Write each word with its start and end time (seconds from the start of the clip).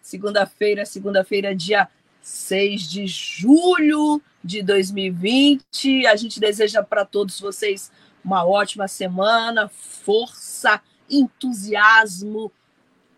Segunda-feira, 0.00 0.84
segunda-feira, 0.84 1.54
dia 1.54 1.88
6 2.22 2.82
de 2.90 3.06
julho 3.06 4.20
de 4.42 4.62
2020. 4.62 6.06
A 6.06 6.16
gente 6.16 6.40
deseja 6.40 6.82
para 6.82 7.04
todos 7.04 7.40
vocês 7.40 7.90
uma 8.24 8.44
ótima 8.44 8.88
semana, 8.88 9.68
força, 9.68 10.80
entusiasmo, 11.08 12.52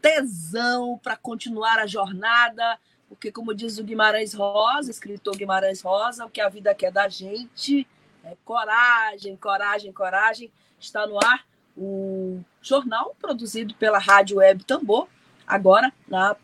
tesão 0.01 0.99
para 1.03 1.17
continuar 1.17 1.79
a 1.79 1.87
jornada, 1.87 2.79
porque, 3.09 3.31
como 3.31 3.55
diz 3.55 3.79
o 3.79 3.85
Guimarães 3.85 4.33
Rosa, 4.33 4.91
escritor 4.91 5.37
Guimarães 5.37 5.83
Rosa, 5.83 6.25
o 6.25 6.31
que 6.31 6.41
a 6.41 6.49
vida 6.49 6.75
quer 6.75 6.91
da 6.91 7.09
gente 7.09 7.87
é 8.25 8.37
coragem, 8.45 9.37
coragem, 9.37 9.93
coragem. 9.93 10.51
Está 10.79 11.07
no 11.07 11.19
ar 11.19 11.45
o 11.77 12.41
jornal 12.61 13.17
produzido 13.21 13.75
pela 13.75 13.99
Rádio 13.99 14.39
Web 14.39 14.65
Tambor, 14.65 15.09
agora 15.47 15.93
na 16.09 16.37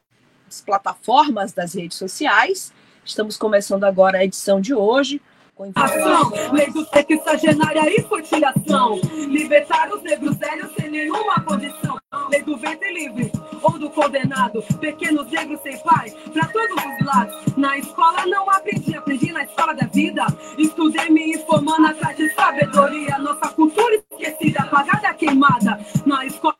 plataformas 0.61 1.53
das 1.53 1.75
redes 1.75 1.99
sociais. 1.99 2.73
Estamos 3.05 3.37
começando 3.37 3.85
agora 3.85 4.19
a 4.19 4.25
edição 4.25 4.61
de 4.61 4.75
hoje. 4.75 5.21
Ação, 5.75 6.31
lei 6.53 6.71
do 6.71 6.85
sexagenária 6.85 7.83
e 7.91 8.01
futilação. 8.03 9.01
Libertar 9.29 9.93
os 9.93 10.03
negros 10.03 10.37
velhos 10.37 10.71
sem 10.79 10.89
nenhuma 10.89 11.41
condição. 11.41 11.99
Lei 12.31 12.43
do 12.43 12.57
ventre 12.57 12.93
livre 12.93 13.33
ou 13.61 13.77
do 13.77 13.91
condenado. 13.91 14.63
Pequenos 14.79 15.29
negros 15.33 15.61
sem 15.63 15.77
pai, 15.79 16.11
pra 16.33 16.47
todos 16.47 16.77
os 16.77 17.07
lados. 17.07 17.57
Na 17.57 17.77
escola 17.77 18.25
não 18.27 18.49
aprendi, 18.49 18.97
aprendi 18.97 19.33
na 19.33 19.43
escola 19.43 19.75
da 19.75 19.87
vida. 19.87 20.25
Estudei 20.57 21.11
me 21.11 21.35
informando 21.35 21.89
atrás 21.89 22.17
de 22.17 22.33
sabedoria. 22.35 23.19
Nossa 23.19 23.49
cultura 23.49 23.97
esquecida, 24.13 24.61
apagada, 24.61 25.13
queimada. 25.15 25.81
Na 26.07 26.25
escola 26.25 26.57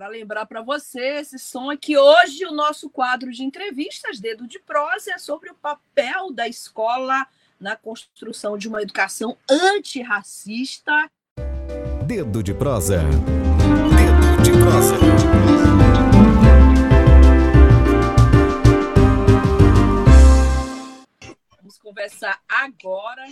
para 0.00 0.08
lembrar 0.08 0.46
para 0.46 0.62
você 0.62 1.18
esse 1.18 1.38
som 1.38 1.70
é 1.70 1.76
que 1.76 1.98
hoje 1.98 2.46
o 2.46 2.52
nosso 2.52 2.88
quadro 2.88 3.30
de 3.30 3.44
entrevistas, 3.44 4.18
Dedo 4.18 4.46
de 4.46 4.58
Prosa, 4.58 5.12
é 5.12 5.18
sobre 5.18 5.50
o 5.50 5.54
papel 5.54 6.32
da 6.32 6.48
escola 6.48 7.26
na 7.60 7.76
construção 7.76 8.56
de 8.56 8.66
uma 8.66 8.80
educação 8.80 9.36
antirracista. 9.46 10.90
Dedo 12.06 12.42
de 12.42 12.54
Prosa. 12.54 13.02
Dedo 13.02 14.42
de 14.42 14.52
Prosa. 14.52 14.96
Vamos 21.58 21.78
conversar 21.78 22.40
agora 22.48 23.26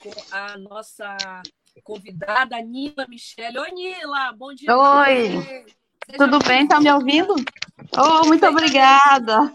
com 0.00 0.12
a 0.32 0.58
nossa 0.58 1.16
convidada, 1.82 2.60
Nila 2.62 3.06
Michele. 3.08 3.58
Oi, 3.58 3.70
Nila, 3.70 4.32
bom 4.32 4.54
dia. 4.54 4.76
Oi, 4.76 5.66
tudo 6.16 6.38
bem? 6.40 6.66
Tá 6.66 6.80
me 6.80 6.90
ouvindo? 6.92 7.34
Oh, 7.96 8.26
muito 8.26 8.46
obrigada. 8.46 9.54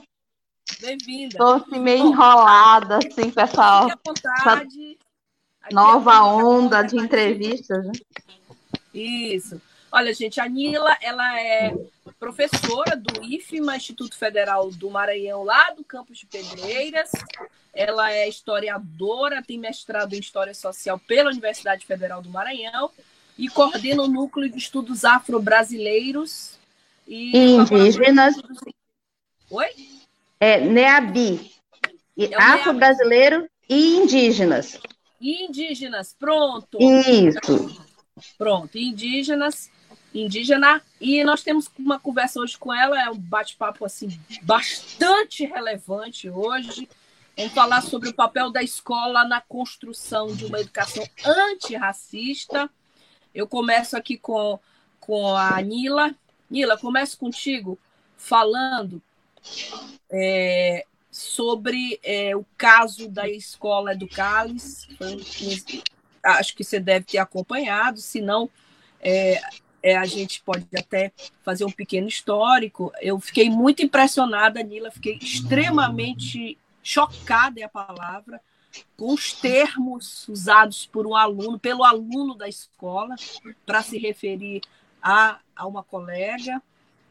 Bem-vinda. 0.80 1.34
Estou 1.34 1.56
assim, 1.56 1.80
meio 1.80 2.08
enrolada, 2.08 2.98
assim, 2.98 3.30
pessoal. 3.30 3.88
essa 3.90 4.66
nova 5.72 6.24
onda 6.24 6.82
de 6.82 6.98
entrevistas. 6.98 7.86
Né? 7.86 7.92
Isso. 8.94 9.62
Olha, 9.92 10.14
gente, 10.14 10.40
a 10.40 10.48
Nila, 10.48 10.98
ela 11.02 11.38
é 11.38 11.76
professora 12.18 12.96
do 12.96 13.24
IFMA, 13.26 13.76
Instituto 13.76 14.16
Federal 14.16 14.72
do 14.72 14.90
Maranhão, 14.90 15.44
lá 15.44 15.72
do 15.72 15.84
campus 15.84 16.20
de 16.20 16.26
Pedreiras. 16.26 17.12
Ela 17.74 18.12
é 18.12 18.30
historiadora, 18.30 19.44
tem 19.44 19.60
mestrado 19.60 20.14
em 20.14 20.20
História 20.20 20.54
Social 20.54 20.98
pela 21.00 21.30
Universidade 21.30 21.86
Federal 21.86 22.22
do 22.22 22.30
Maranhão 22.30 22.90
e 23.38 23.50
coordena 23.50 24.04
o 24.04 24.08
Núcleo 24.08 24.50
de 24.50 24.58
Estudos 24.58 25.04
Afro-Brasileiros 25.04 26.58
e 27.06 27.56
indígenas. 27.56 28.36
Oi? 29.50 29.68
É 30.40 30.60
NEABI. 30.62 31.52
É 32.18 32.36
Afro-brasileiro 32.36 33.50
e 33.68 33.98
indígenas. 33.98 34.80
Indígenas, 35.20 36.16
pronto. 36.18 36.78
Isso. 36.80 37.92
Pronto, 38.38 38.78
indígenas 38.78 39.70
indígena 40.14 40.82
e 41.00 41.24
nós 41.24 41.42
temos 41.42 41.70
uma 41.78 42.00
conversa 42.00 42.40
hoje 42.40 42.58
com 42.58 42.74
ela, 42.74 43.02
é 43.02 43.10
um 43.10 43.18
bate-papo 43.18 43.86
assim 43.86 44.20
bastante 44.44 45.46
relevante 45.46 46.30
hoje. 46.30 46.88
Vamos 47.38 47.54
falar 47.54 47.82
sobre 47.82 48.10
o 48.10 48.14
papel 48.14 48.52
da 48.52 48.62
escola 48.62 49.24
na 49.24 49.40
construção 49.42 50.36
de 50.36 50.46
uma 50.46 50.60
educação 50.60 51.04
antirracista. 51.26 52.70
Eu 53.34 53.48
começo 53.48 53.96
aqui 53.96 54.18
com, 54.18 54.60
com 55.00 55.36
a 55.36 55.62
Nila. 55.62 56.14
Nila, 56.50 56.78
começo 56.78 57.18
contigo 57.18 57.80
falando 58.18 59.02
é, 60.12 60.86
sobre 61.10 62.00
é, 62.04 62.36
o 62.36 62.46
caso 62.58 63.10
da 63.10 63.28
escola 63.30 63.94
Educalis. 63.94 64.88
Acho 66.22 66.56
que 66.56 66.64
você 66.64 66.80
deve 66.80 67.06
ter 67.06 67.18
acompanhado, 67.18 68.00
se 68.00 68.22
não, 68.22 68.50
é, 69.00 69.42
é, 69.84 69.98
a 69.98 70.06
gente 70.06 70.42
pode 70.42 70.68
até 70.78 71.12
fazer 71.44 71.66
um 71.66 71.72
pequeno 71.72 72.08
histórico. 72.08 72.92
Eu 73.02 73.20
fiquei 73.20 73.50
muito 73.50 73.84
impressionada, 73.84 74.62
Nila, 74.62 74.92
fiquei 74.92 75.18
extremamente 75.22 76.58
chocada 76.84 77.60
é 77.60 77.64
a 77.64 77.70
palavra 77.70 78.42
com 78.96 79.14
os 79.14 79.34
termos 79.34 80.28
usados 80.28 80.86
por 80.86 81.06
um 81.06 81.16
aluno, 81.16 81.60
pelo 81.60 81.84
aluno 81.84 82.36
da 82.36 82.48
escola, 82.48 83.16
para 83.66 83.82
se 83.82 83.98
referir 83.98 84.62
a, 85.02 85.40
a 85.56 85.68
uma 85.68 85.84
colega. 85.84 86.62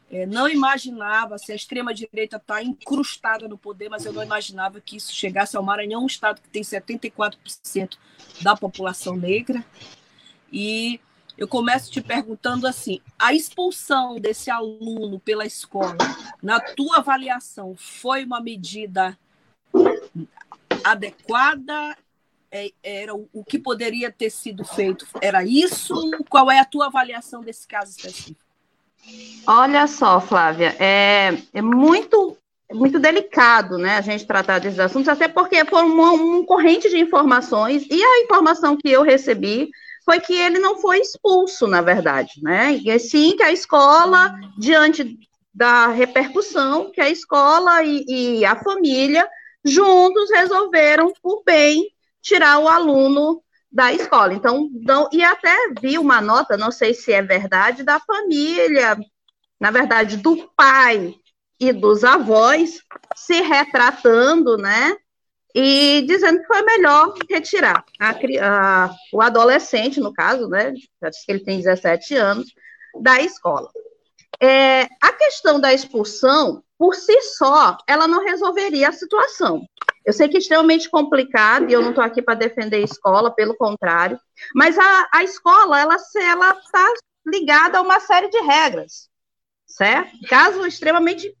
É, 0.09 0.25
não 0.25 0.49
imaginava, 0.49 1.37
se 1.37 1.51
a 1.51 1.55
extrema-direita 1.55 2.37
está 2.37 2.61
incrustada 2.61 3.47
no 3.47 3.57
poder, 3.57 3.89
mas 3.89 4.05
eu 4.05 4.11
não 4.11 4.23
imaginava 4.23 4.81
que 4.81 4.97
isso 4.97 5.13
chegasse 5.13 5.55
ao 5.55 5.63
Maranhão, 5.63 6.03
um 6.03 6.07
estado 6.07 6.41
que 6.41 6.49
tem 6.49 6.63
74% 6.63 7.95
da 8.41 8.55
população 8.55 9.15
negra. 9.15 9.63
E 10.51 10.99
eu 11.41 11.47
começo 11.47 11.91
te 11.91 11.99
perguntando 12.01 12.67
assim: 12.67 13.01
a 13.17 13.33
expulsão 13.33 14.19
desse 14.19 14.51
aluno 14.51 15.19
pela 15.19 15.43
escola, 15.43 15.97
na 16.41 16.59
tua 16.59 16.97
avaliação, 16.97 17.75
foi 17.75 18.23
uma 18.23 18.39
medida 18.39 19.17
adequada? 20.83 21.97
É, 22.51 22.69
era 22.83 23.15
o 23.15 23.43
que 23.43 23.57
poderia 23.57 24.11
ter 24.11 24.29
sido 24.29 24.63
feito? 24.63 25.07
Era 25.19 25.43
isso? 25.43 25.95
Qual 26.29 26.51
é 26.51 26.59
a 26.59 26.65
tua 26.65 26.87
avaliação 26.87 27.41
desse 27.41 27.67
caso 27.67 27.91
específico? 27.91 28.39
Olha 29.47 29.87
só, 29.87 30.21
Flávia, 30.21 30.75
é, 30.77 31.41
é 31.53 31.61
muito 31.61 32.37
é 32.69 32.73
muito 32.73 32.99
delicado, 32.99 33.77
né, 33.77 33.97
a 33.97 34.01
gente 34.01 34.25
tratar 34.25 34.59
desses 34.59 34.79
assuntos, 34.79 35.09
até 35.09 35.27
porque 35.27 35.65
foi 35.65 35.83
um, 35.83 36.37
um 36.37 36.45
corrente 36.45 36.87
de 36.87 36.99
informações 36.99 37.85
e 37.89 38.01
a 38.01 38.23
informação 38.23 38.77
que 38.77 38.89
eu 38.89 39.01
recebi 39.01 39.69
foi 40.03 40.19
que 40.19 40.33
ele 40.33 40.59
não 40.59 40.77
foi 40.77 40.99
expulso, 40.99 41.67
na 41.67 41.81
verdade, 41.81 42.41
né? 42.41 42.73
E 42.73 42.99
sim 42.99 43.35
que 43.35 43.43
a 43.43 43.51
escola, 43.51 44.33
diante 44.57 45.17
da 45.53 45.87
repercussão, 45.87 46.91
que 46.91 47.01
a 47.01 47.09
escola 47.09 47.83
e, 47.83 48.05
e 48.39 48.45
a 48.45 48.55
família 48.55 49.27
juntos 49.63 50.29
resolveram, 50.31 51.13
por 51.21 51.43
bem, 51.45 51.89
tirar 52.21 52.59
o 52.59 52.67
aluno 52.67 53.43
da 53.71 53.93
escola. 53.93 54.33
Então, 54.33 54.69
não, 54.73 55.07
e 55.11 55.23
até 55.23 55.55
vi 55.79 55.97
uma 55.97 56.19
nota, 56.19 56.57
não 56.57 56.71
sei 56.71 56.93
se 56.93 57.13
é 57.13 57.21
verdade, 57.21 57.83
da 57.83 57.99
família, 57.99 58.97
na 59.59 59.71
verdade, 59.71 60.17
do 60.17 60.49
pai 60.55 61.15
e 61.59 61.71
dos 61.71 62.03
avós, 62.03 62.81
se 63.15 63.41
retratando, 63.41 64.57
né? 64.57 64.95
E 65.53 66.03
dizendo 66.07 66.39
que 66.39 66.47
foi 66.47 66.61
melhor 66.63 67.13
retirar 67.29 67.83
a, 67.99 68.11
a, 68.41 68.95
o 69.13 69.21
adolescente, 69.21 69.99
no 69.99 70.13
caso, 70.13 70.47
né, 70.47 70.73
já 71.01 71.09
disse 71.09 71.25
que 71.25 71.31
ele 71.31 71.43
tem 71.43 71.57
17 71.57 72.15
anos, 72.15 72.53
da 73.01 73.21
escola. 73.21 73.69
É, 74.39 74.83
a 75.01 75.13
questão 75.13 75.59
da 75.59 75.73
expulsão, 75.73 76.63
por 76.77 76.95
si 76.95 77.21
só, 77.21 77.77
ela 77.87 78.07
não 78.07 78.23
resolveria 78.23 78.89
a 78.89 78.93
situação. 78.93 79.61
Eu 80.03 80.13
sei 80.13 80.27
que 80.27 80.37
é 80.37 80.39
extremamente 80.39 80.89
complicado 80.89 81.69
e 81.69 81.73
eu 81.73 81.81
não 81.81 81.89
estou 81.89 82.03
aqui 82.03 82.21
para 82.21 82.33
defender 82.33 82.77
a 82.77 82.85
escola, 82.85 83.29
pelo 83.29 83.55
contrário, 83.55 84.19
mas 84.55 84.77
a, 84.79 85.09
a 85.13 85.23
escola, 85.23 85.79
ela 85.79 85.95
está 85.95 86.93
ligada 87.25 87.77
a 87.77 87.81
uma 87.81 87.99
série 87.99 88.29
de 88.29 88.39
regras, 88.39 89.09
certo? 89.67 90.11
Caso 90.27 90.65
extremamente 90.65 91.31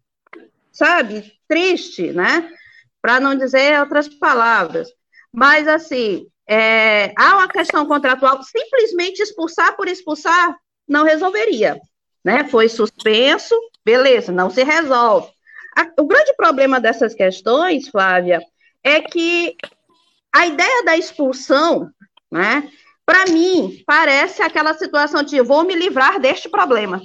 sabe, 0.71 1.33
triste, 1.47 2.11
né? 2.13 2.49
Para 3.01 3.19
não 3.19 3.35
dizer 3.35 3.79
outras 3.79 4.07
palavras. 4.07 4.89
Mas, 5.33 5.67
assim, 5.67 6.27
é, 6.47 7.13
há 7.17 7.37
uma 7.37 7.47
questão 7.47 7.85
contratual, 7.85 8.41
simplesmente 8.43 9.21
expulsar 9.21 9.75
por 9.75 9.87
expulsar 9.87 10.55
não 10.87 11.05
resolveria, 11.05 11.79
né? 12.23 12.43
Foi 12.49 12.67
suspenso, 12.67 13.55
beleza, 13.85 14.31
não 14.31 14.49
se 14.49 14.63
resolve. 14.63 15.31
A, 15.77 15.89
o 16.01 16.05
grande 16.05 16.33
problema 16.35 16.79
dessas 16.79 17.13
questões, 17.13 17.87
Flávia, 17.87 18.41
é 18.83 18.99
que 18.99 19.55
a 20.33 20.45
ideia 20.47 20.83
da 20.83 20.97
expulsão, 20.97 21.89
né, 22.29 22.69
para 23.05 23.25
mim, 23.31 23.81
parece 23.85 24.41
aquela 24.41 24.73
situação 24.73 25.23
de 25.23 25.41
vou 25.41 25.63
me 25.63 25.75
livrar 25.75 26.19
deste 26.19 26.49
problema. 26.49 27.01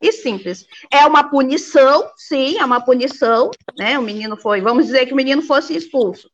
E 0.00 0.12
simples. 0.12 0.66
É 0.90 1.04
uma 1.06 1.28
punição, 1.28 2.10
sim, 2.16 2.58
é 2.58 2.64
uma 2.64 2.80
punição, 2.80 3.50
né? 3.76 3.98
O 3.98 4.02
menino 4.02 4.36
foi, 4.36 4.60
vamos 4.60 4.86
dizer 4.86 5.06
que 5.06 5.12
o 5.12 5.16
menino 5.16 5.42
fosse 5.42 5.76
expulso. 5.76 6.30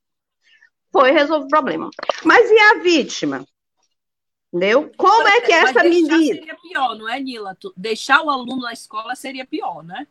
Foi 0.92 1.10
resolver 1.10 1.46
o 1.46 1.48
problema. 1.48 1.90
Mas 2.22 2.50
e 2.50 2.58
a 2.58 2.74
vítima? 2.82 3.44
Entendeu? 4.52 4.92
Como 4.96 5.26
é 5.26 5.40
que 5.40 5.52
essa 5.52 5.82
menina. 5.82 6.16
Seria 6.18 6.56
pior, 6.56 6.94
não 6.96 7.08
é, 7.08 7.18
Nila? 7.18 7.56
Deixar 7.76 8.22
o 8.22 8.30
aluno 8.30 8.62
na 8.62 8.72
escola 8.72 9.16
seria 9.16 9.44
pior, 9.44 9.82
né? 9.82 10.06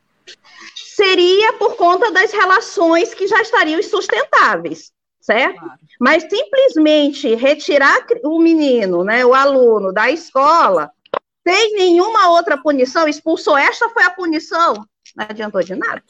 Seria 0.75 1.53
por 1.53 1.75
conta 1.75 2.11
das 2.11 2.31
relações 2.31 3.13
que 3.13 3.27
já 3.27 3.41
estariam 3.41 3.79
insustentáveis, 3.79 4.91
certo? 5.21 5.59
Claro. 5.59 5.79
Mas 5.99 6.23
simplesmente 6.23 7.35
retirar 7.35 8.05
o 8.23 8.39
menino, 8.39 9.03
né, 9.03 9.25
o 9.25 9.33
aluno 9.33 9.93
da 9.93 10.09
escola, 10.11 10.91
sem 11.45 11.73
nenhuma 11.73 12.29
outra 12.29 12.57
punição, 12.57 13.07
expulsou 13.07 13.57
esta 13.57 13.89
foi 13.89 14.03
a 14.03 14.09
punição, 14.09 14.73
não 15.15 15.25
adiantou 15.29 15.61
de 15.61 15.75
nada. 15.75 16.01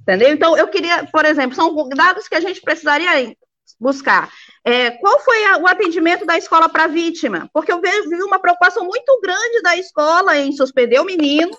Entendeu? 0.00 0.32
Então, 0.32 0.56
eu 0.56 0.66
queria, 0.68 1.06
por 1.12 1.24
exemplo, 1.24 1.54
são 1.54 1.88
dados 1.90 2.26
que 2.26 2.34
a 2.34 2.40
gente 2.40 2.60
precisaria 2.60 3.36
buscar. 3.78 4.30
É, 4.64 4.90
qual 4.92 5.20
foi 5.20 5.44
a, 5.46 5.58
o 5.58 5.66
atendimento 5.66 6.24
da 6.24 6.36
escola 6.36 6.68
para 6.68 6.84
a 6.84 6.88
vítima? 6.88 7.48
Porque 7.52 7.72
eu 7.72 7.80
vi 7.80 8.22
uma 8.22 8.38
preocupação 8.38 8.84
muito 8.84 9.20
grande 9.20 9.62
da 9.62 9.76
escola 9.76 10.36
em 10.38 10.52
suspender 10.52 11.00
o 11.00 11.04
menino, 11.04 11.56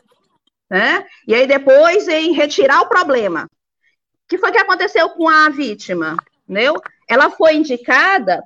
né? 0.69 1.06
E 1.27 1.36
aí 1.36 1.45
depois 1.45 2.07
em 2.07 2.33
retirar 2.33 2.81
o 2.81 2.89
problema. 2.89 3.45
O 3.45 4.27
que 4.27 4.38
foi 4.38 4.51
que 4.51 4.57
aconteceu 4.57 5.10
com 5.12 5.30
a 5.30 5.50
vítima? 5.50 6.18
Entendeu? 6.48 6.81
Ela 7.07 7.30
foi 7.30 7.56
indicada, 7.56 8.42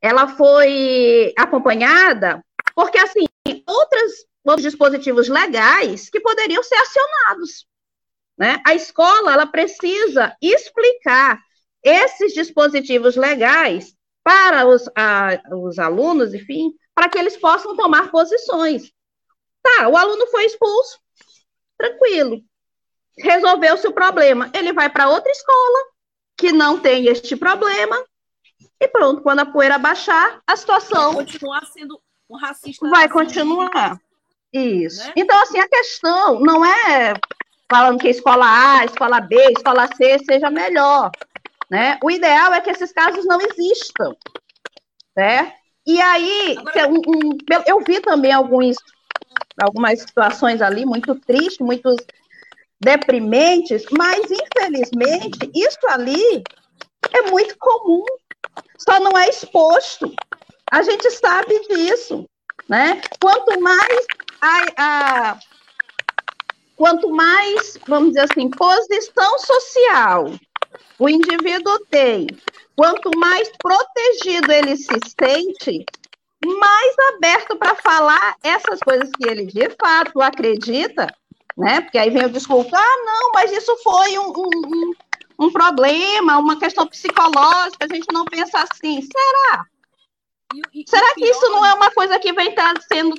ela 0.00 0.28
foi 0.28 1.32
acompanhada, 1.36 2.42
porque 2.78 2.96
assim, 2.96 3.24
outros, 3.66 4.12
outros 4.44 4.62
dispositivos 4.62 5.28
legais 5.28 6.08
que 6.08 6.20
poderiam 6.20 6.62
ser 6.62 6.76
acionados. 6.76 7.66
Né? 8.38 8.62
A 8.64 8.72
escola 8.72 9.32
ela 9.32 9.46
precisa 9.48 10.36
explicar 10.40 11.42
esses 11.82 12.32
dispositivos 12.32 13.16
legais 13.16 13.96
para 14.22 14.64
os, 14.64 14.88
a, 14.94 15.42
os 15.56 15.76
alunos, 15.80 16.32
enfim, 16.32 16.72
para 16.94 17.08
que 17.08 17.18
eles 17.18 17.36
possam 17.36 17.74
tomar 17.74 18.12
posições. 18.12 18.92
Tá, 19.60 19.88
o 19.88 19.96
aluno 19.96 20.28
foi 20.28 20.44
expulso, 20.44 21.00
tranquilo, 21.76 22.40
resolveu-se 23.18 23.88
o 23.88 23.92
problema. 23.92 24.52
Ele 24.54 24.72
vai 24.72 24.88
para 24.88 25.10
outra 25.10 25.32
escola 25.32 25.78
que 26.36 26.52
não 26.52 26.78
tem 26.78 27.08
este 27.08 27.34
problema 27.34 28.00
e 28.80 28.86
pronto, 28.86 29.20
quando 29.20 29.40
a 29.40 29.46
poeira 29.46 29.78
baixar, 29.78 30.40
a 30.46 30.54
situação 30.54 31.14
continuar 31.14 31.66
sendo 31.66 32.00
um 32.28 32.36
racista. 32.36 32.88
Vai 32.88 33.08
continuar. 33.08 34.00
Isso. 34.52 35.04
Né? 35.06 35.12
Então, 35.16 35.40
assim, 35.42 35.58
a 35.58 35.68
questão 35.68 36.40
não 36.40 36.64
é 36.64 37.14
falando 37.70 38.00
que 38.00 38.08
a 38.08 38.10
escola 38.10 38.46
A, 38.46 38.84
escola 38.84 39.20
B, 39.20 39.36
escola 39.52 39.86
C 39.94 40.18
seja 40.20 40.50
melhor. 40.50 41.10
Né? 41.70 41.98
O 42.02 42.10
ideal 42.10 42.54
é 42.54 42.60
que 42.60 42.70
esses 42.70 42.92
casos 42.92 43.26
não 43.26 43.38
existam. 43.40 44.16
Né? 45.16 45.52
E 45.86 46.00
aí, 46.00 46.56
Agora... 46.58 46.88
um, 46.88 46.96
um, 46.96 47.38
eu 47.66 47.80
vi 47.80 48.00
também 48.00 48.32
alguns, 48.32 48.76
algumas 49.60 50.00
situações 50.00 50.62
ali 50.62 50.86
muito 50.86 51.14
tristes, 51.14 51.58
muito 51.58 51.94
deprimentes, 52.80 53.84
mas 53.90 54.30
infelizmente 54.30 55.50
isso 55.54 55.78
ali 55.88 56.42
é 57.12 57.30
muito 57.30 57.56
comum, 57.58 58.04
só 58.78 59.00
não 59.00 59.16
é 59.18 59.28
exposto. 59.28 60.14
A 60.70 60.82
gente 60.82 61.10
sabe 61.10 61.58
disso, 61.68 62.28
né? 62.68 63.00
Quanto 63.20 63.60
mais 63.60 64.06
a, 64.40 64.64
a 64.76 65.38
quanto 66.76 67.10
mais, 67.10 67.78
vamos 67.86 68.10
dizer 68.10 68.28
assim, 68.30 68.48
posição 68.50 69.38
social 69.38 70.30
o 70.98 71.08
indivíduo 71.08 71.78
tem, 71.90 72.26
quanto 72.76 73.10
mais 73.16 73.50
protegido 73.58 74.52
ele 74.52 74.76
se 74.76 74.98
sente, 75.20 75.84
mais 76.44 76.96
aberto 77.14 77.56
para 77.56 77.74
falar 77.76 78.36
essas 78.42 78.80
coisas 78.80 79.10
que 79.16 79.28
ele 79.28 79.46
de 79.46 79.70
fato 79.80 80.20
acredita, 80.20 81.06
né? 81.56 81.80
Porque 81.80 81.98
aí 81.98 82.10
vem 82.10 82.26
o 82.26 82.30
discurso, 82.30 82.70
ah, 82.74 82.96
não, 83.04 83.32
mas 83.32 83.52
isso 83.52 83.76
foi 83.82 84.18
um, 84.18 84.32
um, 84.36 84.92
um 85.40 85.50
problema, 85.52 86.38
uma 86.38 86.58
questão 86.58 86.86
psicológica, 86.86 87.86
a 87.88 87.94
gente 87.94 88.06
não 88.12 88.24
pensa 88.24 88.58
assim. 88.58 89.00
Será? 89.02 89.66
E, 90.54 90.80
e, 90.80 90.84
Será 90.88 91.14
que 91.14 91.26
isso 91.26 91.48
não 91.50 91.64
é 91.64 91.74
uma 91.74 91.90
coisa 91.90 92.18
que 92.18 92.32
vem 92.32 92.54
sendo 92.90 93.14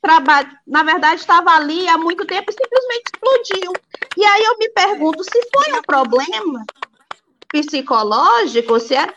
trabalho, 0.00 0.50
na 0.66 0.82
verdade 0.82 1.20
estava 1.20 1.50
ali 1.50 1.88
há 1.88 1.98
muito 1.98 2.24
tempo 2.24 2.50
e 2.50 2.54
simplesmente 2.54 3.10
explodiu. 3.14 3.72
E 4.16 4.24
aí 4.24 4.44
eu 4.44 4.58
me 4.58 4.68
pergunto 4.70 5.24
se 5.24 5.48
foi 5.52 5.72
um 5.72 5.82
problema 5.82 6.64
psicológico, 7.48 8.78
se 8.78 8.94
é, 8.94 9.14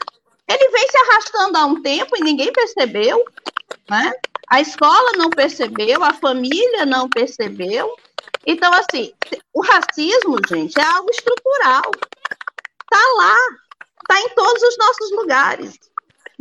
ele 0.48 0.70
vem 0.70 0.88
se 0.90 0.98
arrastando 0.98 1.58
há 1.58 1.66
um 1.66 1.82
tempo 1.82 2.16
e 2.18 2.24
ninguém 2.24 2.52
percebeu, 2.52 3.24
né? 3.90 4.12
A 4.50 4.60
escola 4.60 5.14
não 5.14 5.30
percebeu, 5.30 6.04
a 6.04 6.14
família 6.14 6.86
não 6.86 7.10
percebeu. 7.10 7.96
Então, 8.46 8.74
assim, 8.74 9.14
o 9.54 9.62
racismo, 9.62 10.38
gente, 10.48 10.78
é 10.80 10.84
algo 10.84 11.10
estrutural. 11.10 11.90
Está 12.84 13.14
lá, 13.18 13.38
está 14.02 14.20
em 14.20 14.30
todos 14.36 14.62
os 14.62 14.78
nossos 14.78 15.12
lugares. 15.12 15.80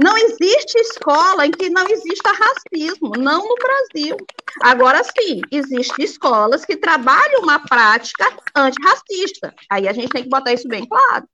Não 0.02 0.16
existe 0.16 0.78
escola 0.78 1.46
em 1.46 1.50
que 1.50 1.68
não 1.68 1.86
exista 1.86 2.32
racismo, 2.32 3.10
não 3.18 3.46
no 3.46 3.54
Brasil. 3.54 4.16
Agora 4.62 5.02
sim, 5.04 5.42
existem 5.50 6.04
escolas 6.04 6.64
que 6.64 6.74
trabalham 6.74 7.42
uma 7.42 7.58
prática 7.58 8.24
antirracista. 8.54 9.54
Aí 9.68 9.86
a 9.86 9.92
gente 9.92 10.08
tem 10.08 10.22
que 10.22 10.30
botar 10.30 10.54
isso 10.54 10.66
bem 10.66 10.86
claro. 10.86 11.28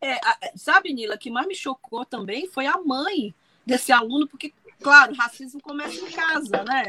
É, 0.00 0.18
sabe, 0.56 0.94
Nila, 0.94 1.18
que 1.18 1.30
mais 1.30 1.46
me 1.46 1.54
chocou 1.54 2.06
também 2.06 2.48
foi 2.48 2.66
a 2.66 2.78
mãe 2.78 3.34
desse 3.66 3.92
aluno, 3.92 4.26
porque, 4.26 4.54
claro, 4.80 5.14
racismo 5.14 5.60
começa 5.60 6.02
em 6.02 6.10
casa, 6.10 6.64
né? 6.64 6.88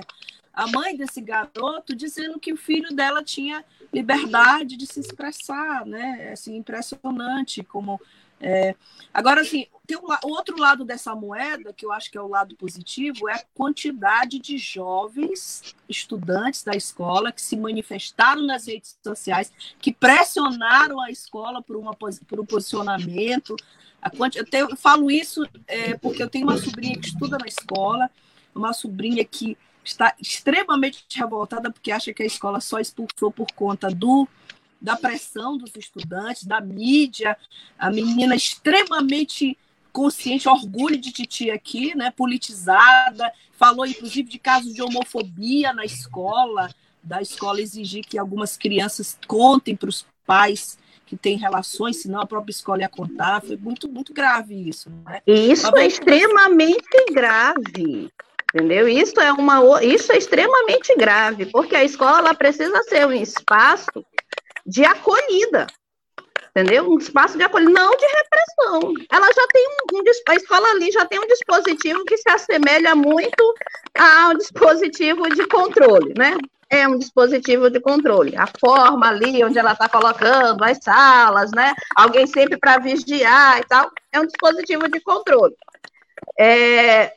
A 0.54 0.66
mãe 0.68 0.96
desse 0.96 1.20
garoto 1.20 1.94
dizendo 1.94 2.40
que 2.40 2.54
o 2.54 2.58
filho 2.58 2.96
dela 2.96 3.22
tinha 3.22 3.66
liberdade 3.94 4.78
de 4.78 4.86
se 4.86 5.00
expressar, 5.02 5.86
né? 5.86 6.30
Assim, 6.32 6.56
impressionante 6.56 7.64
como 7.64 8.00
é, 8.42 8.76
agora, 9.14 9.42
assim, 9.42 9.68
tem 9.86 9.98
o, 9.98 10.06
outro 10.24 10.58
lado 10.58 10.86
dessa 10.86 11.14
moeda, 11.14 11.74
que 11.74 11.86
eu 11.86 11.92
acho 11.92 12.10
que 12.10 12.18
é 12.18 12.22
o 12.22 12.28
lado 12.28 12.56
positivo, 12.56 13.28
é 13.28 13.34
a 13.34 13.44
quantidade 13.54 14.40
de 14.40 14.58
jovens 14.58 15.76
estudantes 15.90 16.64
da 16.64 16.74
escola 16.74 17.32
que 17.32 17.42
se 17.42 17.58
manifestaram 17.58 18.46
nas 18.46 18.68
redes 18.68 18.98
sociais, 19.04 19.52
que 19.80 19.92
pressionaram 19.92 21.02
a 21.02 21.10
escola 21.10 21.62
por, 21.62 21.76
uma, 21.76 21.94
por 21.94 22.40
um 22.40 22.46
posicionamento. 22.46 23.56
Quanti, 24.16 24.38
eu, 24.38 24.46
tenho, 24.46 24.70
eu 24.70 24.78
falo 24.78 25.12
isso 25.12 25.46
é, 25.68 25.98
porque 25.98 26.24
eu 26.24 26.30
tenho 26.30 26.48
uma 26.48 26.58
sobrinha 26.58 26.98
que 26.98 27.08
estuda 27.08 27.38
na 27.38 27.48
escola, 27.48 28.10
uma 28.56 28.72
sobrinha 28.72 29.26
que 29.26 29.58
está 29.84 30.14
extremamente 30.20 31.04
revoltada 31.16 31.72
porque 31.72 31.92
acha 31.92 32.14
que 32.14 32.24
a 32.24 32.26
escola 32.26 32.62
só 32.62 32.80
expulsou 32.80 33.32
por 33.32 33.48
conta 33.54 33.90
do 33.90 34.28
da 34.82 34.96
pressão 34.96 35.58
dos 35.58 35.76
estudantes, 35.76 36.46
da 36.46 36.62
mídia, 36.62 37.38
a 37.78 37.90
menina 37.90 38.36
extremamente 38.36 39.58
consciente, 39.92 40.48
orgulho 40.48 40.98
de 40.98 41.12
Titi 41.12 41.50
aqui, 41.52 41.96
né, 41.96 42.12
politizada, 42.12 43.32
falou 43.54 43.86
inclusive 43.86 44.30
de 44.30 44.40
casos 44.40 44.74
de 44.74 44.82
homofobia 44.82 45.74
na 45.74 45.84
escola, 45.84 46.70
da 47.04 47.22
escola 47.22 47.62
exigir 47.62 48.06
que 48.06 48.18
algumas 48.18 48.56
crianças 48.56 49.18
contem 49.28 49.76
para 49.76 49.90
os 49.90 50.06
pais 50.26 50.78
que 51.06 51.18
têm 51.18 51.38
relações, 51.38 51.98
senão 51.98 52.22
a 52.22 52.26
própria 52.26 52.52
escola 52.52 52.82
ia 52.82 52.90
contar. 52.90 53.42
Foi 53.42 53.58
muito, 53.58 53.90
muito 53.90 54.14
grave 54.14 54.54
isso. 54.70 54.92
Né? 55.04 55.22
Isso 55.26 55.76
é 55.76 55.88
extremamente 55.88 57.06
grave. 57.12 58.12
Entendeu? 58.54 58.88
Isso 58.88 59.20
é 59.20 59.32
uma 59.32 59.84
isso 59.84 60.12
é 60.12 60.18
extremamente 60.18 60.96
grave, 60.96 61.46
porque 61.48 61.76
a 61.76 61.84
escola 61.84 62.34
precisa 62.34 62.82
ser 62.84 63.06
um 63.06 63.12
espaço 63.12 64.04
de 64.66 64.86
acolhida, 64.86 65.68
entendeu? 66.50 66.90
Um 66.90 66.98
espaço 66.98 67.38
de 67.38 67.44
acolhida, 67.44 67.72
não 67.72 67.92
de 67.96 68.06
repressão. 68.06 68.94
Ela 69.12 69.28
já 69.34 69.48
tem 69.54 69.68
um, 69.68 69.98
um, 69.98 70.04
a 70.28 70.36
escola 70.36 70.68
ali 70.70 70.92
já 70.92 71.06
tem 71.06 71.20
um 71.20 71.28
dispositivo 71.28 72.06
que 72.06 72.18
se 72.18 72.30
assemelha 72.30 72.96
muito 72.96 73.56
ao 73.98 74.36
dispositivo 74.36 75.30
de 75.30 75.48
controle, 75.48 76.14
né? 76.18 76.38
é 76.70 76.88
um 76.88 76.98
dispositivo 76.98 77.70
de 77.70 77.80
controle. 77.80 78.36
A 78.38 78.48
forma 78.60 79.08
ali 79.08 79.44
onde 79.44 79.58
ela 79.58 79.74
está 79.74 79.90
colocando 79.90 80.64
as 80.64 80.78
salas, 80.82 81.50
né? 81.52 81.74
Alguém 81.96 82.28
sempre 82.28 82.58
para 82.58 82.78
vigiar 82.78 83.60
e 83.60 83.64
tal, 83.64 83.90
é 84.12 84.20
um 84.20 84.26
dispositivo 84.26 84.88
de 84.88 85.02
controle. 85.02 85.56
É, 86.38 87.12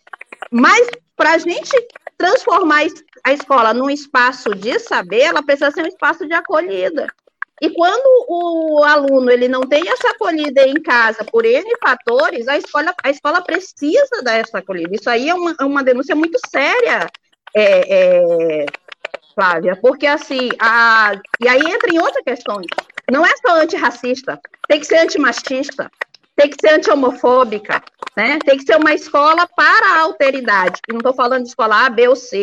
mas 0.51 0.89
para 1.15 1.35
a 1.35 1.39
gente 1.39 1.71
transformar 2.17 2.87
a 3.25 3.33
escola 3.33 3.75
num 3.75 3.91
espaço 3.91 4.55
de 4.55 4.79
saber, 4.79 5.21
ela 5.21 5.43
precisa 5.43 5.71
ser 5.71 5.83
um 5.83 5.89
espaço 5.89 6.27
de 6.27 6.33
acolhida. 6.33 7.07
E 7.63 7.71
quando 7.71 8.27
o 8.29 8.83
aluno 8.83 9.31
ele 9.31 9.47
não 9.47 9.61
tem 9.61 9.89
essa 9.89 10.11
acolhida 10.11 10.67
em 10.67 10.75
casa 10.83 11.23
por 11.23 11.45
N 11.45 11.65
fatores, 11.81 12.49
a 12.49 12.59
escola, 12.59 12.93
a 13.05 13.09
escola 13.09 13.41
precisa 13.41 14.21
dessa 14.21 14.59
acolhida. 14.59 14.97
Isso 14.97 15.09
aí 15.09 15.29
é 15.29 15.35
uma, 15.35 15.55
é 15.61 15.65
uma 15.65 15.85
denúncia 15.85 16.17
muito 16.17 16.41
séria, 16.51 17.07
é, 17.55 18.65
é, 18.65 18.67
Flávia, 19.33 19.79
porque 19.81 20.09
assim, 20.09 20.49
a, 20.59 21.13
e 21.41 21.49
aí 21.49 21.61
entra 21.61 21.89
em 21.89 22.01
outra 22.01 22.21
questão. 22.25 22.61
Não 23.09 23.25
é 23.25 23.31
só 23.37 23.55
antirracista, 23.55 24.41
tem 24.67 24.81
que 24.81 24.87
ser 24.87 24.99
antimachista, 24.99 25.89
tem 26.35 26.51
que 26.51 26.57
ser 26.61 26.75
anti-homofóbica, 26.75 27.81
né? 28.17 28.41
Tem 28.45 28.59
que 28.59 28.65
ser 28.65 28.77
uma 28.77 28.93
escola 28.93 29.47
para 29.55 29.87
a 29.87 30.01
alteridade. 30.01 30.81
Não 30.89 30.99
estou 30.99 31.15
falando 31.15 31.45
de 31.45 31.51
escola 31.51 31.87
A, 31.87 31.91
B 31.91 32.09
ou 32.09 32.17
C. 32.17 32.43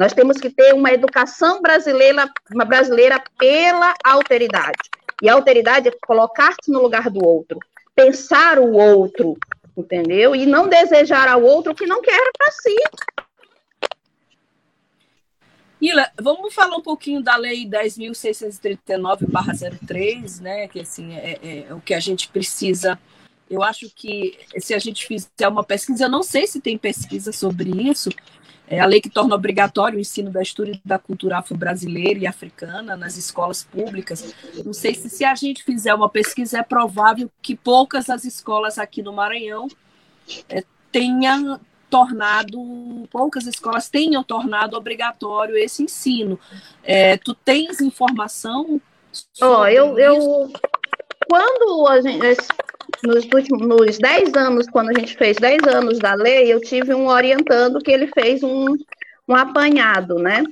Nós 0.00 0.12
temos 0.14 0.38
que 0.38 0.48
ter 0.48 0.72
uma 0.72 0.90
educação 0.90 1.60
brasileira, 1.60 2.26
uma 2.50 2.64
brasileira 2.64 3.22
pela 3.38 3.94
alteridade. 4.02 4.88
E 5.20 5.28
a 5.28 5.34
alteridade 5.34 5.88
é 5.88 5.92
colocar-se 6.06 6.70
no 6.70 6.80
lugar 6.80 7.10
do 7.10 7.22
outro, 7.22 7.58
pensar 7.94 8.58
o 8.58 8.72
outro, 8.72 9.36
entendeu? 9.76 10.34
E 10.34 10.46
não 10.46 10.66
desejar 10.66 11.28
ao 11.28 11.42
outro 11.42 11.72
o 11.72 11.74
que 11.74 11.84
não 11.84 12.00
quer 12.00 12.30
para 12.38 12.50
si. 12.50 12.74
Ila, 15.82 16.10
vamos 16.18 16.54
falar 16.54 16.78
um 16.78 16.82
pouquinho 16.82 17.22
da 17.22 17.36
Lei 17.36 17.66
10.639-03, 17.66 20.40
né? 20.40 20.66
Que 20.66 20.80
assim 20.80 21.14
é, 21.14 21.38
é, 21.42 21.66
é 21.68 21.74
o 21.74 21.80
que 21.82 21.92
a 21.92 22.00
gente 22.00 22.26
precisa 22.28 22.98
eu 23.50 23.64
acho 23.64 23.90
que 23.90 24.38
se 24.58 24.72
a 24.72 24.78
gente 24.78 25.04
fizer 25.04 25.48
uma 25.48 25.64
pesquisa, 25.64 26.04
eu 26.04 26.08
não 26.08 26.22
sei 26.22 26.46
se 26.46 26.60
tem 26.60 26.78
pesquisa 26.78 27.32
sobre 27.32 27.68
isso, 27.90 28.08
é 28.70 28.78
a 28.78 28.86
lei 28.86 29.00
que 29.00 29.10
torna 29.10 29.34
obrigatório 29.34 29.98
o 29.98 30.00
ensino 30.00 30.30
da 30.30 30.40
história 30.40 30.72
e 30.72 30.80
da 30.84 30.96
cultura 30.96 31.38
afro-brasileira 31.38 32.20
e 32.20 32.26
africana 32.26 32.96
nas 32.96 33.16
escolas 33.16 33.64
públicas. 33.64 34.32
Não 34.64 34.72
sei 34.72 34.94
se, 34.94 35.10
se 35.10 35.24
a 35.24 35.34
gente 35.34 35.64
fizer 35.64 35.92
uma 35.92 36.08
pesquisa, 36.08 36.58
é 36.58 36.62
provável 36.62 37.28
que 37.42 37.56
poucas 37.56 38.08
as 38.08 38.24
escolas 38.24 38.78
aqui 38.78 39.02
no 39.02 39.12
Maranhão 39.12 39.66
é, 40.48 40.62
tenham 40.92 41.58
tornado, 41.90 42.58
poucas 43.10 43.44
escolas 43.48 43.88
tenham 43.88 44.22
tornado 44.22 44.76
obrigatório 44.76 45.56
esse 45.56 45.82
ensino. 45.82 46.38
É, 46.84 47.16
tu 47.16 47.34
tens 47.34 47.80
informação? 47.80 48.80
Oh, 49.42 49.66
eu, 49.66 49.98
eu, 49.98 50.52
quando 51.28 51.88
a 51.88 52.00
gente, 52.00 52.20
nos 53.02 53.24
últimos 53.24 53.66
nos 53.66 53.98
10 53.98 54.34
anos, 54.34 54.68
quando 54.68 54.90
a 54.90 54.98
gente 54.98 55.16
fez 55.16 55.36
10 55.36 55.62
anos 55.64 55.98
da 55.98 56.14
lei, 56.14 56.52
eu 56.52 56.60
tive 56.60 56.94
um 56.94 57.06
orientando 57.06 57.80
que 57.80 57.90
ele 57.90 58.08
fez 58.08 58.42
um, 58.42 58.76
um 59.28 59.34
apanhado, 59.34 60.16
né? 60.16 60.44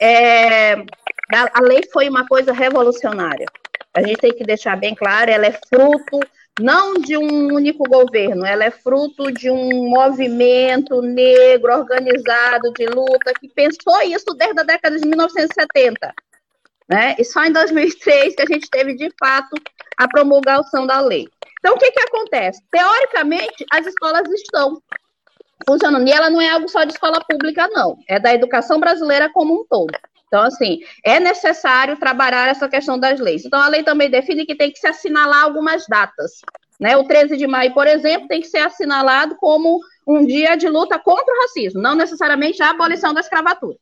É, 0.00 0.74
a, 0.74 1.58
a 1.58 1.60
lei 1.60 1.82
foi 1.92 2.08
uma 2.08 2.26
coisa 2.26 2.52
revolucionária. 2.52 3.46
A 3.94 4.02
gente 4.02 4.18
tem 4.18 4.32
que 4.32 4.44
deixar 4.44 4.76
bem 4.76 4.94
claro, 4.94 5.30
ela 5.30 5.46
é 5.46 5.52
fruto 5.52 6.20
não 6.60 6.94
de 6.94 7.16
um 7.16 7.54
único 7.54 7.84
governo, 7.84 8.44
ela 8.44 8.64
é 8.64 8.70
fruto 8.70 9.32
de 9.32 9.50
um 9.50 9.88
movimento 9.88 11.00
negro 11.00 11.72
organizado 11.72 12.72
de 12.74 12.86
luta 12.86 13.32
que 13.38 13.48
pensou 13.48 14.02
isso 14.02 14.34
desde 14.34 14.60
a 14.60 14.64
década 14.64 14.98
de 14.98 15.06
1970. 15.06 16.14
Né? 16.88 17.16
E 17.18 17.24
só 17.24 17.44
em 17.44 17.52
2003 17.52 18.34
que 18.34 18.42
a 18.42 18.46
gente 18.46 18.68
teve, 18.68 18.94
de 18.94 19.10
fato, 19.18 19.54
a 19.96 20.06
promulgação 20.06 20.86
da 20.86 21.00
lei. 21.00 21.26
Então, 21.62 21.76
o 21.76 21.78
que, 21.78 21.92
que 21.92 22.00
acontece? 22.00 22.60
Teoricamente, 22.72 23.64
as 23.70 23.86
escolas 23.86 24.28
estão 24.28 24.82
funcionando. 25.64 26.08
E 26.08 26.10
ela 26.10 26.28
não 26.28 26.40
é 26.40 26.50
algo 26.50 26.68
só 26.68 26.82
de 26.82 26.92
escola 26.92 27.24
pública, 27.24 27.68
não. 27.68 27.96
É 28.08 28.18
da 28.18 28.34
educação 28.34 28.80
brasileira 28.80 29.30
como 29.32 29.54
um 29.54 29.64
todo. 29.70 29.92
Então, 30.26 30.42
assim, 30.42 30.80
é 31.04 31.20
necessário 31.20 31.96
trabalhar 31.98 32.48
essa 32.48 32.68
questão 32.68 32.98
das 32.98 33.20
leis. 33.20 33.44
Então, 33.44 33.60
a 33.60 33.68
lei 33.68 33.84
também 33.84 34.10
define 34.10 34.44
que 34.44 34.56
tem 34.56 34.72
que 34.72 34.78
se 34.78 34.88
assinalar 34.88 35.44
algumas 35.44 35.86
datas. 35.86 36.40
Né? 36.80 36.96
O 36.96 37.04
13 37.04 37.36
de 37.36 37.46
maio, 37.46 37.72
por 37.72 37.86
exemplo, 37.86 38.26
tem 38.26 38.40
que 38.40 38.48
ser 38.48 38.58
assinalado 38.58 39.36
como 39.36 39.78
um 40.04 40.26
dia 40.26 40.56
de 40.56 40.68
luta 40.68 40.98
contra 40.98 41.32
o 41.32 41.42
racismo, 41.42 41.80
não 41.80 41.94
necessariamente 41.94 42.60
a 42.60 42.70
abolição 42.70 43.14
da 43.14 43.20
escravatura. 43.20 43.76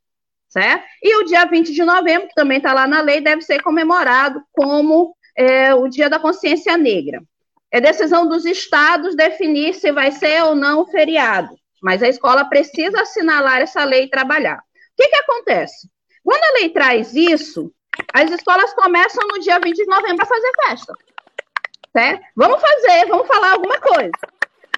Certo? 0.50 0.84
E 1.02 1.16
o 1.16 1.24
dia 1.24 1.46
20 1.46 1.72
de 1.72 1.84
novembro, 1.84 2.28
que 2.28 2.34
também 2.34 2.58
está 2.58 2.74
lá 2.74 2.86
na 2.86 3.00
lei, 3.00 3.22
deve 3.22 3.40
ser 3.40 3.62
comemorado 3.62 4.42
como 4.52 5.14
é, 5.36 5.72
o 5.72 5.88
Dia 5.88 6.10
da 6.10 6.18
Consciência 6.18 6.76
Negra. 6.76 7.22
É 7.72 7.80
decisão 7.80 8.28
dos 8.28 8.44
estados 8.44 9.14
definir 9.14 9.74
se 9.74 9.92
vai 9.92 10.10
ser 10.10 10.42
ou 10.42 10.54
não 10.54 10.86
feriado, 10.86 11.54
mas 11.82 12.02
a 12.02 12.08
escola 12.08 12.44
precisa 12.44 13.02
assinalar 13.02 13.60
essa 13.60 13.84
lei 13.84 14.04
e 14.04 14.10
trabalhar. 14.10 14.58
O 14.58 14.62
que, 14.96 15.08
que 15.08 15.16
acontece? 15.16 15.88
Quando 16.24 16.42
a 16.42 16.60
lei 16.60 16.68
traz 16.70 17.14
isso, 17.14 17.72
as 18.12 18.30
escolas 18.30 18.74
começam 18.74 19.26
no 19.28 19.38
dia 19.40 19.58
20 19.58 19.76
de 19.76 19.86
novembro 19.86 20.22
a 20.22 20.26
fazer 20.26 20.50
festa. 20.66 20.94
Certo? 21.92 22.22
Vamos 22.36 22.60
fazer, 22.60 23.06
vamos 23.06 23.26
falar 23.26 23.52
alguma 23.52 23.78
coisa. 23.80 24.12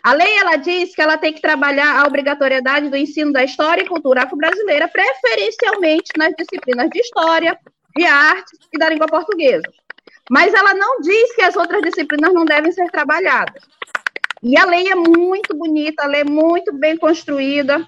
A 0.03 0.13
lei 0.15 0.37
ela 0.37 0.57
diz 0.57 0.95
que 0.95 1.01
ela 1.01 1.17
tem 1.17 1.33
que 1.33 1.41
trabalhar 1.41 2.01
a 2.01 2.07
obrigatoriedade 2.07 2.89
do 2.89 2.97
ensino 2.97 3.33
da 3.33 3.45
história 3.45 3.83
e 3.83 3.89
cultura 3.89 4.25
afro-brasileira, 4.25 4.89
preferencialmente 4.89 6.11
nas 6.17 6.33
disciplinas 6.37 6.91
de 6.91 6.99
história, 6.99 7.57
de 7.97 8.05
artes 8.05 8.59
e 8.73 8.79
da 8.79 8.89
língua 8.89 9.07
portuguesa. 9.07 9.63
Mas 10.31 10.55
ela 10.55 10.75
não 10.75 11.01
diz 11.01 11.35
que 11.35 11.43
as 11.43 11.57
outras 11.57 11.83
disciplinas 11.83 12.33
não 12.33 12.45
devem 12.45 12.73
ser 12.73 12.91
trabalhadas. 12.91 13.63
E 14.43 14.59
a 14.59 14.65
lei 14.65 14.89
é 14.89 14.95
muito 14.95 15.57
bonita, 15.57 16.03
a 16.03 16.07
lei 16.07 16.23
é 16.23 16.25
muito 16.25 16.73
bem 16.73 16.97
construída. 16.97 17.87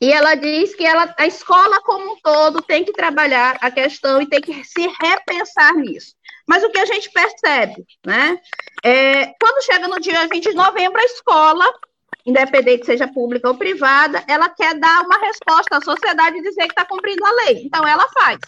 E 0.00 0.12
ela 0.12 0.34
diz 0.34 0.74
que 0.74 0.84
ela, 0.84 1.14
a 1.18 1.26
escola 1.26 1.80
como 1.82 2.14
um 2.14 2.16
todo 2.22 2.62
tem 2.62 2.84
que 2.84 2.92
trabalhar 2.92 3.56
a 3.60 3.70
questão 3.70 4.20
e 4.20 4.26
tem 4.26 4.40
que 4.40 4.64
se 4.64 4.88
repensar 5.00 5.74
nisso. 5.76 6.14
Mas 6.48 6.64
o 6.64 6.70
que 6.70 6.78
a 6.78 6.86
gente 6.86 7.10
percebe, 7.10 7.84
né? 8.04 8.36
É, 8.82 9.26
quando 9.40 9.64
chega 9.64 9.86
no 9.86 10.00
dia 10.00 10.26
20 10.26 10.50
de 10.50 10.56
novembro, 10.56 11.00
a 11.00 11.04
escola, 11.04 11.64
independente 12.26 12.86
seja 12.86 13.06
pública 13.06 13.48
ou 13.48 13.54
privada, 13.54 14.24
ela 14.26 14.48
quer 14.48 14.74
dar 14.74 15.02
uma 15.02 15.18
resposta 15.18 15.76
à 15.76 15.80
sociedade 15.80 16.38
e 16.38 16.42
dizer 16.42 16.62
que 16.62 16.72
está 16.72 16.84
cumprindo 16.84 17.24
a 17.24 17.44
lei. 17.44 17.62
Então, 17.64 17.86
ela 17.86 18.08
faz. 18.08 18.38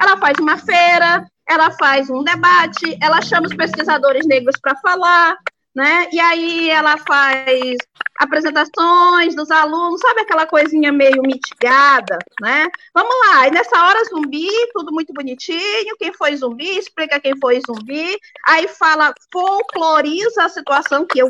Ela 0.00 0.16
faz 0.16 0.38
uma 0.38 0.56
feira, 0.58 1.26
ela 1.48 1.70
faz 1.72 2.10
um 2.10 2.22
debate, 2.22 2.96
ela 3.00 3.20
chama 3.20 3.46
os 3.46 3.54
pesquisadores 3.54 4.26
negros 4.26 4.56
para 4.60 4.76
falar, 4.76 5.36
né? 5.74 6.08
E 6.12 6.20
aí 6.20 6.70
ela 6.70 6.96
faz 6.98 7.76
apresentações 8.18 9.34
dos 9.34 9.50
alunos, 9.50 10.00
sabe 10.00 10.20
aquela 10.20 10.46
coisinha 10.46 10.92
meio 10.92 11.20
mitigada, 11.22 12.18
né? 12.40 12.66
Vamos 12.94 13.14
lá, 13.26 13.48
e 13.48 13.50
nessa 13.50 13.84
hora 13.84 14.04
zumbi, 14.04 14.48
tudo 14.72 14.92
muito 14.92 15.12
bonitinho, 15.12 15.96
quem 15.98 16.12
foi 16.12 16.36
zumbi, 16.36 16.78
explica 16.78 17.20
quem 17.20 17.36
foi 17.40 17.60
zumbi, 17.66 18.16
aí 18.46 18.68
fala, 18.68 19.12
folcloriza 19.32 20.44
a 20.44 20.48
situação, 20.48 21.06
que 21.06 21.18
eu 21.20 21.28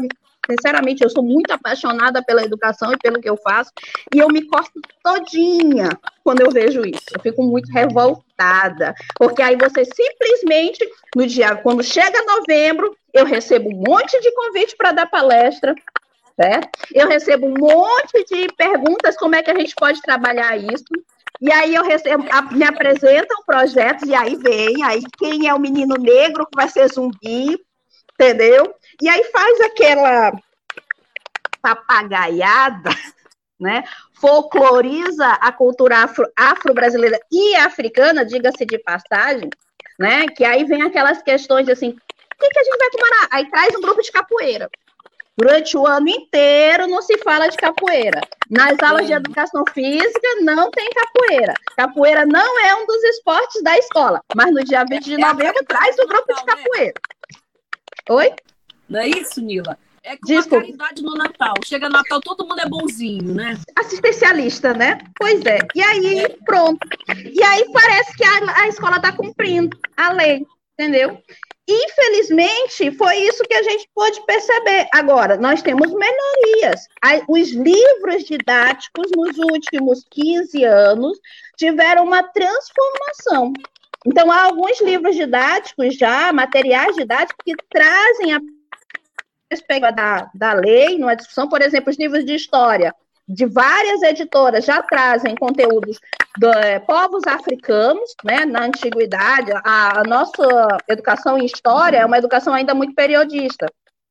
Sinceramente, 0.50 1.02
eu 1.02 1.10
sou 1.10 1.22
muito 1.22 1.50
apaixonada 1.50 2.22
pela 2.22 2.44
educação 2.44 2.92
e 2.92 2.98
pelo 2.98 3.20
que 3.20 3.28
eu 3.28 3.36
faço, 3.36 3.70
e 4.14 4.18
eu 4.18 4.28
me 4.28 4.46
corto 4.46 4.80
todinha 5.02 5.88
quando 6.22 6.40
eu 6.40 6.50
vejo 6.50 6.82
isso. 6.84 7.04
Eu 7.14 7.20
fico 7.20 7.42
muito 7.42 7.70
revoltada, 7.72 8.94
porque 9.16 9.42
aí 9.42 9.56
você 9.56 9.84
simplesmente, 9.84 10.86
no 11.14 11.26
dia, 11.26 11.56
quando 11.56 11.82
chega 11.82 12.24
novembro, 12.24 12.96
eu 13.12 13.24
recebo 13.24 13.68
um 13.68 13.82
monte 13.88 14.20
de 14.20 14.32
convite 14.34 14.76
para 14.76 14.92
dar 14.92 15.06
palestra, 15.06 15.74
certo? 16.40 16.68
Eu 16.92 17.08
recebo 17.08 17.46
um 17.46 17.54
monte 17.58 18.24
de 18.28 18.48
perguntas 18.56 19.16
como 19.16 19.36
é 19.36 19.42
que 19.42 19.50
a 19.50 19.58
gente 19.58 19.74
pode 19.74 20.00
trabalhar 20.02 20.56
isso. 20.56 20.84
E 21.40 21.52
aí 21.52 21.74
eu 21.74 21.84
recebo, 21.84 22.24
me 22.52 22.64
apresentam 22.64 23.42
projetos, 23.44 24.08
e 24.08 24.14
aí 24.14 24.36
vem, 24.36 24.82
aí 24.82 25.02
quem 25.18 25.48
é 25.48 25.54
o 25.54 25.60
menino 25.60 25.96
negro 25.96 26.46
que 26.46 26.56
vai 26.56 26.68
ser 26.68 26.88
zumbi, 26.88 27.58
entendeu? 28.14 28.74
E 29.00 29.08
aí 29.08 29.24
faz 29.24 29.60
aquela 29.60 30.32
papagaiada, 31.60 32.90
né? 33.58 33.84
Folcloriza 34.20 35.26
a 35.26 35.50
cultura 35.52 35.96
afro-brasileira 36.36 37.16
afro 37.16 37.28
e 37.32 37.56
africana, 37.56 38.24
diga-se 38.24 38.64
de 38.66 38.78
passagem, 38.78 39.48
né? 39.98 40.26
Que 40.28 40.44
aí 40.44 40.64
vem 40.64 40.82
aquelas 40.82 41.22
questões 41.22 41.68
assim, 41.68 41.90
o 41.90 42.38
que, 42.38 42.48
que 42.50 42.58
a 42.58 42.64
gente 42.64 42.78
vai 42.78 42.90
tomar? 42.90 43.28
Aí 43.30 43.50
traz 43.50 43.74
um 43.74 43.80
grupo 43.80 44.02
de 44.02 44.12
capoeira. 44.12 44.68
Durante 45.36 45.76
o 45.76 45.84
ano 45.84 46.08
inteiro 46.08 46.86
não 46.86 47.02
se 47.02 47.18
fala 47.18 47.48
de 47.48 47.56
capoeira. 47.56 48.20
Nas 48.48 48.80
aulas 48.80 49.06
de 49.06 49.12
educação 49.12 49.64
física 49.72 50.28
não 50.42 50.70
tem 50.70 50.88
capoeira. 50.90 51.54
Capoeira 51.76 52.24
não 52.24 52.60
é 52.60 52.74
um 52.76 52.86
dos 52.86 53.02
esportes 53.02 53.62
da 53.62 53.76
escola. 53.76 54.20
Mas 54.36 54.52
no 54.54 54.62
dia 54.62 54.84
20 54.88 55.04
de 55.04 55.14
é 55.14 55.18
novembro 55.18 55.64
traz 55.66 55.98
o 55.98 56.06
grupo 56.06 56.32
de 56.32 56.44
capoeira. 56.44 56.94
Oi? 58.10 58.34
Não 58.88 59.00
é 59.00 59.08
isso, 59.08 59.40
Nila? 59.40 59.78
É 60.02 60.18
com 60.18 60.38
a 60.38 60.44
caridade 60.60 61.02
no 61.02 61.14
Natal. 61.14 61.54
Chega 61.64 61.88
Natal, 61.88 62.20
todo 62.20 62.46
mundo 62.46 62.60
é 62.60 62.68
bonzinho, 62.68 63.34
né? 63.34 63.58
Assistencialista, 63.74 64.74
né? 64.74 64.98
Pois 65.18 65.42
é. 65.46 65.60
E 65.74 65.82
aí, 65.82 66.18
é. 66.18 66.28
pronto. 66.44 66.86
E 67.08 67.42
aí 67.42 67.64
parece 67.72 68.14
que 68.14 68.22
a, 68.22 68.62
a 68.62 68.68
escola 68.68 68.96
está 68.96 69.12
cumprindo 69.12 69.74
a 69.96 70.12
lei, 70.12 70.46
entendeu? 70.78 71.22
Infelizmente, 71.66 72.90
foi 72.98 73.16
isso 73.16 73.42
que 73.44 73.54
a 73.54 73.62
gente 73.62 73.88
pôde 73.94 74.20
perceber. 74.26 74.86
Agora, 74.92 75.38
nós 75.38 75.62
temos 75.62 75.90
melhorias. 75.90 76.86
Os 77.26 77.52
livros 77.52 78.24
didáticos, 78.24 79.10
nos 79.16 79.38
últimos 79.38 80.04
15 80.10 80.62
anos, 80.64 81.18
tiveram 81.56 82.04
uma 82.04 82.22
transformação. 82.22 83.54
Então, 84.06 84.30
há 84.30 84.44
alguns 84.44 84.82
livros 84.82 85.16
didáticos 85.16 85.96
já, 85.96 86.30
materiais 86.30 86.94
didáticos, 86.94 87.42
que 87.42 87.54
trazem 87.70 88.34
a 88.34 88.40
perspectiva 89.54 89.92
da, 89.92 90.30
da 90.34 90.52
lei, 90.52 90.98
numa 90.98 91.14
discussão, 91.14 91.48
por 91.48 91.62
exemplo, 91.62 91.90
os 91.90 91.98
livros 91.98 92.24
de 92.24 92.34
história 92.34 92.94
de 93.26 93.46
várias 93.46 94.02
editoras 94.02 94.64
já 94.64 94.82
trazem 94.82 95.34
conteúdos 95.34 95.98
de 96.38 96.46
é, 96.46 96.78
povos 96.78 97.26
africanos, 97.26 98.14
né, 98.22 98.44
na 98.44 98.64
antiguidade. 98.64 99.50
A, 99.64 100.00
a, 100.00 100.04
nossa 100.04 100.42
educação 100.88 101.38
em 101.38 101.46
história 101.46 101.98
é 101.98 102.06
uma 102.06 102.18
educação 102.18 102.52
ainda 102.52 102.74
muito 102.74 102.94
periodista, 102.94 103.66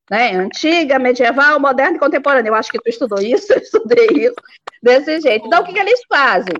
né, 0.09 0.35
antiga, 0.35 0.97
medieval, 0.97 1.59
moderna 1.59 1.97
e 1.97 1.99
contemporânea. 1.99 2.49
Eu 2.49 2.55
acho 2.55 2.71
que 2.71 2.79
tu 2.79 2.89
estudou 2.89 3.19
isso, 3.19 3.53
eu 3.53 3.59
estudei 3.59 4.07
isso 4.25 4.35
desse 4.81 5.21
jeito. 5.21 5.45
Então, 5.45 5.61
o 5.61 5.65
que, 5.65 5.73
que 5.73 5.79
eles 5.79 6.01
fazem? 6.09 6.55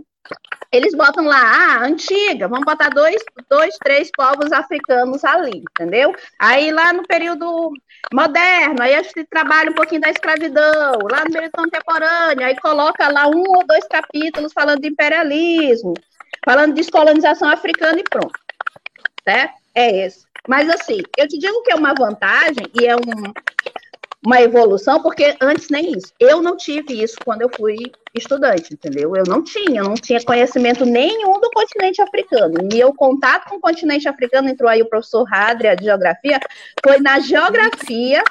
Eles 0.72 0.96
botam 0.96 1.25
lá, 1.25 1.39
ah, 1.39 1.86
antiga, 1.86 2.48
vamos 2.48 2.65
botar 2.65 2.89
dois, 2.89 3.22
dois, 3.48 3.75
três 3.77 4.10
povos 4.12 4.51
africanos 4.51 5.24
ali, 5.24 5.63
entendeu? 5.72 6.15
Aí 6.39 6.72
lá 6.72 6.92
no 6.92 7.03
período 7.03 7.72
moderno, 8.12 8.82
aí 8.82 8.96
a 8.96 9.03
gente 9.03 9.24
trabalha 9.25 9.70
um 9.70 9.75
pouquinho 9.75 10.01
da 10.01 10.10
escravidão, 10.10 10.98
lá 11.12 11.25
no 11.25 11.32
período 11.32 11.51
contemporâneo, 11.51 12.46
aí 12.46 12.60
coloca 12.60 13.08
lá 13.08 13.27
um 13.27 13.44
ou 13.48 13.68
dois 13.68 13.88
capítulos 13.88 14.51
falando 14.51 14.82
de 14.82 14.88
imperialismo, 14.88 15.94
falando 16.44 16.74
de 16.74 16.82
descolonização 16.82 17.50
africana 17.50 18.00
e 18.00 18.03
pronto. 18.03 18.39
Certo? 19.24 19.53
É 19.75 20.06
esse. 20.06 20.25
Mas 20.48 20.70
assim, 20.70 21.01
eu 21.18 21.27
te 21.27 21.38
digo 21.38 21.62
que 21.62 21.72
é 21.72 21.75
uma 21.75 21.94
vantagem 21.94 22.65
e 22.80 22.86
é 22.86 22.96
um, 22.96 23.00
uma 24.25 24.42
evolução, 24.42 25.01
porque 25.01 25.36
antes 25.42 25.70
nem 25.70 25.92
isso. 25.92 26.13
Eu 26.20 26.42
não 26.42 26.56
tive 26.56 27.03
isso 27.03 27.18
quando 27.25 27.42
eu 27.42 27.50
fui 27.56 27.75
estudante, 28.15 28.74
entendeu? 28.74 29.15
Eu 29.15 29.24
não 29.27 29.44
tinha, 29.44 29.84
não 29.84 29.96
tinha 29.96 30.24
conhecimento 30.24 30.86
nenhum 30.86 31.39
do 31.42 31.50
continente 31.51 32.01
africano. 32.01 32.56
Meu 32.72 32.94
contato 32.94 33.50
com 33.50 33.58
o 33.58 33.62
continente 33.62 34.08
africano 34.08 34.50
entrou 34.50 34.70
aí 34.70 34.82
o 34.82 34.89
professor 34.89 35.27
Hadria 35.32 35.75
de 35.75 35.86
geografia, 35.86 36.39
foi 36.84 37.00
na 37.00 37.20
geografia, 37.20 38.24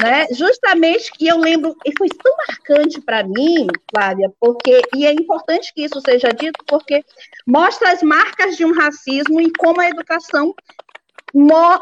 né? 0.00 0.26
Justamente 0.32 1.12
que 1.12 1.28
eu 1.28 1.38
lembro, 1.38 1.76
e 1.84 1.92
foi 1.96 2.08
tão 2.08 2.32
marcante 2.48 3.00
para 3.00 3.22
mim, 3.22 3.66
Flávia, 3.90 4.32
porque 4.40 4.80
e 4.96 5.06
é 5.06 5.12
importante 5.12 5.72
que 5.74 5.84
isso 5.84 6.00
seja 6.00 6.28
dito, 6.28 6.64
porque 6.66 7.04
mostra 7.46 7.92
as 7.92 8.02
marcas 8.02 8.56
de 8.56 8.64
um 8.64 8.72
racismo 8.72 9.40
e 9.40 9.52
como 9.52 9.80
a 9.80 9.88
educação 9.88 10.54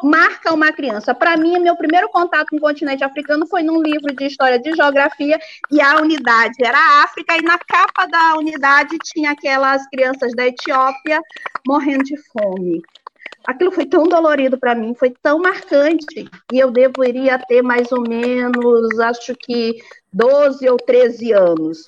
marca 0.03 0.53
uma 0.53 0.71
criança. 0.73 1.15
Para 1.15 1.37
mim, 1.37 1.59
meu 1.59 1.77
primeiro 1.77 2.09
contato 2.11 2.49
com 2.51 2.57
o 2.57 2.61
continente 2.61 3.03
africano 3.03 3.47
foi 3.47 3.63
num 3.63 3.81
livro 3.83 4.15
de 4.15 4.27
história 4.27 4.59
de 4.59 4.75
geografia 4.75 5.39
e 5.71 5.81
a 5.81 5.97
unidade 6.01 6.55
era 6.63 6.79
a 6.79 7.05
África 7.05 7.37
e 7.37 7.43
na 7.43 7.59
capa 7.59 8.07
da 8.07 8.37
unidade 8.37 8.99
tinha 9.03 9.31
aquelas 9.31 9.87
crianças 9.89 10.35
da 10.35 10.47
Etiópia 10.47 11.21
morrendo 11.67 12.05
de 12.05 12.17
fome. 12.31 12.83
Aquilo 13.47 13.71
foi 13.71 13.87
tão 13.87 14.05
dolorido 14.05 14.59
para 14.59 14.75
mim, 14.75 14.95
foi 14.95 15.15
tão 15.23 15.39
marcante. 15.39 16.29
E 16.53 16.59
eu 16.59 16.71
deveria 16.71 17.39
ter 17.39 17.63
mais 17.63 17.91
ou 17.93 18.03
menos, 18.03 18.99
acho 19.01 19.35
que 19.37 19.77
12 20.13 20.69
ou 20.69 20.77
13 20.77 21.33
anos. 21.33 21.85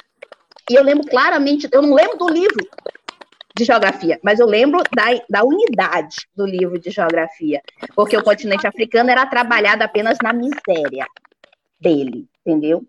E 0.71 0.75
eu 0.75 0.85
lembro 0.85 1.07
claramente, 1.09 1.69
eu 1.73 1.83
não 1.83 1.95
lembro 1.95 2.17
do 2.17 2.29
livro, 2.29 2.65
de 3.59 3.65
geografia, 3.65 4.19
mas 4.23 4.39
eu 4.39 4.47
lembro 4.47 4.83
da, 4.95 5.05
da 5.29 5.45
unidade 5.45 6.29
do 6.35 6.47
livro 6.47 6.79
de 6.79 6.91
geografia, 6.91 7.61
porque 7.95 8.17
o 8.17 8.23
continente 8.23 8.67
africano 8.67 9.11
era 9.11 9.27
trabalhado 9.27 9.83
apenas 9.83 10.17
na 10.23 10.33
miséria 10.33 11.07
dele, 11.81 12.27
entendeu? 12.45 12.85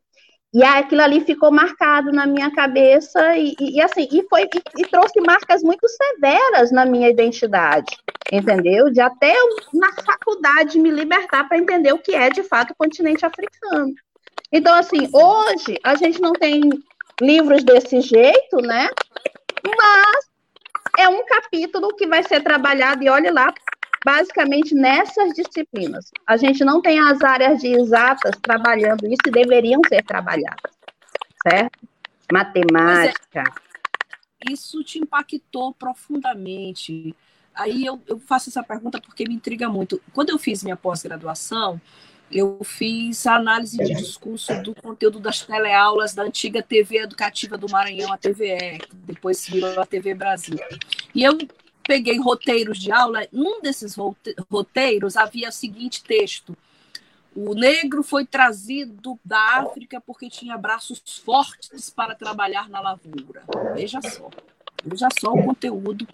E 0.53 0.63
aquilo 0.63 1.01
ali 1.01 1.21
ficou 1.21 1.51
marcado 1.51 2.11
na 2.11 2.25
minha 2.25 2.51
cabeça 2.51 3.37
e, 3.37 3.55
e, 3.59 3.77
e 3.77 3.81
assim, 3.81 4.07
e 4.11 4.23
foi 4.27 4.43
e, 4.43 4.81
e, 4.81 4.87
trouxe 4.87 5.21
marcas 5.21 5.61
muito 5.61 5.87
severas 5.87 6.71
na 6.71 6.85
minha 6.85 7.09
identidade, 7.09 7.95
entendeu? 8.31 8.89
De 8.89 8.99
até 8.99 9.31
eu, 9.37 9.47
na 9.73 9.91
faculdade 10.03 10.79
me 10.79 10.89
libertar 10.89 11.47
para 11.47 11.57
entender 11.57 11.93
o 11.93 11.99
que 11.99 12.15
é 12.15 12.29
de 12.29 12.41
fato 12.41 12.71
o 12.71 12.75
continente 12.75 13.23
africano. 13.25 13.93
Então, 14.51 14.73
assim, 14.73 15.07
hoje 15.13 15.77
a 15.83 15.95
gente 15.95 16.19
não 16.19 16.33
tem 16.33 16.61
livros 17.21 17.63
desse 17.63 18.01
jeito, 18.01 18.57
né? 18.57 18.89
Mas 19.63 20.28
é 20.97 21.07
um 21.07 21.25
capítulo 21.25 21.95
que 21.95 22.07
vai 22.07 22.23
ser 22.23 22.41
trabalhado, 22.41 23.03
e 23.03 23.09
olhe 23.09 23.29
lá, 23.29 23.53
basicamente 24.05 24.73
nessas 24.73 25.33
disciplinas. 25.33 26.11
A 26.25 26.37
gente 26.37 26.63
não 26.63 26.81
tem 26.81 26.99
as 26.99 27.21
áreas 27.21 27.61
de 27.61 27.67
exatas 27.67 28.35
trabalhando 28.41 29.05
isso 29.05 29.21
e 29.27 29.31
deveriam 29.31 29.81
ser 29.87 30.03
trabalhadas, 30.03 30.71
certo? 31.43 31.79
Matemática. 32.31 33.43
É, 34.45 34.51
isso 34.51 34.83
te 34.83 34.99
impactou 34.99 35.73
profundamente. 35.73 37.15
Aí 37.53 37.85
eu, 37.85 38.01
eu 38.07 38.19
faço 38.19 38.49
essa 38.49 38.63
pergunta 38.63 39.01
porque 39.01 39.27
me 39.27 39.33
intriga 39.33 39.67
muito. 39.67 40.01
Quando 40.13 40.29
eu 40.29 40.37
fiz 40.37 40.63
minha 40.63 40.77
pós-graduação, 40.77 41.81
eu 42.31 42.59
fiz 42.63 43.25
a 43.25 43.35
análise 43.35 43.77
de 43.77 43.93
discurso 43.95 44.53
do 44.61 44.75
conteúdo 44.75 45.19
das 45.19 45.41
teleaulas 45.41 46.13
da 46.13 46.23
antiga 46.23 46.61
TV 46.61 46.99
Educativa 46.99 47.57
do 47.57 47.69
Maranhão, 47.69 48.13
a 48.13 48.17
TVE, 48.17 48.79
que 48.79 48.95
depois 48.95 49.47
virou 49.47 49.79
a 49.81 49.85
TV 49.85 50.13
Brasil. 50.13 50.59
E 51.13 51.23
eu 51.23 51.37
peguei 51.83 52.19
roteiros 52.19 52.77
de 52.77 52.91
aula, 52.91 53.27
num 53.31 53.61
desses 53.61 53.95
roteiros 54.49 55.17
havia 55.17 55.49
o 55.49 55.51
seguinte 55.51 56.03
texto: 56.03 56.55
O 57.35 57.55
negro 57.55 58.03
foi 58.03 58.25
trazido 58.25 59.19
da 59.25 59.57
África 59.57 59.99
porque 59.99 60.29
tinha 60.29 60.55
braços 60.55 61.01
fortes 61.25 61.89
para 61.89 62.13
trabalhar 62.13 62.69
na 62.69 62.79
lavoura. 62.79 63.43
Veja 63.73 63.99
só, 64.03 64.29
veja 64.85 65.07
só 65.19 65.33
o 65.33 65.43
conteúdo 65.43 66.07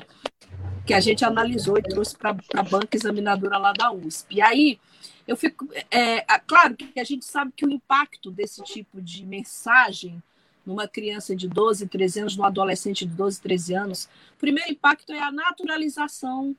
que 0.85 0.93
a 0.93 0.99
gente 1.01 1.25
analisou 1.25 1.77
e 1.77 1.81
trouxe 1.81 2.15
para 2.15 2.37
a 2.53 2.63
banca 2.63 2.95
examinadora 2.95 3.57
lá 3.57 3.73
da 3.73 3.91
USP. 3.91 4.35
E 4.35 4.41
aí 4.41 4.79
eu 5.27 5.35
fico. 5.35 5.67
É, 5.89 6.21
claro 6.45 6.75
que 6.75 6.99
a 6.99 7.03
gente 7.03 7.25
sabe 7.25 7.51
que 7.55 7.65
o 7.65 7.71
impacto 7.71 8.31
desse 8.31 8.63
tipo 8.63 9.01
de 9.01 9.25
mensagem 9.25 10.21
numa 10.65 10.87
criança 10.87 11.35
de 11.35 11.47
12, 11.47 11.87
13 11.87 12.19
anos, 12.21 12.37
num 12.37 12.43
adolescente 12.43 13.05
de 13.05 13.13
12, 13.13 13.39
13 13.39 13.75
anos, 13.75 14.09
o 14.35 14.39
primeiro 14.39 14.71
impacto 14.71 15.13
é 15.13 15.19
a 15.19 15.31
naturalização 15.31 16.55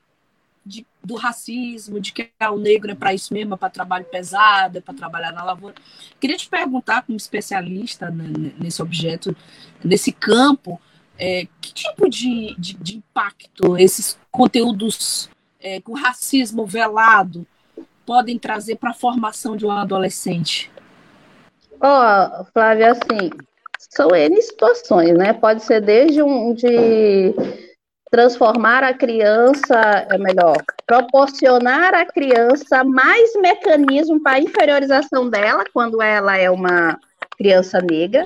de, 0.65 0.87
do 1.03 1.15
racismo, 1.15 2.01
de 2.01 2.13
que 2.13 2.31
o 2.51 2.59
negro 2.59 2.91
é 2.91 2.95
para 2.95 3.15
isso 3.15 3.33
mesmo, 3.33 3.55
é 3.55 3.57
para 3.57 3.71
trabalho 3.71 4.05
pesado, 4.05 4.79
é 4.79 4.81
para 4.81 4.95
trabalhar 4.95 5.33
na 5.33 5.45
lavoura. 5.45 5.75
Queria 6.21 6.37
te 6.37 6.49
perguntar, 6.49 7.03
como 7.03 7.17
especialista 7.17 8.11
nesse 8.11 8.83
objeto, 8.83 9.37
nesse 9.85 10.13
campo, 10.13 10.81
é, 11.19 11.49
que 11.61 11.73
tipo 11.73 12.09
de, 12.09 12.55
de, 12.59 12.75
de, 12.75 12.97
impacto 12.99 13.77
esses 13.79 14.19
conteúdos 14.31 15.31
é, 15.59 15.81
com 15.81 15.95
racismo 15.95 16.67
velado 16.67 17.47
podem 18.07 18.39
trazer 18.39 18.77
para 18.77 18.91
a 18.91 18.95
formação 18.95 19.57
de 19.57 19.67
um 19.67 19.71
adolescente? 19.71 20.71
Ó, 21.81 22.41
oh, 22.41 22.45
Flávia, 22.53 22.93
assim, 22.93 23.31
são 23.79 24.15
N 24.15 24.41
situações, 24.41 25.13
né? 25.15 25.33
Pode 25.33 25.63
ser 25.63 25.81
desde 25.81 26.23
um 26.23 26.55
de 26.55 27.35
transformar 28.11 28.85
a 28.85 28.95
criança, 28.95 30.07
é 30.09 30.17
melhor, 30.17 30.57
proporcionar 30.87 31.93
à 31.93 32.07
criança 32.07 32.85
mais 32.85 33.35
mecanismo 33.37 34.23
para 34.23 34.37
a 34.37 34.41
inferiorização 34.41 35.29
dela 35.29 35.65
quando 35.75 36.01
ela 36.01 36.37
é 36.37 36.49
uma 36.51 36.99
criança 37.37 37.81
negra 37.81 38.25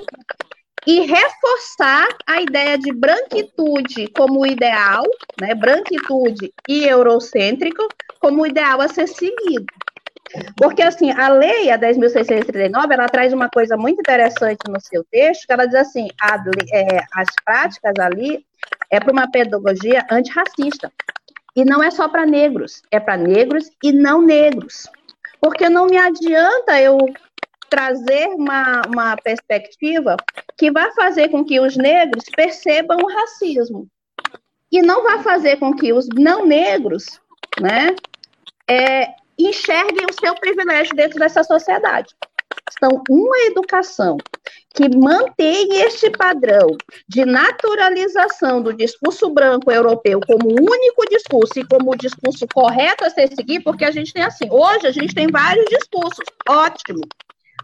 e 0.85 1.01
reforçar 1.01 2.07
a 2.25 2.41
ideia 2.41 2.77
de 2.77 2.91
branquitude 2.91 4.07
como 4.15 4.45
ideal, 4.45 5.03
né? 5.39 5.53
Branquitude 5.53 6.51
e 6.67 6.85
eurocêntrico 6.85 7.87
como 8.19 8.45
ideal 8.45 8.81
a 8.81 8.87
ser 8.87 9.07
seguido. 9.07 9.65
Porque, 10.55 10.81
assim, 10.81 11.11
a 11.11 11.27
lei, 11.29 11.69
a 11.69 11.77
10.639, 11.77 12.91
ela 12.91 13.09
traz 13.09 13.33
uma 13.33 13.49
coisa 13.49 13.75
muito 13.75 13.99
interessante 13.99 14.59
no 14.69 14.79
seu 14.79 15.03
texto, 15.11 15.45
que 15.45 15.53
ela 15.53 15.65
diz 15.65 15.75
assim, 15.75 16.07
a, 16.19 16.35
é, 16.73 17.03
as 17.15 17.27
práticas 17.43 17.93
ali 17.99 18.45
é 18.89 18.99
para 18.99 19.11
uma 19.11 19.29
pedagogia 19.29 20.05
antirracista. 20.09 20.91
E 21.55 21.65
não 21.65 21.83
é 21.83 21.91
só 21.91 22.07
para 22.07 22.25
negros, 22.25 22.81
é 22.89 22.99
para 22.99 23.17
negros 23.17 23.69
e 23.83 23.91
não 23.91 24.21
negros. 24.21 24.87
Porque 25.41 25.67
não 25.67 25.85
me 25.85 25.97
adianta 25.97 26.79
eu 26.79 26.97
trazer 27.71 28.27
uma, 28.27 28.81
uma 28.85 29.15
perspectiva 29.15 30.17
que 30.57 30.69
vai 30.69 30.91
fazer 30.91 31.29
com 31.29 31.43
que 31.43 31.57
os 31.57 31.77
negros 31.77 32.25
percebam 32.35 32.97
o 32.97 33.09
racismo. 33.09 33.87
E 34.69 34.81
não 34.81 35.03
vai 35.03 35.23
fazer 35.23 35.57
com 35.57 35.73
que 35.73 35.93
os 35.93 36.07
não 36.13 36.45
negros 36.45 37.21
né, 37.59 37.95
é, 38.69 39.13
enxerguem 39.39 40.05
o 40.05 40.13
seu 40.13 40.35
privilégio 40.35 40.93
dentro 40.95 41.17
dessa 41.17 41.43
sociedade. 41.43 42.13
Então, 42.75 43.01
uma 43.09 43.37
educação 43.43 44.17
que 44.73 44.89
mantém 44.97 45.81
este 45.81 46.09
padrão 46.09 46.75
de 47.07 47.25
naturalização 47.25 48.61
do 48.61 48.73
discurso 48.73 49.29
branco 49.29 49.71
europeu 49.71 50.19
como 50.25 50.49
único 50.49 51.05
discurso 51.09 51.59
e 51.59 51.65
como 51.65 51.91
o 51.91 51.97
discurso 51.97 52.45
correto 52.53 53.05
a 53.05 53.09
ser 53.09 53.27
seguido, 53.33 53.63
porque 53.63 53.85
a 53.85 53.91
gente 53.91 54.13
tem 54.13 54.23
assim, 54.23 54.49
hoje 54.49 54.87
a 54.87 54.91
gente 54.91 55.13
tem 55.13 55.27
vários 55.27 55.65
discursos, 55.65 56.25
ótimo. 56.47 57.01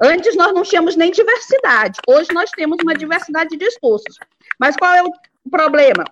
Antes 0.02 0.36
nós 0.36 0.54
não 0.54 0.64
tínhamos 0.64 0.96
nem 0.96 1.12
diversidade, 1.12 2.00
hoje 2.08 2.32
nós 2.34 2.52
temos 2.52 2.78
uma 2.82 2.94
diversidade 2.94 3.52
de 3.52 3.58
discursos. 3.58 4.18
Mas 4.60 4.76
qual 4.76 4.94
é 4.94 5.04
o 5.04 5.12
problema? 5.50 6.04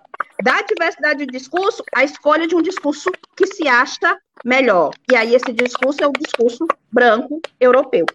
Da 0.42 0.62
diversidade 0.62 1.24
de 1.24 1.26
discurso, 1.26 1.82
a 1.94 2.04
escolha 2.04 2.46
de 2.46 2.54
um 2.54 2.62
discurso 2.62 3.10
que 3.36 3.46
se 3.46 3.68
acha 3.68 4.18
melhor. 4.44 4.90
E 5.10 5.16
aí 5.16 5.34
esse 5.34 5.52
discurso 5.52 6.02
é 6.02 6.06
o 6.06 6.12
discurso 6.12 6.66
branco 6.92 7.40
europeu 7.60 8.06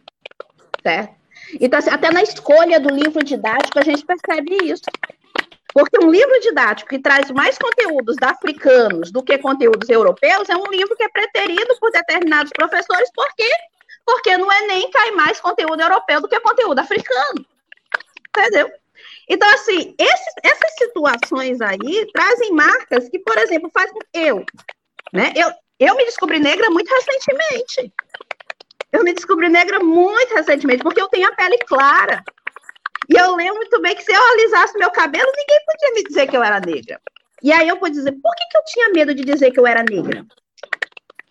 certo? 0.81 1.15
Então, 1.59 1.79
assim, 1.79 1.89
até 1.89 2.11
na 2.11 2.23
escolha 2.23 2.79
do 2.79 2.93
livro 2.93 3.23
didático 3.23 3.79
a 3.79 3.83
gente 3.83 4.05
percebe 4.05 4.57
isso. 4.63 4.83
Porque 5.73 6.03
um 6.03 6.11
livro 6.11 6.39
didático 6.41 6.89
que 6.89 6.99
traz 6.99 7.31
mais 7.31 7.57
conteúdos 7.57 8.17
africanos 8.21 9.09
do 9.11 9.23
que 9.23 9.37
conteúdos 9.37 9.89
europeus 9.89 10.49
é 10.49 10.55
um 10.55 10.69
livro 10.69 10.95
que 10.97 11.03
é 11.03 11.09
preterido 11.09 11.75
por 11.79 11.91
determinados 11.91 12.51
professores, 12.53 13.09
por 13.13 13.27
quê? 13.35 13.49
Porque 14.05 14.37
no 14.37 14.51
Enem 14.51 14.89
cai 14.91 15.11
mais 15.11 15.39
conteúdo 15.39 15.81
europeu 15.81 16.21
do 16.21 16.27
que 16.27 16.39
conteúdo 16.39 16.79
africano. 16.79 17.45
Entendeu? 18.29 18.71
Então, 19.29 19.49
assim, 19.53 19.95
essas 19.97 20.73
situações 20.77 21.61
aí 21.61 22.11
trazem 22.13 22.51
marcas 22.51 23.09
que, 23.09 23.19
por 23.19 23.37
exemplo, 23.37 23.71
faz 23.73 23.91
eu, 24.13 24.45
né? 25.13 25.31
Eu, 25.35 25.49
eu 25.79 25.95
me 25.95 26.05
descobri 26.05 26.39
negra 26.39 26.69
muito 26.69 26.89
recentemente. 26.89 27.93
Eu 28.91 29.03
me 29.03 29.13
descobri 29.13 29.47
negra 29.47 29.79
muito 29.79 30.33
recentemente, 30.33 30.83
porque 30.83 31.01
eu 31.01 31.07
tenho 31.07 31.29
a 31.29 31.35
pele 31.35 31.57
clara. 31.59 32.23
E 33.09 33.17
eu 33.17 33.35
lembro 33.35 33.55
muito 33.55 33.81
bem 33.81 33.95
que 33.95 34.03
se 34.03 34.11
eu 34.11 34.21
alisasse 34.21 34.77
meu 34.77 34.91
cabelo, 34.91 35.31
ninguém 35.35 35.59
podia 35.65 35.91
me 35.93 36.03
dizer 36.03 36.27
que 36.27 36.35
eu 36.35 36.43
era 36.43 36.59
negra. 36.59 36.99
E 37.41 37.51
aí 37.51 37.67
eu 37.67 37.79
vou 37.79 37.89
dizer, 37.89 38.11
por 38.11 38.35
que, 38.35 38.45
que 38.49 38.57
eu 38.57 38.63
tinha 38.65 38.89
medo 38.89 39.15
de 39.15 39.23
dizer 39.23 39.51
que 39.51 39.59
eu 39.59 39.65
era 39.65 39.83
negra? 39.83 40.25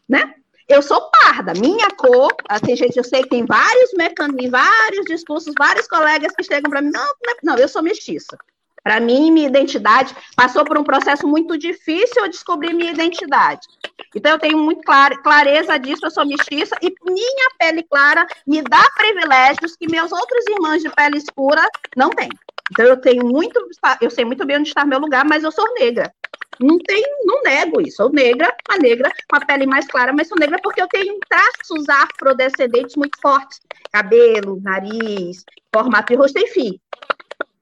Né? 0.09 0.35
Eu 0.71 0.83
sou 0.83 1.11
parda, 1.11 1.53
minha 1.55 1.89
cor, 1.97 2.33
assim, 2.49 2.77
gente, 2.77 2.97
eu 2.97 3.03
sei 3.03 3.25
que 3.25 3.31
tem 3.31 3.45
vários 3.45 3.93
mecanismos, 3.93 4.53
vários 4.53 5.05
discursos, 5.05 5.53
vários 5.59 5.89
colegas 5.89 6.33
que 6.33 6.45
chegam 6.45 6.71
para 6.71 6.81
mim, 6.81 6.93
não, 6.95 7.09
não, 7.43 7.57
eu 7.57 7.69
sou 7.69 7.83
mestiça. 7.83 8.39
Para 8.81 9.01
mim, 9.01 9.33
minha 9.33 9.49
identidade 9.49 10.15
passou 10.37 10.65
por 10.65 10.79
um 10.79 10.85
processo 10.85 11.27
muito 11.27 11.59
difícil 11.59 12.23
eu 12.23 12.31
descobrir 12.31 12.73
minha 12.73 12.93
identidade. 12.93 13.67
Então, 14.15 14.31
eu 14.31 14.39
tenho 14.39 14.59
muito 14.59 14.83
clareza 15.25 15.77
disso, 15.77 16.07
eu 16.07 16.11
sou 16.11 16.25
mestiça, 16.25 16.77
e 16.81 16.95
minha 17.05 17.51
pele 17.59 17.83
clara 17.83 18.25
me 18.47 18.63
dá 18.63 18.89
privilégios 18.95 19.75
que 19.75 19.91
meus 19.91 20.13
outros 20.13 20.47
irmãos 20.47 20.81
de 20.81 20.89
pele 20.91 21.19
escura 21.19 21.69
não 21.97 22.11
têm. 22.11 22.31
Então, 22.71 22.87
eu 22.87 22.97
tenho 22.97 23.27
muito, 23.27 23.61
eu 24.01 24.09
sei 24.09 24.25
muito 24.25 24.47
bem 24.47 24.59
onde 24.59 24.69
está 24.69 24.85
meu 24.85 25.01
lugar, 25.01 25.25
mas 25.25 25.43
eu 25.43 25.51
sou 25.51 25.65
negra. 25.75 26.15
Não 26.59 26.79
tenho, 26.79 27.25
não 27.25 27.43
nego 27.43 27.81
isso. 27.81 27.99
Sou 27.99 28.11
negra, 28.11 28.55
uma 28.69 28.79
negra 28.79 29.11
com 29.29 29.37
a 29.37 29.45
pele 29.45 29.67
mais 29.67 29.87
clara, 29.87 30.13
mas 30.13 30.29
sou 30.29 30.39
negra 30.39 30.59
porque 30.63 30.83
eu 30.83 30.89
tenho 30.89 31.19
traços 31.29 31.89
afrodescendentes 31.89 32.97
muito 32.97 33.19
fortes. 33.21 33.61
Cabelo, 33.93 34.61
nariz, 34.61 35.45
formato 35.73 36.13
de 36.13 36.19
rosto, 36.19 36.39
enfim 36.39 36.81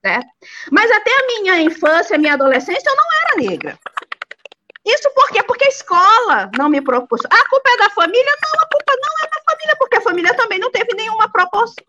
certo? 0.00 0.28
Mas 0.70 0.90
até 0.90 1.10
a 1.10 1.26
minha 1.26 1.60
infância, 1.60 2.16
a 2.16 2.18
minha 2.18 2.34
adolescência, 2.34 2.88
eu 2.88 2.96
não 2.96 3.04
era 3.22 3.50
negra. 3.50 3.78
Isso 4.84 5.10
por 5.14 5.28
quê? 5.30 5.42
Porque 5.42 5.64
a 5.66 5.68
escola 5.68 6.50
não 6.56 6.68
me 6.68 6.80
propôs. 6.80 7.20
A 7.26 7.48
culpa 7.48 7.70
é 7.70 7.76
da 7.76 7.90
família? 7.90 8.32
Não, 8.42 8.60
a 8.60 8.68
culpa 8.68 8.92
não 8.96 9.26
é 9.26 9.30
da 9.30 9.42
família, 9.50 9.76
porque 9.78 9.96
a 9.96 10.00
família 10.00 10.34
também 10.34 10.58
não 10.58 10.70
teve 10.70 10.94
nenhuma 10.94 11.30
proporção, 11.30 11.84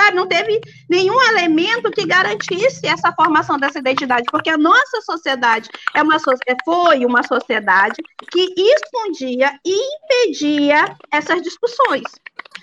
sabe? 0.00 0.16
Não 0.16 0.26
teve 0.26 0.60
nenhum 0.88 1.20
elemento 1.28 1.90
que 1.90 2.06
garantisse 2.06 2.86
essa 2.86 3.12
formação 3.12 3.58
dessa 3.58 3.78
identidade, 3.78 4.24
porque 4.30 4.50
a 4.50 4.58
nossa 4.58 5.00
sociedade 5.02 5.68
é 5.94 6.02
uma, 6.02 6.16
foi 6.64 7.04
uma 7.04 7.22
sociedade 7.22 8.02
que 8.30 8.54
escondia 8.56 9.52
e 9.64 9.74
impedia 9.74 10.96
essas 11.12 11.42
discussões. 11.42 12.04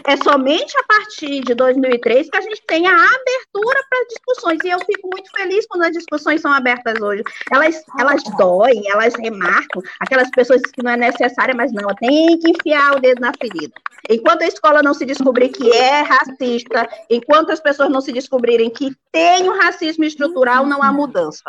É 0.05 0.15
somente 0.17 0.77
a 0.77 0.83
partir 0.83 1.41
de 1.41 1.55
2003 1.55 2.29
que 2.29 2.37
a 2.37 2.41
gente 2.41 2.61
tem 2.67 2.87
a 2.87 2.93
abertura 2.93 3.79
para 3.89 4.05
discussões. 4.09 4.59
E 4.63 4.69
eu 4.69 4.79
fico 4.79 5.09
muito 5.11 5.29
feliz 5.35 5.65
quando 5.67 5.83
as 5.83 5.91
discussões 5.91 6.41
são 6.41 6.51
abertas 6.51 7.01
hoje. 7.01 7.23
Elas, 7.51 7.81
elas 7.99 8.23
doem, 8.37 8.83
elas 8.89 9.13
remarcam 9.15 9.81
aquelas 9.99 10.29
pessoas 10.31 10.61
que 10.61 10.83
não 10.83 10.91
é 10.91 10.97
necessária, 10.97 11.53
mas 11.55 11.71
não, 11.71 11.87
tem 11.95 12.37
que 12.37 12.51
enfiar 12.51 12.95
o 12.95 12.99
dedo 12.99 13.21
na 13.21 13.31
ferida. 13.33 13.73
Enquanto 14.09 14.43
a 14.43 14.47
escola 14.47 14.81
não 14.81 14.93
se 14.93 15.05
descobrir 15.05 15.49
que 15.49 15.69
é 15.71 16.01
racista, 16.01 16.87
enquanto 17.27 17.51
as 17.51 17.59
pessoas 17.59 17.89
não 17.89 17.99
se 17.99 18.13
descobrirem 18.13 18.69
que 18.69 18.95
tem 19.11 19.49
um 19.49 19.57
racismo 19.57 20.05
estrutural, 20.05 20.65
não 20.65 20.81
há 20.81 20.93
mudança. 20.93 21.43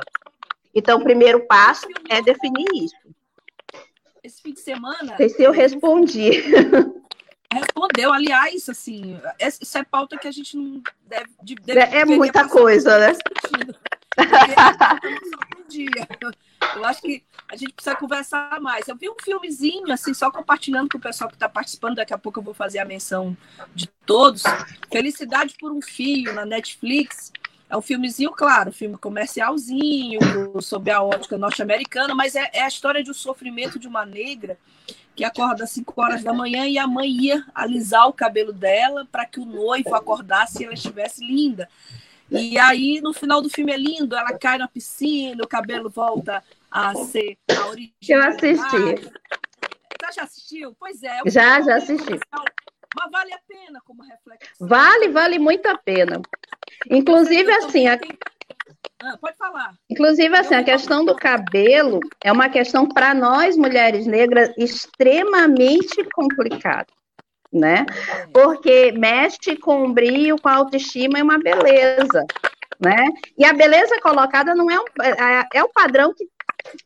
Então, 0.75 0.99
o 0.99 1.05
primeiro 1.05 1.47
passo 1.47 1.87
é 2.11 2.21
definir 2.21 2.67
isso. 2.75 2.97
Esse 4.23 4.43
fim 4.43 4.53
de 4.53 4.61
semana. 4.61 4.99
Não 5.03 5.17
sei 5.17 5.29
se 5.29 5.43
eu 5.43 5.53
respondi. 5.53 6.31
Respondeu, 7.51 8.12
aliás, 8.12 8.69
assim, 8.69 9.19
essa 9.38 9.79
é 9.79 9.83
pauta 9.83 10.19
que 10.19 10.29
a 10.29 10.31
gente 10.31 10.55
não 10.55 10.83
deve. 11.07 11.31
deve 11.62 11.81
é, 11.81 12.01
é 12.01 12.05
muita 12.05 12.47
coisa, 12.47 12.99
né? 12.99 13.17
dia. 15.67 16.07
Eu 16.75 16.85
acho 16.85 17.01
que 17.01 17.23
a 17.49 17.57
gente 17.57 17.73
precisa 17.73 17.97
conversar 17.97 18.61
mais. 18.61 18.87
Eu 18.88 18.97
vi 18.97 19.09
um 19.09 19.14
filmezinho, 19.21 19.90
assim, 19.92 20.12
só 20.12 20.31
compartilhando 20.31 20.88
com 20.90 20.99
o 20.99 21.01
pessoal 21.01 21.29
que 21.29 21.37
está 21.37 21.49
participando. 21.49 21.97
Daqui 21.97 22.12
a 22.12 22.18
pouco 22.18 22.38
eu 22.38 22.42
vou 22.42 22.55
fazer 22.55 22.79
a 22.79 22.85
menção 22.85 23.37
de 23.75 23.87
todos. 24.05 24.42
Felicidade 24.90 25.55
por 25.59 25.73
um 25.73 25.81
Fio, 25.81 26.33
na 26.35 26.44
Netflix. 26.44 27.33
É 27.71 27.77
um 27.77 27.83
filmezinho, 27.83 28.31
claro, 28.31 28.73
filme 28.73 28.97
comercialzinho, 28.97 30.21
sobre 30.62 30.90
a 30.90 31.03
ótica 31.03 31.37
norte-americana, 31.37 32.14
mas 32.14 32.35
é, 32.35 32.51
é, 32.55 32.62
a 32.62 32.68
história 32.68 33.03
de 33.03 33.11
um 33.11 33.14
sofrimento 33.14 33.79
de 33.79 33.87
uma 33.87 34.07
negra 34.07 34.59
que 35.14 35.23
acorda 35.23 35.64
às 35.64 35.71
5 35.71 36.01
horas 36.01 36.23
da 36.23 36.33
manhã 36.33 36.66
e 36.66 36.79
a 36.79 36.87
mãe 36.87 37.11
ia 37.11 37.44
alisar 37.55 38.07
o 38.07 38.12
cabelo 38.12 38.53
dela 38.53 39.07
para 39.11 39.27
que 39.27 39.38
o 39.38 39.44
noivo 39.44 39.94
acordasse 39.94 40.62
e 40.62 40.64
ela 40.64 40.75
estivesse 40.75 41.23
linda. 41.23 41.68
E 42.31 42.59
aí, 42.59 43.01
no 43.01 43.12
final 43.12 43.41
do 43.41 43.49
filme 43.49 43.73
é 43.73 43.77
lindo, 43.77 44.14
ela 44.14 44.38
cai 44.38 44.59
na 44.59 44.69
piscina, 44.69 45.43
o 45.43 45.49
cabelo 45.49 45.88
volta 45.88 46.43
a 46.71 46.95
ser 46.95 47.38
a 47.57 47.67
origem. 47.69 47.93
Eu 48.09 48.23
assisti. 48.23 48.77
Você 48.77 50.14
já 50.14 50.23
assistiu? 50.23 50.77
Pois 50.79 51.03
é. 51.03 51.21
Já, 51.27 51.61
já 51.62 51.77
assisti. 51.77 52.19
Mas 52.97 53.11
vale 53.11 53.33
a 53.33 53.41
pena 53.47 53.81
como 53.85 54.03
reflexão. 54.03 54.67
Vale, 54.67 55.09
vale 55.09 55.38
muito 55.38 55.67
a 55.67 55.77
pena. 55.77 56.21
Inclusive, 56.91 57.51
assim, 57.53 57.87
a, 57.87 57.99
ah, 59.01 59.17
pode 59.21 59.37
falar. 59.37 59.75
Inclusive, 59.88 60.37
assim, 60.37 60.55
a 60.55 60.64
questão 60.64 61.05
do 61.05 61.14
cabelo 61.14 62.01
é 62.23 62.33
uma 62.33 62.49
questão 62.49 62.88
para 62.88 63.14
nós, 63.14 63.57
mulheres 63.57 64.07
negras, 64.07 64.53
extremamente 64.57 66.03
complicada, 66.12 66.87
né? 67.53 67.87
É. 67.89 68.27
Porque 68.33 68.93
mexe 68.93 69.57
com 69.57 69.85
o 69.85 69.93
brilho, 69.93 70.41
com 70.41 70.49
a 70.49 70.57
autoestima 70.57 71.19
e 71.19 71.23
uma 71.23 71.39
beleza, 71.39 72.27
né? 72.81 73.09
E 73.37 73.45
a 73.45 73.53
beleza 73.53 74.01
colocada 74.01 74.55
não 74.55 74.71
é, 74.71 74.79
um, 74.79 74.85
é, 75.03 75.49
é 75.55 75.65
o 75.65 75.69
padrão 75.69 76.13
que 76.15 76.25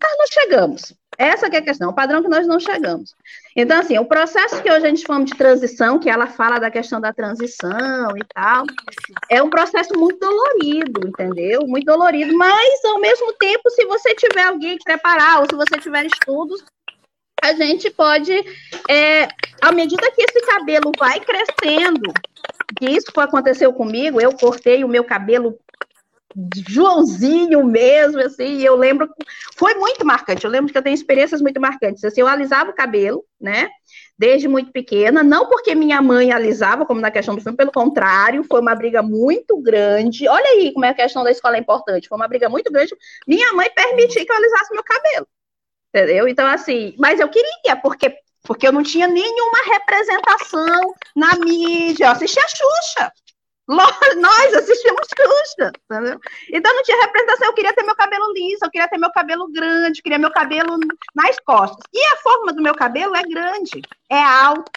nós 0.00 0.18
não 0.18 0.26
chegamos. 0.28 0.94
Essa 1.18 1.46
é 1.46 1.58
a 1.58 1.62
questão, 1.62 1.90
o 1.90 1.94
padrão 1.94 2.22
que 2.22 2.28
nós 2.28 2.46
não 2.46 2.58
chegamos. 2.58 3.14
Então, 3.54 3.78
assim, 3.78 3.98
o 3.98 4.04
processo 4.04 4.62
que 4.62 4.70
hoje 4.70 4.86
a 4.86 4.88
gente 4.88 5.06
chama 5.06 5.24
de 5.24 5.34
transição, 5.34 5.98
que 5.98 6.08
ela 6.08 6.26
fala 6.26 6.58
da 6.58 6.70
questão 6.70 7.00
da 7.00 7.12
transição 7.12 8.16
e 8.16 8.24
tal, 8.34 8.64
é 9.28 9.42
um 9.42 9.50
processo 9.50 9.96
muito 9.98 10.18
dolorido, 10.18 11.06
entendeu? 11.06 11.66
Muito 11.66 11.84
dolorido, 11.84 12.36
mas, 12.36 12.84
ao 12.84 12.98
mesmo 12.98 13.32
tempo, 13.34 13.68
se 13.70 13.84
você 13.84 14.14
tiver 14.14 14.44
alguém 14.44 14.78
que 14.78 14.84
preparar, 14.84 15.40
ou 15.40 15.46
se 15.48 15.54
você 15.54 15.78
tiver 15.78 16.06
estudos, 16.06 16.64
a 17.42 17.52
gente 17.54 17.90
pode, 17.90 18.32
é, 18.88 19.26
à 19.60 19.72
medida 19.72 20.12
que 20.12 20.22
esse 20.22 20.40
cabelo 20.46 20.92
vai 20.96 21.18
crescendo, 21.18 22.12
que 22.78 22.88
isso 22.88 23.10
aconteceu 23.16 23.72
comigo, 23.72 24.20
eu 24.20 24.32
cortei 24.32 24.84
o 24.84 24.88
meu 24.88 25.02
cabelo 25.02 25.58
Joãozinho 26.66 27.62
mesmo, 27.64 28.20
assim, 28.20 28.62
eu 28.62 28.74
lembro, 28.76 29.06
foi 29.56 29.74
muito 29.74 30.06
marcante, 30.06 30.44
eu 30.44 30.50
lembro 30.50 30.72
que 30.72 30.78
eu 30.78 30.82
tenho 30.82 30.94
experiências 30.94 31.42
muito 31.42 31.60
marcantes, 31.60 32.02
assim, 32.04 32.22
eu 32.22 32.28
alisava 32.28 32.70
o 32.70 32.74
cabelo, 32.74 33.22
né, 33.38 33.68
desde 34.16 34.48
muito 34.48 34.72
pequena, 34.72 35.22
não 35.22 35.48
porque 35.48 35.74
minha 35.74 36.00
mãe 36.00 36.32
alisava, 36.32 36.86
como 36.86 37.00
na 37.00 37.10
questão 37.10 37.34
do 37.34 37.42
filme, 37.42 37.56
pelo 37.56 37.72
contrário, 37.72 38.44
foi 38.44 38.60
uma 38.60 38.74
briga 38.74 39.02
muito 39.02 39.60
grande, 39.60 40.28
olha 40.28 40.46
aí 40.52 40.72
como 40.72 40.86
é 40.86 40.90
a 40.90 40.94
questão 40.94 41.22
da 41.24 41.30
escola 41.30 41.56
é 41.56 41.60
importante, 41.60 42.08
foi 42.08 42.16
uma 42.16 42.28
briga 42.28 42.48
muito 42.48 42.72
grande, 42.72 42.96
minha 43.26 43.52
mãe 43.52 43.68
permitia 43.74 44.24
que 44.24 44.32
eu 44.32 44.36
alisasse 44.36 44.72
meu 44.72 44.84
cabelo, 44.84 45.26
entendeu? 45.94 46.26
Então, 46.28 46.46
assim, 46.46 46.94
mas 46.98 47.20
eu 47.20 47.28
queria, 47.28 47.76
porque 47.82 48.16
porque 48.44 48.66
eu 48.66 48.72
não 48.72 48.82
tinha 48.82 49.06
nenhuma 49.06 49.58
representação 49.64 50.94
na 51.14 51.36
mídia, 51.36 52.06
eu 52.06 52.10
assistia 52.10 52.42
a 52.42 52.48
Xuxa, 52.48 53.12
nós 53.68 54.54
assistimos 54.54 55.06
Xuxa, 55.16 55.72
entendeu? 55.88 56.20
Então 56.52 56.74
não 56.74 56.82
tinha 56.82 57.00
representação, 57.00 57.46
eu 57.46 57.54
queria 57.54 57.72
ter 57.72 57.84
meu 57.84 57.94
cabelo 57.94 58.32
liso, 58.32 58.58
eu 58.64 58.70
queria 58.70 58.88
ter 58.88 58.98
meu 58.98 59.12
cabelo 59.12 59.50
grande, 59.52 60.00
eu 60.00 60.02
queria 60.02 60.18
meu 60.18 60.32
cabelo 60.32 60.78
nas 61.14 61.36
costas. 61.44 61.84
E 61.92 62.04
a 62.12 62.16
forma 62.16 62.52
do 62.52 62.62
meu 62.62 62.74
cabelo 62.74 63.14
é 63.14 63.22
grande, 63.22 63.80
é 64.10 64.22
alto. 64.22 64.70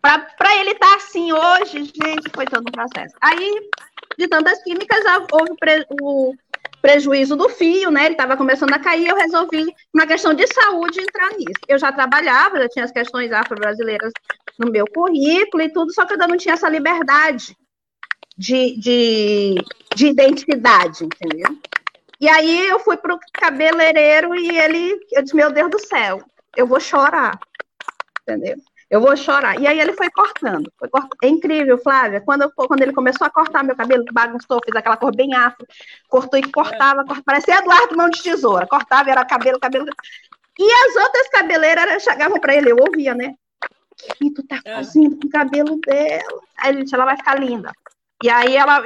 Para 0.00 0.56
ele 0.56 0.70
estar 0.70 0.88
tá 0.88 0.96
assim 0.96 1.32
hoje, 1.32 1.84
gente, 1.84 2.30
foi 2.34 2.46
todo 2.46 2.62
um 2.62 2.72
processo. 2.72 3.14
Aí, 3.20 3.70
de 4.18 4.26
tantas 4.26 4.62
químicas, 4.62 5.04
houve 5.30 5.52
o 5.52 6.34
prejuízo 6.80 7.36
do 7.36 7.48
fio, 7.48 7.90
né? 7.90 8.06
Ele 8.06 8.14
estava 8.14 8.36
começando 8.36 8.72
a 8.72 8.78
cair, 8.78 9.08
eu 9.08 9.16
resolvi, 9.16 9.66
uma 9.94 10.06
questão 10.06 10.34
de 10.34 10.46
saúde, 10.46 11.00
entrar 11.00 11.30
nisso. 11.30 11.60
Eu 11.68 11.78
já 11.78 11.92
trabalhava, 11.92 12.60
já 12.60 12.68
tinha 12.68 12.84
as 12.84 12.92
questões 12.92 13.32
afro-brasileiras 13.32 14.12
no 14.58 14.70
meu 14.70 14.84
currículo 14.86 15.62
e 15.62 15.72
tudo, 15.72 15.92
só 15.92 16.04
que 16.04 16.12
eu 16.12 16.14
ainda 16.14 16.28
não 16.28 16.36
tinha 16.36 16.54
essa 16.54 16.68
liberdade 16.68 17.56
de, 18.36 18.78
de, 18.78 19.54
de 19.94 20.06
identidade, 20.06 21.04
entendeu? 21.04 21.58
E 22.20 22.28
aí 22.28 22.68
eu 22.68 22.78
fui 22.78 22.96
para 22.96 23.14
o 23.14 23.20
cabeleireiro 23.32 24.34
e 24.34 24.58
ele, 24.58 24.98
eu 25.12 25.22
disse, 25.22 25.34
meu 25.34 25.50
Deus 25.50 25.70
do 25.70 25.78
céu, 25.78 26.22
eu 26.56 26.66
vou 26.66 26.80
chorar, 26.80 27.38
entendeu? 28.22 28.56
Eu 28.90 29.00
vou 29.00 29.16
chorar. 29.16 29.60
E 29.60 29.68
aí 29.68 29.78
ele 29.78 29.92
foi 29.92 30.10
cortando. 30.10 30.70
Foi 30.76 30.88
cortando. 30.88 31.16
É 31.22 31.28
incrível, 31.28 31.78
Flávia. 31.78 32.20
Quando, 32.20 32.42
eu, 32.42 32.50
quando 32.50 32.82
ele 32.82 32.92
começou 32.92 33.24
a 33.24 33.30
cortar 33.30 33.62
meu 33.62 33.76
cabelo, 33.76 34.04
bagunçou, 34.12 34.60
fez 34.64 34.76
aquela 34.76 34.96
cor 34.96 35.14
bem 35.14 35.32
afro, 35.32 35.64
cortou 36.08 36.38
e 36.38 36.50
cortava, 36.50 37.04
cortava. 37.04 37.22
Parecia 37.24 37.58
Eduardo 37.58 37.96
Mão 37.96 38.10
de 38.10 38.20
Tesoura. 38.20 38.66
Cortava, 38.66 39.08
era 39.08 39.24
cabelo, 39.24 39.60
cabelo. 39.60 39.86
E 40.58 40.72
as 40.72 40.96
outras 40.96 41.28
cabeleiras 41.28 42.02
chegavam 42.02 42.40
para 42.40 42.54
ele, 42.56 42.72
eu 42.72 42.76
ouvia, 42.78 43.14
né? 43.14 43.34
Que 44.18 44.30
tu 44.32 44.42
tá 44.46 44.58
é. 44.64 44.74
fazendo 44.74 45.16
com 45.16 45.28
o 45.28 45.30
cabelo 45.30 45.80
dela? 45.86 46.40
Aí 46.58 46.82
disse, 46.82 46.94
ela 46.94 47.04
vai 47.04 47.16
ficar 47.16 47.38
linda. 47.38 47.70
E 48.22 48.28
aí 48.28 48.56
ela 48.56 48.84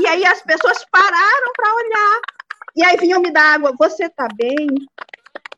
e 0.00 0.06
aí 0.06 0.24
as 0.24 0.42
pessoas 0.42 0.84
pararam 0.90 1.52
para 1.56 1.74
olhar. 1.74 2.20
E 2.76 2.84
aí 2.84 2.96
vinham 2.98 3.20
me 3.20 3.32
dar 3.32 3.54
água, 3.54 3.74
você 3.78 4.08
tá 4.10 4.28
bem? 4.36 4.68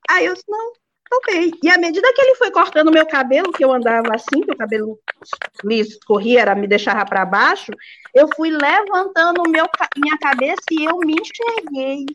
Aí 0.09 0.27
eu 0.27 0.35
disse, 0.35 0.47
não, 0.49 0.73
Ok. 1.13 1.53
E 1.63 1.71
à 1.71 1.79
medida 1.79 2.13
que 2.13 2.21
ele 2.21 2.35
foi 2.35 2.51
cortando 2.51 2.93
meu 2.93 3.07
cabelo, 3.07 3.53
que 3.53 3.65
eu 3.65 3.73
andava 3.73 4.15
assim, 4.15 4.43
que 4.43 4.53
o 4.53 4.57
cabelo 4.57 4.99
liso 5.65 5.99
corria, 6.07 6.43
era, 6.43 6.55
me 6.55 6.67
deixava 6.67 7.05
para 7.05 7.25
baixo, 7.25 7.73
eu 8.15 8.29
fui 8.37 8.51
levantando 8.51 9.43
meu, 9.49 9.67
minha 9.97 10.19
cabeça 10.19 10.63
e 10.71 10.85
eu 10.85 10.99
me 10.99 11.15
enxerguei. 11.15 12.07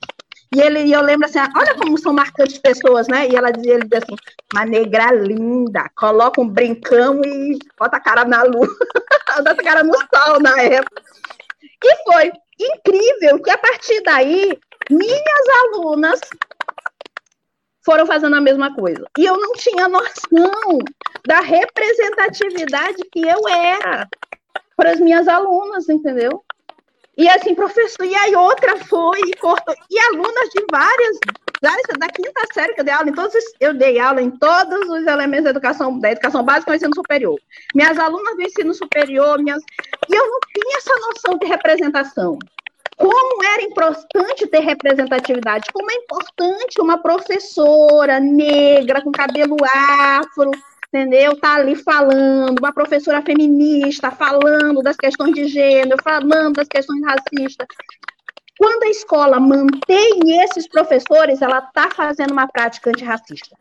E 0.54 0.62
ele, 0.62 0.84
e 0.84 0.94
eu 0.94 1.02
lembro 1.02 1.26
assim, 1.26 1.40
olha 1.40 1.74
como 1.74 1.98
são 1.98 2.14
marcantes 2.14 2.60
pessoas, 2.60 3.08
né? 3.08 3.28
E 3.28 3.36
ela 3.36 3.52
dizia, 3.52 3.74
ele 3.74 3.86
dizia 3.86 3.98
assim, 3.98 4.16
uma 4.54 4.66
negra 4.66 5.12
linda, 5.12 5.90
coloca 5.96 6.40
um 6.40 6.48
brincão 6.48 7.20
e 7.26 7.58
bota 7.80 7.98
a 7.98 8.00
cara 8.00 8.24
na 8.24 8.44
lua, 8.44 8.68
bota 9.38 9.52
a 9.52 9.64
cara 9.64 9.84
no 9.84 9.94
sol 9.96 10.40
na 10.40 10.62
época. 10.62 11.02
E 11.84 12.04
foi 12.04 12.32
incrível 12.60 13.42
que 13.42 13.50
a 13.50 13.58
partir 13.58 14.00
daí, 14.04 14.56
minhas 14.92 15.48
alunas 15.64 16.20
foram 17.86 18.06
fazendo 18.06 18.36
a 18.36 18.42
mesma 18.42 18.74
coisa. 18.74 19.06
E 19.18 19.26
eu 19.26 19.38
não 19.38 19.54
tinha 19.54 19.88
noção 19.88 20.80
da 21.26 21.40
representatividade 21.42 23.04
que 23.12 23.22
eu 23.22 23.48
era 23.48 24.08
para 24.76 24.92
as 24.92 25.00
minhas 25.00 25.28
alunas, 25.28 25.88
entendeu? 25.90 26.44
E 27.16 27.30
assim, 27.30 27.54
professor, 27.54 28.06
e 28.06 28.16
aí 28.16 28.36
outra 28.36 28.78
foi 28.78 29.20
e 29.20 29.36
cortou. 29.36 29.76
E 29.90 30.00
alunas 30.00 30.50
de 30.50 30.66
várias, 30.72 31.18
da 32.00 32.08
quinta 32.08 32.42
série 32.54 32.74
que 32.74 32.82
eu 32.82 32.86
dei 32.86 32.94
aula 32.94 33.10
em 33.10 33.14
todos, 33.14 33.44
eu 33.60 33.74
dei 33.74 34.00
aula 34.00 34.22
em 34.22 34.32
todos 34.32 34.90
os 34.90 35.06
elementos 35.06 35.44
da 35.44 35.52
educação, 35.52 36.00
da 36.00 36.12
educação 36.12 36.44
básica 36.44 36.74
e 36.74 36.76
ensino 36.76 36.96
superior. 36.96 37.40
Minhas 37.76 38.00
alunas 38.00 38.36
do 38.36 38.42
ensino 38.42 38.74
superior, 38.74 39.38
minhas, 39.38 39.62
e 40.10 40.16
eu 40.16 40.28
não 40.28 40.40
tinha 40.40 40.78
essa 40.78 40.94
noção 41.08 41.38
de 41.38 41.46
representação 41.46 42.40
como 42.98 43.44
era 43.44 43.64
importante 43.64 44.48
ter 44.48 44.60
representatividade, 44.60 45.72
como 45.74 45.90
é 45.90 45.96
importante 45.96 46.82
uma 46.82 46.98
professora 46.98 48.20
negra 48.20 49.02
com 49.02 49.12
cabelo 49.12 49.58
afro, 49.64 50.52
entendeu? 50.88 51.40
Tá 51.40 51.56
ali 51.56 51.76
falando, 51.76 52.60
uma 52.60 52.72
professora 52.72 53.22
feminista 53.22 54.12
falando 54.12 54.82
das 54.82 54.96
questões 54.96 55.34
de 55.34 55.48
gênero, 55.48 56.02
falando 56.04 56.54
das 56.54 56.68
questões 56.68 57.02
racistas. 57.04 57.68
Quando 58.58 58.84
a 58.84 58.90
escola 58.90 59.40
mantém 59.40 60.20
esses 60.44 60.68
professores, 60.68 61.42
ela 61.42 61.60
está 61.60 61.90
fazendo 61.90 62.32
uma 62.32 62.48
prática 62.48 62.92
antirracista. 62.92 63.56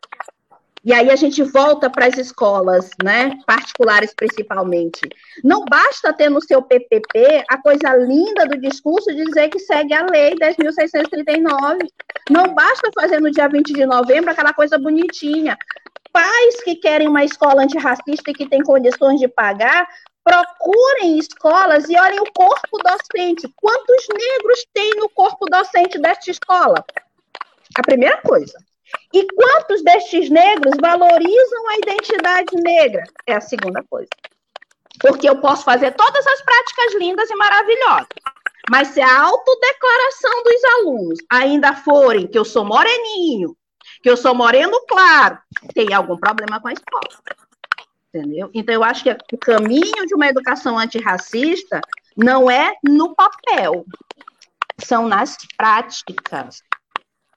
E 0.84 0.92
aí 0.92 1.10
a 1.10 1.16
gente 1.16 1.42
volta 1.44 1.88
para 1.88 2.06
as 2.06 2.18
escolas, 2.18 2.90
né, 3.04 3.38
particulares 3.46 4.12
principalmente. 4.14 5.00
Não 5.44 5.64
basta 5.64 6.12
ter 6.12 6.28
no 6.28 6.42
seu 6.42 6.60
PPP 6.60 7.44
a 7.48 7.56
coisa 7.62 7.94
linda 7.96 8.46
do 8.46 8.60
discurso 8.60 9.14
de 9.14 9.24
dizer 9.24 9.48
que 9.48 9.60
segue 9.60 9.94
a 9.94 10.04
lei 10.06 10.34
10.639. 10.34 11.86
Não 12.28 12.52
basta 12.52 12.90
fazer 12.94 13.20
no 13.20 13.30
dia 13.30 13.48
20 13.48 13.72
de 13.72 13.86
novembro 13.86 14.30
aquela 14.30 14.52
coisa 14.52 14.76
bonitinha. 14.76 15.56
Pais 16.12 16.62
que 16.64 16.74
querem 16.74 17.06
uma 17.06 17.24
escola 17.24 17.62
antirracista 17.62 18.32
e 18.32 18.34
que 18.34 18.48
têm 18.48 18.62
condições 18.62 19.20
de 19.20 19.28
pagar, 19.28 19.86
procurem 20.24 21.16
escolas 21.18 21.88
e 21.88 21.96
olhem 21.96 22.20
o 22.20 22.32
corpo 22.32 22.78
docente. 22.78 23.48
Quantos 23.56 24.08
negros 24.08 24.66
tem 24.74 24.90
no 24.96 25.08
corpo 25.08 25.46
docente 25.46 25.98
desta 25.98 26.30
escola? 26.30 26.84
A 27.76 27.82
primeira 27.82 28.20
coisa. 28.20 28.58
E 29.12 29.26
quantos 29.34 29.82
destes 29.82 30.30
negros 30.30 30.74
valorizam 30.80 31.68
a 31.68 31.76
identidade 31.76 32.56
negra? 32.56 33.04
É 33.26 33.34
a 33.34 33.40
segunda 33.40 33.82
coisa. 33.88 34.08
Porque 35.00 35.28
eu 35.28 35.40
posso 35.40 35.64
fazer 35.64 35.92
todas 35.92 36.26
as 36.26 36.42
práticas 36.42 36.94
lindas 36.94 37.28
e 37.30 37.34
maravilhosas. 37.36 38.08
Mas 38.70 38.88
se 38.88 39.00
a 39.00 39.20
autodeclaração 39.22 40.42
dos 40.44 40.64
alunos 40.64 41.18
ainda 41.28 41.74
forem 41.74 42.26
que 42.26 42.38
eu 42.38 42.44
sou 42.44 42.64
moreninho, 42.64 43.56
que 44.02 44.08
eu 44.08 44.16
sou 44.16 44.34
moreno 44.34 44.80
claro, 44.88 45.38
tem 45.74 45.92
algum 45.92 46.16
problema 46.16 46.60
com 46.60 46.68
a 46.68 46.72
escola. 46.72 47.08
Entendeu? 48.14 48.50
Então, 48.52 48.74
eu 48.74 48.84
acho 48.84 49.04
que 49.04 49.34
o 49.34 49.38
caminho 49.38 50.06
de 50.06 50.14
uma 50.14 50.26
educação 50.26 50.78
antirracista 50.78 51.80
não 52.16 52.50
é 52.50 52.74
no 52.84 53.14
papel, 53.14 53.84
são 54.78 55.08
nas 55.08 55.36
práticas. 55.56 56.62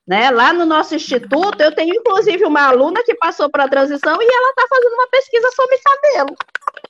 Né? 0.08 0.30
Lá 0.30 0.54
no 0.54 0.66
nosso 0.66 0.94
instituto, 0.94 1.60
eu 1.60 1.74
tenho 1.74 1.96
inclusive 1.96 2.46
uma 2.46 2.68
aluna 2.68 3.02
que 3.04 3.16
passou 3.16 3.50
para 3.50 3.64
a 3.64 3.70
transição 3.70 4.22
e 4.22 4.26
ela 4.26 4.50
está 4.50 4.66
fazendo 4.70 4.94
uma 4.94 5.08
pesquisa 5.08 5.50
sobre 5.56 5.80
cabelo. 5.80 6.36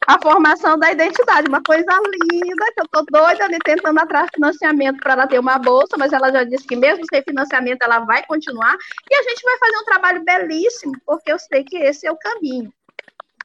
A 0.06 0.21
formação 0.21 0.78
da 0.78 0.91
identidade, 0.91 1.47
uma 1.47 1.63
coisa 1.63 1.89
linda, 2.32 2.65
que 2.73 2.82
eu 2.82 2.84
estou 2.84 3.06
doida 3.10 3.45
ali 3.45 3.58
tentando 3.63 3.99
atrás 3.99 4.30
financiamento 4.34 4.99
para 4.99 5.13
ela 5.13 5.28
ter 5.28 5.39
uma 5.39 5.58
bolsa, 5.58 5.95
mas 5.97 6.12
ela 6.12 6.30
já 6.30 6.43
disse 6.43 6.67
que 6.67 6.75
mesmo 6.75 7.06
sem 7.10 7.23
financiamento 7.23 7.82
ela 7.84 7.99
vai 7.99 8.23
continuar. 8.25 8.75
E 9.10 9.15
a 9.15 9.23
gente 9.23 9.41
vai 9.43 9.58
fazer 9.60 9.78
um 9.78 9.86
trabalho 9.86 10.23
belíssimo, 10.23 10.93
porque 11.06 11.32
eu 11.32 11.39
sei 11.39 11.63
que 11.63 11.78
esse 11.78 12.06
é 12.06 12.12
o 12.12 12.17
caminho. 12.17 12.71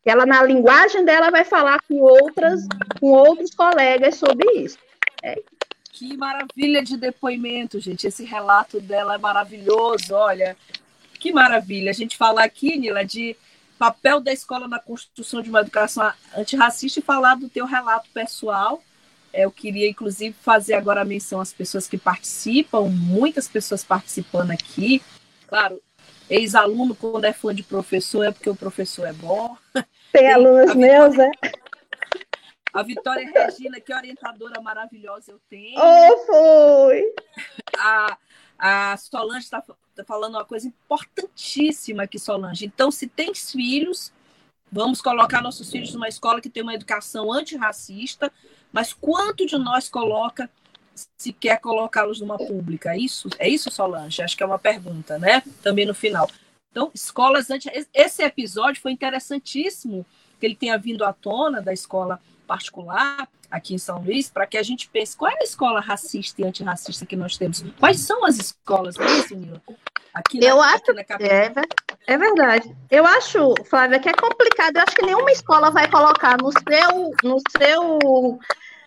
Ela, 0.04 0.26
na 0.26 0.42
linguagem 0.42 1.04
dela, 1.04 1.30
vai 1.30 1.44
falar 1.44 1.78
com 1.86 2.00
outras, 2.00 2.66
com 2.98 3.12
outros 3.12 3.54
colegas 3.54 4.16
sobre 4.16 4.50
isso. 4.52 4.78
É 5.22 5.40
que 6.00 6.16
maravilha 6.16 6.82
de 6.82 6.96
depoimento, 6.96 7.78
gente. 7.78 8.06
Esse 8.06 8.24
relato 8.24 8.80
dela 8.80 9.16
é 9.16 9.18
maravilhoso. 9.18 10.14
Olha, 10.14 10.56
que 11.18 11.30
maravilha. 11.30 11.90
A 11.90 11.94
gente 11.94 12.16
falar 12.16 12.44
aqui, 12.44 12.78
Nila, 12.78 13.04
de 13.04 13.36
papel 13.78 14.18
da 14.18 14.32
escola 14.32 14.66
na 14.66 14.78
construção 14.78 15.42
de 15.42 15.50
uma 15.50 15.60
educação 15.60 16.10
antirracista 16.34 17.00
e 17.00 17.02
falar 17.02 17.34
do 17.34 17.50
teu 17.50 17.66
relato 17.66 18.08
pessoal. 18.14 18.82
É, 19.30 19.44
eu 19.44 19.50
queria, 19.50 19.90
inclusive, 19.90 20.34
fazer 20.40 20.72
agora 20.72 21.02
a 21.02 21.04
menção 21.04 21.38
às 21.38 21.52
pessoas 21.52 21.86
que 21.86 21.98
participam, 21.98 22.88
muitas 22.88 23.46
pessoas 23.46 23.84
participando 23.84 24.52
aqui. 24.52 25.02
Claro, 25.48 25.82
ex-aluno, 26.30 26.94
quando 26.94 27.26
é 27.26 27.32
fã 27.34 27.54
de 27.54 27.62
professor, 27.62 28.24
é 28.24 28.32
porque 28.32 28.48
o 28.48 28.56
professor 28.56 29.06
é 29.06 29.12
bom. 29.12 29.54
Tem, 30.10 30.32
alunos 30.32 30.74
meus, 30.74 31.18
é? 31.18 31.30
A 32.72 32.82
Vitória 32.82 33.30
Regina, 33.30 33.80
que 33.80 33.92
orientadora 33.92 34.60
maravilhosa 34.60 35.32
eu 35.32 35.40
tenho. 35.48 35.78
Oh, 35.78 36.18
foi! 36.26 37.14
A, 37.76 38.18
a 38.58 38.96
Solange 38.96 39.44
está 39.44 39.60
tá 39.60 40.04
falando 40.04 40.34
uma 40.34 40.44
coisa 40.44 40.68
importantíssima 40.68 42.04
aqui, 42.04 42.18
Solange. 42.18 42.64
Então, 42.64 42.90
se 42.90 43.06
tens 43.08 43.50
filhos, 43.50 44.12
vamos 44.70 45.02
colocar 45.02 45.42
nossos 45.42 45.70
filhos 45.70 45.92
numa 45.92 46.08
escola 46.08 46.40
que 46.40 46.50
tem 46.50 46.62
uma 46.62 46.74
educação 46.74 47.32
antirracista, 47.32 48.32
mas 48.72 48.92
quanto 48.92 49.46
de 49.46 49.58
nós 49.58 49.88
coloca 49.88 50.48
se 51.16 51.32
quer 51.32 51.60
colocá-los 51.60 52.20
numa 52.20 52.38
pública? 52.38 52.94
É 52.94 52.98
isso, 52.98 53.28
é 53.38 53.48
isso, 53.48 53.70
Solange? 53.70 54.22
Acho 54.22 54.36
que 54.36 54.42
é 54.42 54.46
uma 54.46 54.58
pergunta, 54.58 55.18
né? 55.18 55.42
Também 55.62 55.86
no 55.86 55.94
final. 55.94 56.30
Então, 56.70 56.90
escolas 56.94 57.50
anti... 57.50 57.68
Esse 57.92 58.22
episódio 58.22 58.80
foi 58.80 58.92
interessantíssimo 58.92 60.06
que 60.38 60.46
ele 60.46 60.54
tenha 60.54 60.78
vindo 60.78 61.04
à 61.04 61.12
tona 61.12 61.60
da 61.60 61.72
escola 61.72 62.20
particular 62.50 63.28
aqui 63.48 63.74
em 63.74 63.78
São 63.78 64.02
Luís, 64.02 64.28
para 64.28 64.44
que 64.44 64.58
a 64.58 64.62
gente 64.62 64.88
pense 64.88 65.16
qual 65.16 65.30
é 65.30 65.36
a 65.40 65.44
escola 65.44 65.80
racista 65.80 66.42
e 66.42 66.44
antirracista 66.44 67.06
que 67.06 67.14
nós 67.14 67.38
temos. 67.38 67.64
Quais 67.78 68.00
são 68.00 68.24
as 68.24 68.38
escolas, 68.38 68.96
não 68.96 69.06
é, 69.06 69.36
Nila? 69.36 69.62
Aqui 70.12 70.40
na, 70.40 70.46
eu 70.46 70.60
acho, 70.60 70.90
aqui 70.90 71.24
é, 71.24 71.52
é 72.08 72.18
verdade. 72.18 72.76
Eu 72.90 73.06
acho, 73.06 73.54
Flávia, 73.68 74.00
que 74.00 74.08
é 74.08 74.12
complicado. 74.12 74.76
Eu 74.76 74.82
acho 74.82 74.96
que 74.96 75.06
nenhuma 75.06 75.30
escola 75.30 75.70
vai 75.70 75.88
colocar 75.88 76.36
no 76.38 76.50
seu, 76.50 77.12
no 77.22 77.38
seu, 77.56 78.40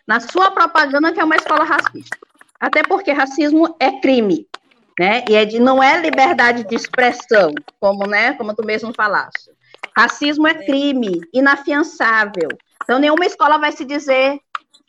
na 0.05 0.19
sua 0.19 0.51
propaganda 0.51 1.13
que 1.13 1.21
é 1.21 1.23
uma 1.23 1.37
escola 1.37 1.63
racista. 1.63 2.17
Até 2.59 2.83
porque 2.83 3.13
racismo 3.13 3.73
é 3.79 3.91
crime, 4.01 4.45
né? 4.99 5.23
E 5.29 5.35
é 5.35 5.45
de, 5.45 5.57
não 5.59 5.81
é 5.81 6.01
liberdade 6.01 6.65
de 6.65 6.75
expressão, 6.75 7.53
como, 7.79 8.05
né, 8.05 8.33
como 8.33 8.53
tu 8.53 8.65
mesmo 8.65 8.93
falaste. 8.93 9.51
Racismo 9.95 10.47
é 10.47 10.53
crime, 10.53 11.21
inafiançável. 11.33 12.49
Então, 12.83 12.99
nenhuma 12.99 13.25
escola 13.25 13.57
vai 13.57 13.71
se 13.71 13.85
dizer 13.85 14.39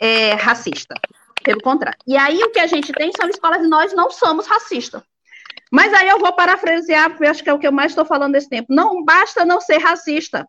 é, 0.01 0.35
racista. 0.35 0.95
Pelo 1.43 1.61
contrário. 1.61 1.99
E 2.07 2.17
aí, 2.17 2.43
o 2.43 2.51
que 2.51 2.59
a 2.59 2.67
gente 2.67 2.93
tem 2.93 3.11
são 3.15 3.29
escolas 3.29 3.63
e 3.63 3.69
nós 3.69 3.93
não 3.93 4.11
somos 4.11 4.47
racistas. 4.47 5.03
Mas 5.71 5.93
aí 5.93 6.09
eu 6.09 6.19
vou 6.19 6.33
parafrasear, 6.33 7.11
porque 7.11 7.27
acho 7.27 7.43
que 7.43 7.51
é 7.51 7.53
o 7.53 7.59
que 7.59 7.67
eu 7.67 7.73
mais 7.73 7.91
estou 7.93 8.05
falando 8.05 8.33
desse 8.33 8.49
tempo. 8.49 8.73
Não 8.73 9.05
basta 9.05 9.45
não 9.45 9.61
ser 9.61 9.79
racista. 9.79 10.49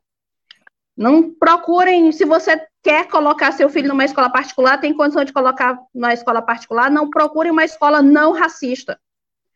Não 0.96 1.34
procurem, 1.34 2.12
se 2.12 2.24
você 2.24 2.64
quer 2.82 3.08
colocar 3.08 3.52
seu 3.52 3.68
filho 3.68 3.90
numa 3.90 4.06
escola 4.06 4.30
particular, 4.30 4.80
tem 4.80 4.94
condição 4.94 5.26
de 5.26 5.34
colocar 5.34 5.78
na 5.94 6.14
escola 6.14 6.42
particular, 6.42 6.90
não 6.90 7.10
procure 7.10 7.50
uma 7.50 7.66
escola 7.66 8.02
não 8.02 8.32
racista. 8.32 9.00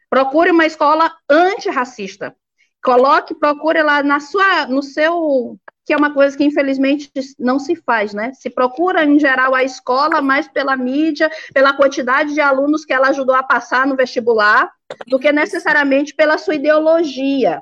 Procure 0.09 0.51
uma 0.51 0.65
escola 0.65 1.15
antirracista. 1.29 2.35
Coloque, 2.83 3.35
procure 3.35 3.83
lá 3.83 4.01
na 4.01 4.19
sua, 4.19 4.65
no 4.67 4.81
seu, 4.81 5.57
que 5.85 5.93
é 5.93 5.97
uma 5.97 6.13
coisa 6.13 6.37
que 6.37 6.45
infelizmente 6.45 7.11
não 7.37 7.59
se 7.59 7.75
faz, 7.75 8.13
né? 8.13 8.31
Se 8.33 8.49
procura 8.49 9.03
em 9.03 9.19
geral 9.19 9.53
a 9.53 9.63
escola 9.63 10.21
mais 10.21 10.47
pela 10.47 10.77
mídia, 10.77 11.29
pela 11.53 11.75
quantidade 11.75 12.33
de 12.33 12.39
alunos 12.39 12.85
que 12.85 12.93
ela 12.93 13.09
ajudou 13.09 13.35
a 13.35 13.43
passar 13.43 13.85
no 13.85 13.95
vestibular, 13.95 14.71
do 15.07 15.19
que 15.19 15.31
necessariamente 15.31 16.15
pela 16.15 16.37
sua 16.37 16.55
ideologia, 16.55 17.61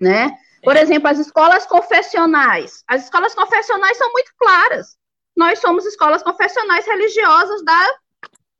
né? 0.00 0.36
Por 0.62 0.76
exemplo, 0.76 1.08
as 1.08 1.18
escolas 1.18 1.66
confessionais. 1.66 2.84
As 2.86 3.04
escolas 3.04 3.34
confessionais 3.34 3.96
são 3.96 4.12
muito 4.12 4.32
claras. 4.38 4.96
Nós 5.36 5.58
somos 5.58 5.84
escolas 5.86 6.22
confessionais 6.22 6.86
religiosas 6.86 7.64
da, 7.64 7.94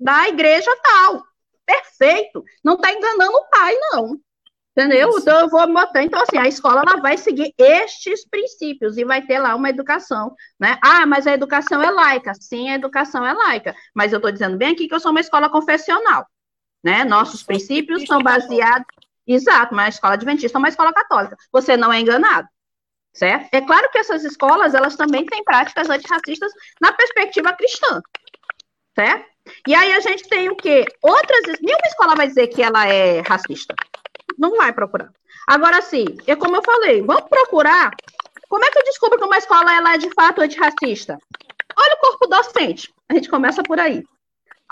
da 0.01 0.29
igreja 0.29 0.71
tal. 0.83 1.23
Perfeito. 1.65 2.43
Não 2.65 2.75
está 2.75 2.93
enganando 2.93 3.37
o 3.37 3.49
pai, 3.49 3.77
não. 3.93 4.21
Entendeu? 4.77 5.11
Isso. 5.11 5.21
Então 5.21 5.41
eu 5.41 5.49
vou 5.49 5.71
botar. 5.73 6.03
Então, 6.03 6.21
assim, 6.23 6.39
a 6.39 6.49
escola 6.49 6.83
ela 6.87 7.01
vai 7.01 7.19
seguir 7.19 7.53
estes 7.59 8.27
princípios 8.27 8.97
e 8.97 9.05
vai 9.05 9.21
ter 9.23 9.39
lá 9.39 9.55
uma 9.55 9.69
educação, 9.69 10.35
né? 10.59 10.79
Ah, 10.83 11.05
mas 11.05 11.27
a 11.27 11.33
educação 11.33 11.83
é 11.83 11.91
laica. 11.91 12.33
Sim, 12.35 12.71
a 12.71 12.75
educação 12.75 13.27
é 13.27 13.33
laica. 13.35 13.75
Mas 13.95 14.13
eu 14.13 14.17
estou 14.17 14.33
dizendo 14.33 14.57
bem 14.57 14.73
aqui 14.73 14.89
que 14.89 14.95
eu 14.95 15.01
sou 15.01 15.11
uma 15.11 15.21
escola 15.21 15.51
confessional. 15.51 16.27
Né? 16.83 17.05
Nossos 17.05 17.43
princípios 17.43 18.05
são 18.05 18.23
baseados. 18.23 18.87
Exato, 19.27 19.73
uma 19.73 19.89
escola 19.89 20.15
adventista, 20.15 20.59
uma 20.59 20.69
escola 20.69 20.93
católica. 20.93 21.37
Você 21.53 21.77
não 21.77 21.93
é 21.93 22.01
enganado. 22.01 22.49
Certo? 23.15 23.51
É 23.53 23.61
claro 23.61 23.91
que 23.91 23.99
essas 23.99 24.25
escolas, 24.25 24.75
elas 24.75 24.97
também 24.97 25.27
têm 25.27 25.45
práticas 25.45 25.89
antirracistas 25.91 26.51
na 26.81 26.93
perspectiva 26.95 27.53
cristã. 27.53 28.01
Certo? 28.99 29.31
E 29.69 29.75
aí 29.75 29.93
a 29.93 30.01
gente 30.01 30.27
tem 30.29 30.49
o 30.49 30.57
quê? 30.57 30.87
Outras. 31.03 31.59
Nenhuma 31.61 31.87
escola 31.87 32.17
vai 32.17 32.27
dizer 32.27 32.49
que 32.49 32.63
ela 32.63 32.89
é 32.89 33.21
racista 33.21 33.75
não 34.39 34.57
vai 34.57 34.73
procurar. 34.73 35.11
Agora, 35.47 35.81
sim, 35.83 36.05
é 36.27 36.37
como 36.37 36.57
eu 36.57 36.63
falei, 36.63 37.03
vamos 37.03 37.29
procurar. 37.29 37.91
Como 38.49 38.65
é 38.65 38.71
que 38.71 38.79
eu 38.79 38.85
descubro 38.85 39.19
que 39.19 39.25
uma 39.25 39.39
escola 39.39 39.75
ela 39.75 39.95
é 39.95 39.99
de 39.99 40.11
fato 40.15 40.43
antirracista? 40.43 41.19
Olha 41.77 41.95
o 41.95 42.01
corpo 42.01 42.27
docente. 42.27 42.93
A 43.09 43.15
gente 43.15 43.29
começa 43.29 43.63
por 43.63 43.81
aí. 43.81 44.05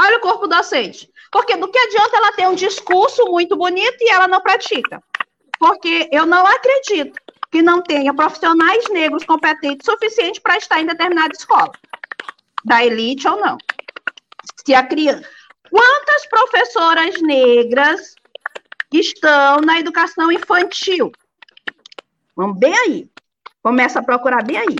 Olha 0.01 0.19
o 0.19 0.21
corpo 0.21 0.47
docente. 0.47 1.11
Porque 1.33 1.57
do 1.57 1.71
que 1.71 1.79
adianta 1.79 2.17
ela 2.17 2.33
ter 2.33 2.49
um 2.49 2.55
discurso 2.55 3.25
muito 3.27 3.57
bonito 3.57 3.97
e 4.01 4.11
ela 4.11 4.29
não 4.29 4.41
pratica? 4.41 5.03
Porque 5.59 6.09
eu 6.13 6.27
não 6.27 6.47
acredito 6.47 7.19
que 7.51 7.63
não 7.63 7.83
tenha 7.83 8.15
profissionais 8.15 8.85
negros 8.91 9.25
competentes 9.25 9.85
suficientes 9.85 10.41
para 10.41 10.57
estar 10.57 10.81
em 10.81 10.87
determinada 10.87 11.33
escola, 11.33 11.73
da 12.65 12.85
elite 12.85 13.27
ou 13.29 13.41
não. 13.41 13.59
Se 14.65 14.75
a 14.75 14.87
criança. 14.87 15.29
Quantas 15.71 16.27
professoras 16.27 17.21
negras 17.23 18.15
estão 18.99 19.61
na 19.61 19.79
educação 19.79 20.33
infantil. 20.33 21.13
Vamos 22.37 22.59
bem 22.59 22.75
aí. 22.77 23.11
Começa 23.63 24.01
a 24.01 24.03
procurar 24.03 24.43
bem 24.45 24.57
aí. 24.57 24.77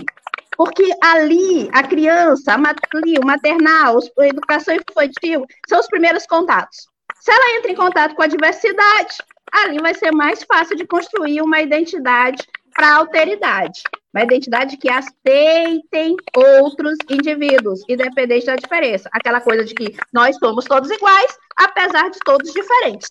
Porque 0.57 0.91
ali, 1.01 1.69
a 1.71 1.83
criança, 1.83 2.53
ali, 2.53 3.17
o 3.17 3.25
maternal, 3.25 3.99
a 4.19 4.27
educação 4.27 4.75
infantil, 4.75 5.45
são 5.67 5.79
os 5.79 5.87
primeiros 5.87 6.25
contatos. 6.25 6.87
Se 7.19 7.31
ela 7.31 7.57
entra 7.57 7.71
em 7.71 7.75
contato 7.75 8.15
com 8.15 8.23
a 8.23 8.27
diversidade, 8.27 9.17
ali 9.51 9.79
vai 9.79 9.93
ser 9.93 10.11
mais 10.11 10.43
fácil 10.43 10.75
de 10.75 10.85
construir 10.85 11.41
uma 11.41 11.61
identidade 11.61 12.47
para 12.73 12.87
a 12.87 12.95
alteridade. 12.97 13.83
Uma 14.13 14.23
identidade 14.23 14.77
que 14.77 14.89
aceitem 14.89 16.15
outros 16.35 16.97
indivíduos, 17.09 17.81
independente 17.87 18.45
da 18.45 18.55
diferença. 18.55 19.09
Aquela 19.13 19.39
coisa 19.39 19.63
de 19.63 19.73
que 19.73 19.95
nós 20.11 20.35
somos 20.37 20.65
todos 20.65 20.89
iguais, 20.89 21.37
apesar 21.55 22.09
de 22.09 22.19
todos 22.19 22.51
diferentes. 22.51 23.09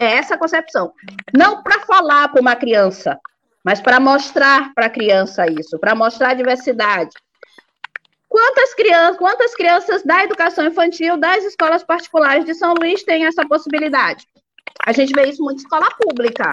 É 0.00 0.16
essa 0.16 0.34
a 0.34 0.38
concepção. 0.38 0.92
Não 1.34 1.62
para 1.62 1.80
falar 1.80 2.28
para 2.28 2.40
uma 2.40 2.56
criança, 2.56 3.18
mas 3.64 3.80
para 3.80 3.98
mostrar 3.98 4.72
para 4.74 4.86
a 4.86 4.90
criança 4.90 5.46
isso, 5.46 5.78
para 5.78 5.94
mostrar 5.94 6.30
a 6.30 6.34
diversidade. 6.34 7.14
Quantas 8.28 8.74
crianças, 8.74 9.16
quantas 9.16 9.54
crianças 9.54 10.02
da 10.02 10.24
educação 10.24 10.66
infantil 10.66 11.16
das 11.16 11.44
escolas 11.44 11.82
particulares 11.82 12.44
de 12.44 12.54
São 12.54 12.74
Luís 12.74 13.02
têm 13.02 13.24
essa 13.24 13.46
possibilidade? 13.46 14.26
A 14.84 14.92
gente 14.92 15.12
vê 15.12 15.28
isso 15.28 15.42
muito 15.42 15.60
em 15.60 15.62
escola 15.62 15.88
pública, 15.92 16.52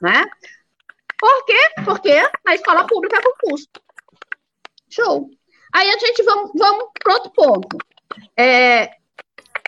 né? 0.00 0.24
Por 1.18 1.44
quê? 1.44 1.58
Porque 1.84 2.22
na 2.44 2.54
escola 2.54 2.86
pública 2.86 3.18
é 3.18 3.22
concurso. 3.22 3.68
Show. 4.88 5.30
Aí 5.72 5.90
a 5.90 5.98
gente 5.98 6.22
vamos, 6.22 6.50
vamos 6.54 6.90
para 7.02 7.14
outro 7.14 7.30
ponto. 7.32 7.78
É, 8.36 8.90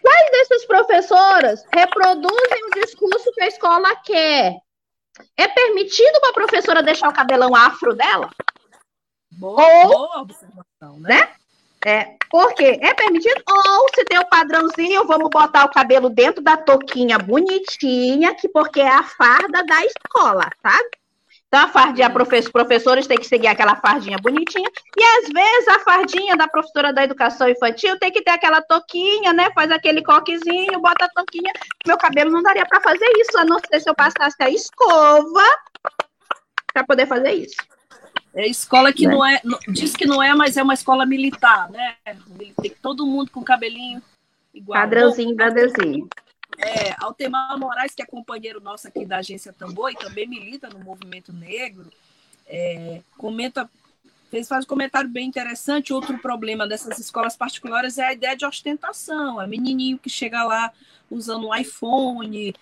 Quais 0.03 0.31
dessas 0.33 0.65
professoras 0.65 1.65
reproduzem 1.73 2.65
o 2.67 2.81
discurso 2.81 3.33
que 3.33 3.43
a 3.43 3.47
escola 3.47 3.95
quer? 4.05 4.57
É 5.37 5.47
permitido 5.49 6.19
uma 6.23 6.33
professora 6.33 6.83
deixar 6.83 7.09
o 7.09 7.15
cabelão 7.15 7.55
afro 7.55 7.95
dela? 7.95 8.29
Boa, 9.31 9.63
Ou, 9.63 9.89
boa 9.89 10.21
observação, 10.23 10.99
né? 10.99 11.21
né? 11.21 11.37
É, 11.85 12.17
porque 12.31 12.79
é 12.81 12.95
permitido? 12.95 13.43
Ou 13.49 13.89
se 13.95 14.05
tem 14.05 14.19
o 14.19 14.29
padrãozinho, 14.29 15.07
vamos 15.07 15.29
botar 15.31 15.65
o 15.65 15.71
cabelo 15.71 16.09
dentro 16.09 16.43
da 16.43 16.57
touquinha 16.57 17.19
bonitinha, 17.19 18.35
que 18.35 18.49
porque 18.49 18.81
é 18.81 18.89
a 18.89 19.03
farda 19.03 19.65
da 19.65 19.85
escola, 19.85 20.49
sabe? 20.63 20.91
Então, 21.53 21.67
a 21.67 21.69
fardinha, 21.69 22.11
os 22.11 22.49
professores 22.49 23.07
têm 23.07 23.19
que 23.19 23.27
seguir 23.27 23.49
aquela 23.49 23.77
fardinha 23.77 24.17
bonitinha, 24.17 24.71
e 24.97 25.05
às 25.19 25.29
vezes 25.29 25.69
a 25.69 25.81
fardinha 25.81 26.35
da 26.35 26.49
professora 26.49 26.95
da 26.95 27.05
educação 27.05 27.47
infantil 27.47 27.99
tem 27.99 28.11
que 28.11 28.23
ter 28.23 28.31
aquela 28.31 28.63
toquinha, 28.63 29.35
né? 29.35 29.51
Faz 29.55 29.71
aquele 29.71 30.03
coquezinho, 30.03 30.81
bota 30.81 31.05
a 31.05 31.11
toquinha. 31.11 31.53
Meu 31.87 31.99
cabelo 31.99 32.31
não 32.31 32.43
daria 32.43 32.65
para 32.65 32.81
fazer 32.81 33.05
isso, 33.19 33.37
a 33.37 33.45
não 33.45 33.59
ser 33.59 33.81
se 33.81 33.91
eu 33.91 33.95
passasse 33.95 34.43
a 34.43 34.49
escova 34.49 35.45
para 36.73 36.85
poder 36.85 37.07
fazer 37.07 37.33
isso. 37.33 37.57
É 38.35 38.49
escola 38.49 38.91
que 38.91 39.07
né? 39.07 39.13
não 39.13 39.23
é, 39.23 39.39
diz 39.69 39.95
que 39.95 40.07
não 40.07 40.23
é, 40.23 40.35
mas 40.35 40.57
é 40.57 40.63
uma 40.63 40.73
escola 40.73 41.05
militar, 41.05 41.71
né? 41.71 41.97
Tem 42.63 42.75
todo 42.81 43.05
mundo 43.05 43.31
com 43.31 43.45
cabelinho 43.45 44.03
igual. 44.55 44.81
Padrãozinho, 44.81 45.37
padrãozinho. 45.37 46.09
É, 46.59 46.95
Altemar 46.99 47.59
Moraes, 47.59 47.95
que 47.95 48.03
é 48.03 48.07
companheiro 48.07 48.61
nosso 48.61 48.87
aqui 48.87 49.05
da 49.05 49.19
agência 49.19 49.53
Tambor 49.53 49.91
e 49.91 49.97
também 49.97 50.29
milita 50.29 50.69
no 50.69 50.79
movimento 50.79 51.33
negro, 51.33 51.91
é, 52.47 53.01
comenta, 53.17 53.69
fez, 54.31 54.47
faz 54.47 54.65
um 54.65 54.69
comentário 54.69 55.09
bem 55.09 55.27
interessante. 55.27 55.93
Outro 55.93 56.19
problema 56.19 56.67
dessas 56.67 56.99
escolas 56.99 57.37
particulares 57.37 57.99
é 57.99 58.05
a 58.05 58.13
ideia 58.13 58.37
de 58.37 58.45
ostentação. 58.45 59.41
É 59.41 59.47
menininho 59.47 59.99
que 59.99 60.11
chega 60.11 60.45
lá 60.45 60.73
usando 61.11 61.49
um 61.49 61.55
iPhone, 61.55 62.55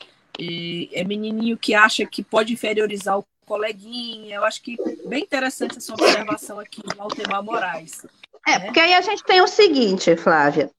é 0.92 1.04
menininho 1.04 1.56
que 1.56 1.74
acha 1.74 2.06
que 2.06 2.22
pode 2.22 2.52
inferiorizar 2.52 3.18
o 3.18 3.26
coleguinha. 3.44 4.36
Eu 4.36 4.44
acho 4.44 4.62
que 4.62 4.76
bem 5.06 5.24
interessante 5.24 5.78
essa 5.78 5.92
observação 5.92 6.58
aqui 6.58 6.82
do 6.82 7.00
Altemar 7.02 7.42
Moraes. 7.42 8.06
É, 8.46 8.58
né? 8.58 8.64
porque 8.66 8.80
aí 8.80 8.94
a 8.94 9.00
gente 9.00 9.24
tem 9.24 9.40
o 9.40 9.48
seguinte, 9.48 10.16
Flávia. 10.16 10.70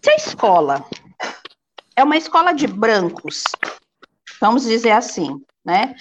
Se 0.00 0.10
a 0.10 0.14
escola 0.16 0.84
é 1.96 2.02
uma 2.04 2.16
escola 2.16 2.52
de 2.52 2.66
brancos, 2.66 3.44
vamos 4.40 4.64
dizer 4.64 4.92
assim, 4.92 5.40
né? 5.64 5.94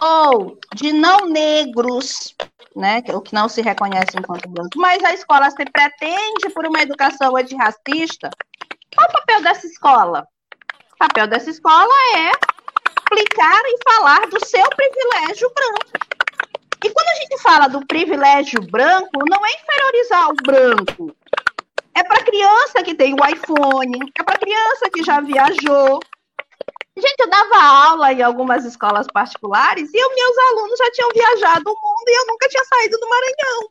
Ou 0.00 0.58
de 0.74 0.92
não 0.92 1.26
negros, 1.26 2.34
né? 2.74 3.02
O 3.12 3.20
que 3.20 3.34
não 3.34 3.48
se 3.48 3.60
reconhece 3.60 4.16
enquanto 4.16 4.48
branco, 4.48 4.70
mas 4.76 5.02
a 5.04 5.12
escola 5.12 5.50
se 5.50 5.64
pretende 5.64 6.50
por 6.54 6.66
uma 6.66 6.82
educação 6.82 7.36
antirracista. 7.36 8.30
Qual 8.94 9.08
o 9.08 9.12
papel 9.12 9.42
dessa 9.42 9.66
escola? 9.66 10.26
O 10.92 10.96
papel 10.98 11.26
dessa 11.26 11.50
escola 11.50 11.92
é 12.16 12.32
explicar 13.00 13.60
e 13.64 13.78
falar 13.92 14.26
do 14.28 14.44
seu 14.44 14.68
privilégio 14.70 15.50
branco. 15.54 16.08
E 16.84 16.90
quando 16.90 17.08
a 17.08 17.14
gente 17.14 17.42
fala 17.42 17.68
do 17.68 17.84
privilégio 17.86 18.60
branco, 18.70 19.24
não 19.28 19.44
é 19.44 19.50
inferiorizar 19.50 20.30
o 20.30 20.34
branco, 20.34 21.16
é 21.98 22.04
para 22.04 22.22
criança 22.22 22.82
que 22.82 22.94
tem 22.94 23.14
o 23.14 23.26
iPhone, 23.26 24.12
é 24.18 24.22
para 24.22 24.38
criança 24.38 24.90
que 24.92 25.02
já 25.02 25.20
viajou. 25.20 26.00
Gente, 26.96 27.20
eu 27.20 27.30
dava 27.30 27.62
aula 27.62 28.12
em 28.12 28.22
algumas 28.22 28.64
escolas 28.64 29.06
particulares 29.12 29.90
e 29.92 30.04
os 30.04 30.14
meus 30.14 30.38
alunos 30.50 30.78
já 30.78 30.90
tinham 30.92 31.10
viajado 31.14 31.70
o 31.70 31.74
mundo 31.74 32.08
e 32.08 32.20
eu 32.20 32.26
nunca 32.26 32.48
tinha 32.48 32.64
saído 32.64 32.98
do 32.98 33.08
Maranhão. 33.08 33.68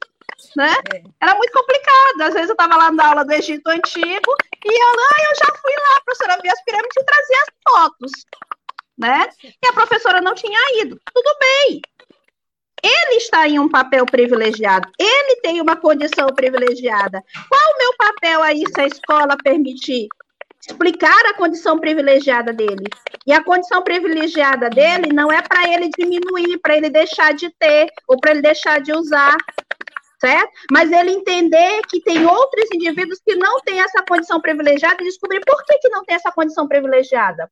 Né? 0.55 0.75
É. 0.93 1.03
Era 1.21 1.36
muito 1.36 1.51
complicado. 1.51 2.21
Às 2.21 2.34
vezes 2.34 2.49
eu 2.49 2.53
estava 2.53 2.75
lá 2.75 2.91
na 2.91 3.07
aula 3.09 3.25
do 3.25 3.34
Egito 3.34 3.67
Antigo 3.67 4.36
e 4.65 4.69
eu, 4.69 4.88
ah, 4.88 5.23
eu 5.30 5.36
já 5.45 5.55
fui 5.61 5.73
lá, 5.73 6.01
professora, 6.05 6.39
vi 6.41 6.49
as 6.49 6.63
pirâmides 6.63 6.97
e 6.97 7.05
trazia 7.05 7.38
as 7.41 7.71
fotos. 7.71 8.11
Né? 8.97 9.30
E 9.43 9.67
a 9.67 9.73
professora 9.73 10.21
não 10.21 10.34
tinha 10.34 10.59
ido. 10.82 10.99
Tudo 11.13 11.38
bem. 11.39 11.82
Está 13.28 13.47
em 13.47 13.59
um 13.59 13.69
papel 13.69 14.05
privilegiado, 14.05 14.89
ele 14.97 15.41
tem 15.41 15.59
uma 15.61 15.75
condição 15.75 16.28
privilegiada. 16.28 17.23
Qual 17.49 17.73
o 17.73 17.78
meu 17.78 17.93
papel 17.97 18.43
aí 18.43 18.63
se 18.73 18.82
a 18.82 18.88
escola 18.88 19.36
permitir? 19.43 20.07
Explicar 20.59 21.25
a 21.28 21.34
condição 21.36 21.80
privilegiada 21.80 22.51
dele. 22.51 22.86
E 23.25 23.34
a 23.34 23.43
condição 23.43 23.82
privilegiada 23.84 24.69
dele 24.69 25.13
não 25.13 25.32
é 25.32 25.41
para 25.41 25.71
ele 25.71 25.89
diminuir, 25.97 26.57
para 26.59 26.78
ele 26.78 26.89
deixar 26.89 27.34
de 27.34 27.49
ter, 27.57 27.89
ou 28.07 28.19
para 28.19 28.32
ele 28.32 28.41
deixar 28.41 28.82
de 28.82 28.91
usar, 28.91 29.36
certo? 30.19 30.51
Mas 30.71 30.91
ele 30.91 31.11
entender 31.11 31.82
que 31.88 32.01
tem 32.01 32.25
outros 32.25 32.65
indivíduos 32.73 33.19
que 33.25 33.36
não 33.36 33.61
têm 33.61 33.80
essa 33.82 34.03
condição 34.03 34.41
privilegiada 34.41 35.01
e 35.01 35.05
descobrir 35.05 35.41
por 35.45 35.63
que, 35.63 35.78
que 35.78 35.89
não 35.89 36.03
tem 36.03 36.15
essa 36.15 36.32
condição 36.32 36.67
privilegiada 36.67 37.49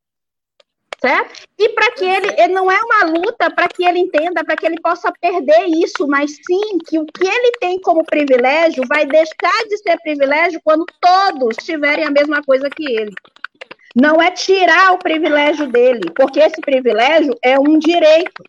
certo? 1.02 1.48
E 1.58 1.70
para 1.70 1.92
que 1.92 2.06
ele, 2.06 2.28
ele 2.38 2.54
não 2.54 2.72
é 2.72 2.80
uma 2.82 3.06
luta 3.06 3.50
para 3.50 3.68
que 3.68 3.84
ele 3.84 4.00
entenda, 4.00 4.44
para 4.44 4.56
que 4.56 4.66
ele 4.66 4.80
possa 4.82 5.12
perder 5.12 5.66
isso, 5.68 6.08
mas 6.08 6.32
sim 6.36 6.78
que 6.88 7.00
o 7.00 7.06
que 7.06 7.28
ele 7.28 7.52
tem 7.60 7.80
como 7.82 8.06
privilégio 8.06 8.84
vai 8.88 9.06
deixar 9.06 9.64
de 9.68 9.78
ser 9.78 9.98
privilégio 10.02 10.62
quando 10.64 10.86
todos 11.00 11.56
tiverem 11.58 12.06
a 12.06 12.12
mesma 12.12 12.42
coisa 12.44 12.70
que 12.70 12.86
ele. 12.86 13.14
Não 13.96 14.22
é 14.22 14.30
tirar 14.32 14.94
o 14.94 14.98
privilégio 14.98 15.68
dele, 15.68 16.12
porque 16.16 16.40
esse 16.40 16.60
privilégio 16.62 17.34
é 17.42 17.58
um 17.58 17.78
direito. 17.80 18.44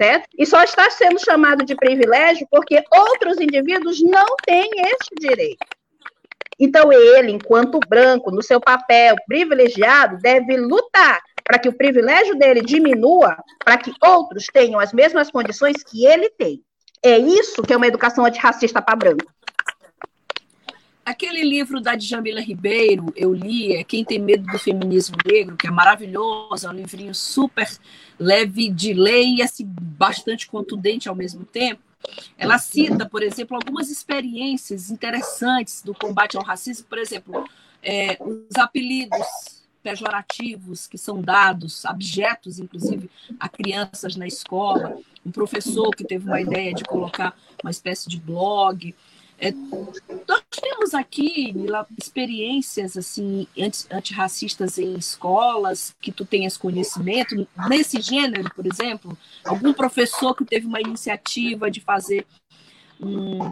Certo? 0.00 0.28
E 0.36 0.44
só 0.44 0.62
está 0.64 0.90
sendo 0.90 1.24
chamado 1.24 1.64
de 1.64 1.76
privilégio 1.76 2.46
porque 2.50 2.82
outros 2.92 3.40
indivíduos 3.40 4.02
não 4.02 4.26
têm 4.44 4.68
esse 4.78 5.14
direito. 5.20 5.64
Então, 6.58 6.92
ele, 6.92 7.30
enquanto 7.32 7.78
branco, 7.88 8.30
no 8.30 8.42
seu 8.42 8.60
papel 8.60 9.14
privilegiado, 9.26 10.18
deve 10.18 10.56
lutar 10.56 11.20
para 11.44 11.58
que 11.58 11.68
o 11.68 11.72
privilégio 11.72 12.34
dele 12.36 12.62
diminua, 12.62 13.36
para 13.62 13.76
que 13.76 13.92
outros 14.02 14.46
tenham 14.46 14.80
as 14.80 14.92
mesmas 14.92 15.30
condições 15.30 15.82
que 15.84 16.06
ele 16.06 16.30
tem. 16.30 16.62
É 17.02 17.18
isso 17.18 17.62
que 17.62 17.72
é 17.72 17.76
uma 17.76 17.86
educação 17.86 18.24
antirracista 18.24 18.80
para 18.80 18.96
branco. 18.96 19.30
Aquele 21.04 21.44
livro 21.44 21.82
da 21.82 21.94
Djamila 21.94 22.40
Ribeiro, 22.40 23.12
eu 23.14 23.34
li, 23.34 23.76
é 23.76 23.84
Quem 23.84 24.02
Tem 24.02 24.18
Medo 24.18 24.50
do 24.50 24.58
Feminismo 24.58 25.18
Negro, 25.22 25.54
que 25.54 25.66
é 25.66 25.70
maravilhoso, 25.70 26.66
é 26.66 26.70
um 26.70 26.72
livrinho 26.72 27.14
super 27.14 27.68
leve 28.18 28.70
de 28.70 28.94
ler 28.94 29.22
e 29.22 29.42
assim, 29.42 29.66
bastante 29.66 30.46
contundente 30.46 31.06
ao 31.06 31.14
mesmo 31.14 31.44
tempo. 31.44 31.82
Ela 32.38 32.56
cita, 32.56 33.06
por 33.06 33.22
exemplo, 33.22 33.54
algumas 33.54 33.90
experiências 33.90 34.90
interessantes 34.90 35.82
do 35.82 35.94
combate 35.94 36.38
ao 36.38 36.42
racismo, 36.42 36.86
por 36.88 36.98
exemplo, 36.98 37.44
é, 37.82 38.16
os 38.20 38.56
apelidos 38.56 39.53
pejorativos 39.84 40.86
que 40.86 40.96
são 40.96 41.20
dados, 41.20 41.84
abjetos, 41.84 42.58
inclusive, 42.58 43.10
a 43.38 43.50
crianças 43.50 44.16
na 44.16 44.26
escola, 44.26 44.98
um 45.24 45.30
professor 45.30 45.90
que 45.90 46.02
teve 46.02 46.26
uma 46.26 46.40
ideia 46.40 46.72
de 46.72 46.82
colocar 46.84 47.36
uma 47.62 47.70
espécie 47.70 48.08
de 48.08 48.18
blog. 48.18 48.94
É, 49.38 49.52
nós 50.26 50.42
temos 50.58 50.94
aqui 50.94 51.54
experiências 51.98 52.96
assim 52.96 53.46
anti, 53.58 53.86
antirracistas 53.90 54.78
em 54.78 54.94
escolas 54.94 55.94
que 56.00 56.10
tu 56.10 56.24
tenhas 56.24 56.56
conhecimento 56.56 57.46
nesse 57.68 58.00
gênero, 58.00 58.48
por 58.54 58.66
exemplo, 58.66 59.18
algum 59.44 59.74
professor 59.74 60.34
que 60.34 60.46
teve 60.46 60.66
uma 60.66 60.80
iniciativa 60.80 61.70
de 61.70 61.80
fazer 61.80 62.26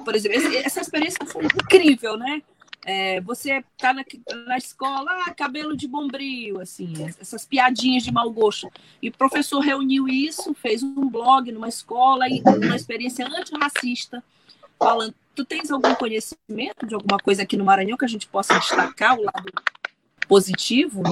por 0.05 0.14
exemplo, 0.14 0.39
essa 0.64 0.80
experiência 0.80 1.26
foi 1.26 1.45
incrível, 1.45 2.16
né? 2.16 2.43
É, 2.85 3.20
você 3.20 3.64
tá 3.78 3.95
na, 3.95 4.05
na 4.47 4.59
escola, 4.59 5.09
ah, 5.26 5.35
cabelo 5.35 5.76
de 5.76 5.87
bombril, 5.87 6.61
assim, 6.61 6.93
essas 7.20 7.45
piadinhas 7.45 8.03
de 8.03 8.12
mau 8.12 8.28
gosto. 8.30 8.68
E 9.01 9.09
o 9.09 9.12
professor 9.12 9.61
reuniu 9.61 10.09
isso, 10.09 10.53
fez 10.55 10.83
um 10.83 11.09
blog 11.09 11.53
numa 11.53 11.68
escola 11.68 12.28
e 12.28 12.43
uma 12.43 12.74
experiência 12.74 13.26
antirracista, 13.26 14.22
falando. 14.78 15.14
Tu 15.35 15.45
tens 15.45 15.70
algum 15.70 15.95
conhecimento 15.95 16.85
de 16.87 16.95
alguma 16.95 17.18
coisa 17.18 17.43
aqui 17.43 17.57
no 17.57 17.64
Maranhão 17.64 17.97
que 17.97 18.05
a 18.05 18.09
gente 18.09 18.26
possa 18.26 18.59
destacar 18.59 19.18
o 19.18 19.22
lado 19.22 19.51
positivo, 20.28 21.03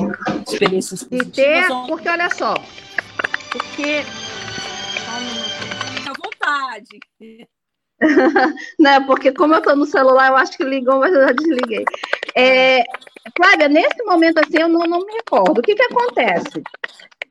experiências 0.46 1.04
positivas? 1.04 1.34
ter, 1.34 1.70
ou... 1.70 1.86
porque 1.86 2.08
olha 2.08 2.28
só, 2.30 2.54
porque. 3.50 4.02
Fica 5.94 6.10
à 6.10 6.14
vontade. 6.14 7.00
né? 8.78 9.00
Porque 9.00 9.32
como 9.32 9.54
eu 9.54 9.58
estou 9.58 9.76
no 9.76 9.86
celular, 9.86 10.28
eu 10.28 10.36
acho 10.36 10.56
que 10.56 10.64
ligou, 10.64 10.98
mas 11.00 11.12
eu 11.12 11.22
já 11.22 11.32
desliguei. 11.32 11.84
É, 12.34 12.82
Flávia, 13.36 13.68
nesse 13.68 14.02
momento 14.04 14.38
assim, 14.38 14.58
eu 14.60 14.68
não, 14.68 14.80
não 14.80 15.04
me 15.04 15.12
recordo. 15.12 15.58
O 15.58 15.62
que, 15.62 15.74
que 15.74 15.82
acontece? 15.82 16.62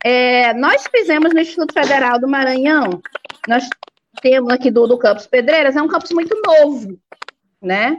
É, 0.04 0.54
nós 0.54 0.84
fizemos 0.90 1.32
no 1.32 1.40
Instituto 1.40 1.74
Federal 1.74 2.18
do 2.18 2.28
Maranhão, 2.28 3.02
nós 3.46 3.68
temos 4.22 4.52
aqui 4.52 4.70
do, 4.70 4.86
do 4.86 4.98
Campus 4.98 5.26
Pedreiras, 5.26 5.76
é 5.76 5.82
um 5.82 5.88
campus 5.88 6.10
muito 6.12 6.40
novo, 6.46 6.98
né? 7.60 7.96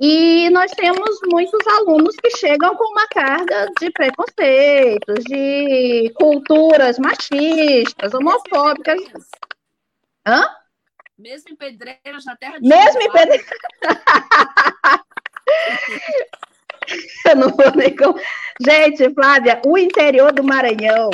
E 0.00 0.48
nós 0.50 0.70
temos 0.72 1.18
muitos 1.30 1.66
alunos 1.66 2.14
que 2.16 2.36
chegam 2.36 2.74
com 2.76 2.84
uma 2.92 3.06
carga 3.08 3.68
de 3.80 3.90
preconceitos, 3.90 5.24
de 5.24 6.12
culturas 6.14 6.98
machistas, 6.98 8.14
homofóbicas. 8.14 9.00
Hã? 10.26 10.44
Mesmo 11.18 11.50
em 11.50 11.56
Pedreiras, 11.56 12.24
na 12.24 12.36
terra 12.36 12.58
de 12.60 12.68
Mesmo 12.68 13.02
em 13.02 13.10
Pedreiras. 13.10 13.46
Eu 17.26 17.36
não 17.36 17.50
vou 17.50 17.70
nem 17.74 17.94
com... 17.94 18.14
Gente, 18.64 19.12
Flávia, 19.12 19.60
o 19.66 19.76
interior 19.76 20.32
do 20.32 20.44
Maranhão, 20.44 21.10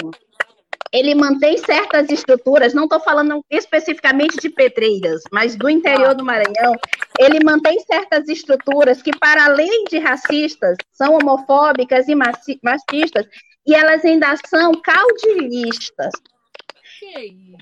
ele 0.93 1.15
mantém 1.15 1.59
certas 1.59 2.09
estruturas, 2.09 2.73
não 2.73 2.85
estou 2.85 3.01
falando 3.01 3.45
especificamente 3.51 4.37
de 4.37 4.49
pedreiras, 4.49 5.23
mas 5.33 5.57
do 5.57 5.69
interior 5.69 6.11
ah. 6.11 6.15
do 6.15 6.25
Maranhão, 6.25 6.73
ele 7.19 7.45
mantém 7.45 7.81
certas 7.81 8.29
estruturas 8.29 9.03
que, 9.03 9.11
para 9.19 9.47
além 9.47 9.85
de 9.87 9.99
racistas, 9.99 10.77
são 10.93 11.15
homofóbicas 11.15 12.07
e 12.09 12.15
machistas, 12.15 13.27
e 13.67 13.75
elas 13.75 14.05
ainda 14.05 14.37
são 14.47 14.73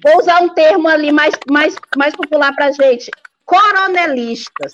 Vou 0.02 0.18
usar 0.18 0.42
um 0.42 0.48
termo 0.48 0.88
ali 0.88 1.12
mais, 1.12 1.34
mais, 1.48 1.76
mais 1.96 2.14
popular 2.14 2.54
para 2.54 2.72
gente. 2.72 3.10
Coronelistas. 3.44 4.72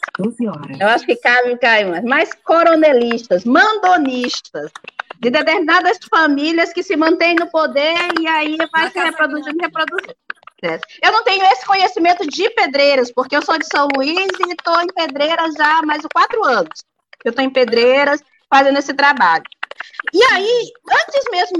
Eu 0.80 0.88
acho 0.88 1.04
que 1.04 1.16
cabe, 1.16 1.56
cabe 1.58 2.06
mais. 2.06 2.34
coronelistas, 2.44 3.44
mandonistas, 3.44 4.70
de 5.20 5.30
determinadas 5.30 5.98
famílias 6.08 6.72
que 6.72 6.82
se 6.82 6.96
mantêm 6.96 7.34
no 7.34 7.50
poder 7.50 7.96
e 8.20 8.26
aí 8.26 8.56
vai 8.72 8.90
se 8.90 8.98
reproduzindo 8.98 9.56
e 9.58 9.62
reproduzindo. 9.62 10.14
Eu 11.02 11.12
não 11.12 11.22
tenho 11.22 11.44
esse 11.52 11.64
conhecimento 11.64 12.26
de 12.26 12.50
pedreiras, 12.50 13.12
porque 13.12 13.36
eu 13.36 13.42
sou 13.42 13.58
de 13.58 13.66
São 13.66 13.88
Luís 13.96 14.28
e 14.46 14.52
estou 14.52 14.80
em 14.80 14.88
Pedreiras 14.88 15.54
já 15.54 15.78
há 15.78 15.82
mais 15.82 16.02
de 16.02 16.08
quatro 16.12 16.44
anos. 16.44 16.84
Eu 17.24 17.30
estou 17.30 17.44
em 17.44 17.50
Pedreiras 17.50 18.20
fazendo 18.52 18.78
esse 18.78 18.92
trabalho. 18.92 19.44
E 20.12 20.22
aí, 20.24 20.72
antes 20.90 21.24
mesmo 21.30 21.58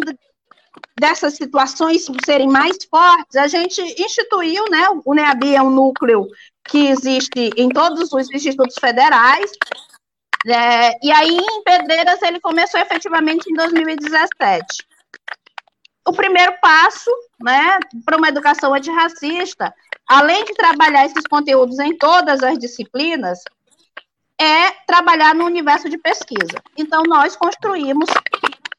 dessas 0.99 1.35
situações 1.35 2.07
serem 2.25 2.49
mais 2.49 2.77
fortes, 2.91 3.37
a 3.37 3.47
gente 3.47 3.81
instituiu, 4.01 4.65
né, 4.71 4.89
o 5.05 5.15
NEABI 5.15 5.57
é 5.57 5.63
um 5.63 5.71
núcleo 5.71 6.27
que 6.65 6.89
existe 6.89 7.51
em 7.57 7.69
todos 7.69 8.13
os 8.13 8.31
institutos 8.33 8.77
federais, 8.81 9.51
é, 10.47 11.07
e 11.07 11.11
aí 11.11 11.37
em 11.37 11.63
Pedreiras 11.63 12.21
ele 12.23 12.41
começou 12.41 12.81
efetivamente 12.81 13.51
em 13.51 13.55
2017. 13.55 14.87
O 16.07 16.13
primeiro 16.13 16.55
passo, 16.61 17.11
né, 17.41 17.79
para 18.05 18.17
uma 18.17 18.29
educação 18.29 18.73
antirracista, 18.75 19.75
além 20.07 20.45
de 20.45 20.55
trabalhar 20.55 21.05
esses 21.05 21.25
conteúdos 21.29 21.79
em 21.79 21.97
todas 21.97 22.43
as 22.43 22.59
disciplinas, 22.59 23.41
é 24.41 24.71
trabalhar 24.87 25.35
no 25.35 25.45
universo 25.45 25.89
de 25.89 25.99
pesquisa. 25.99 26.63
Então, 26.77 27.03
nós 27.03 27.37
construímos 27.37 28.09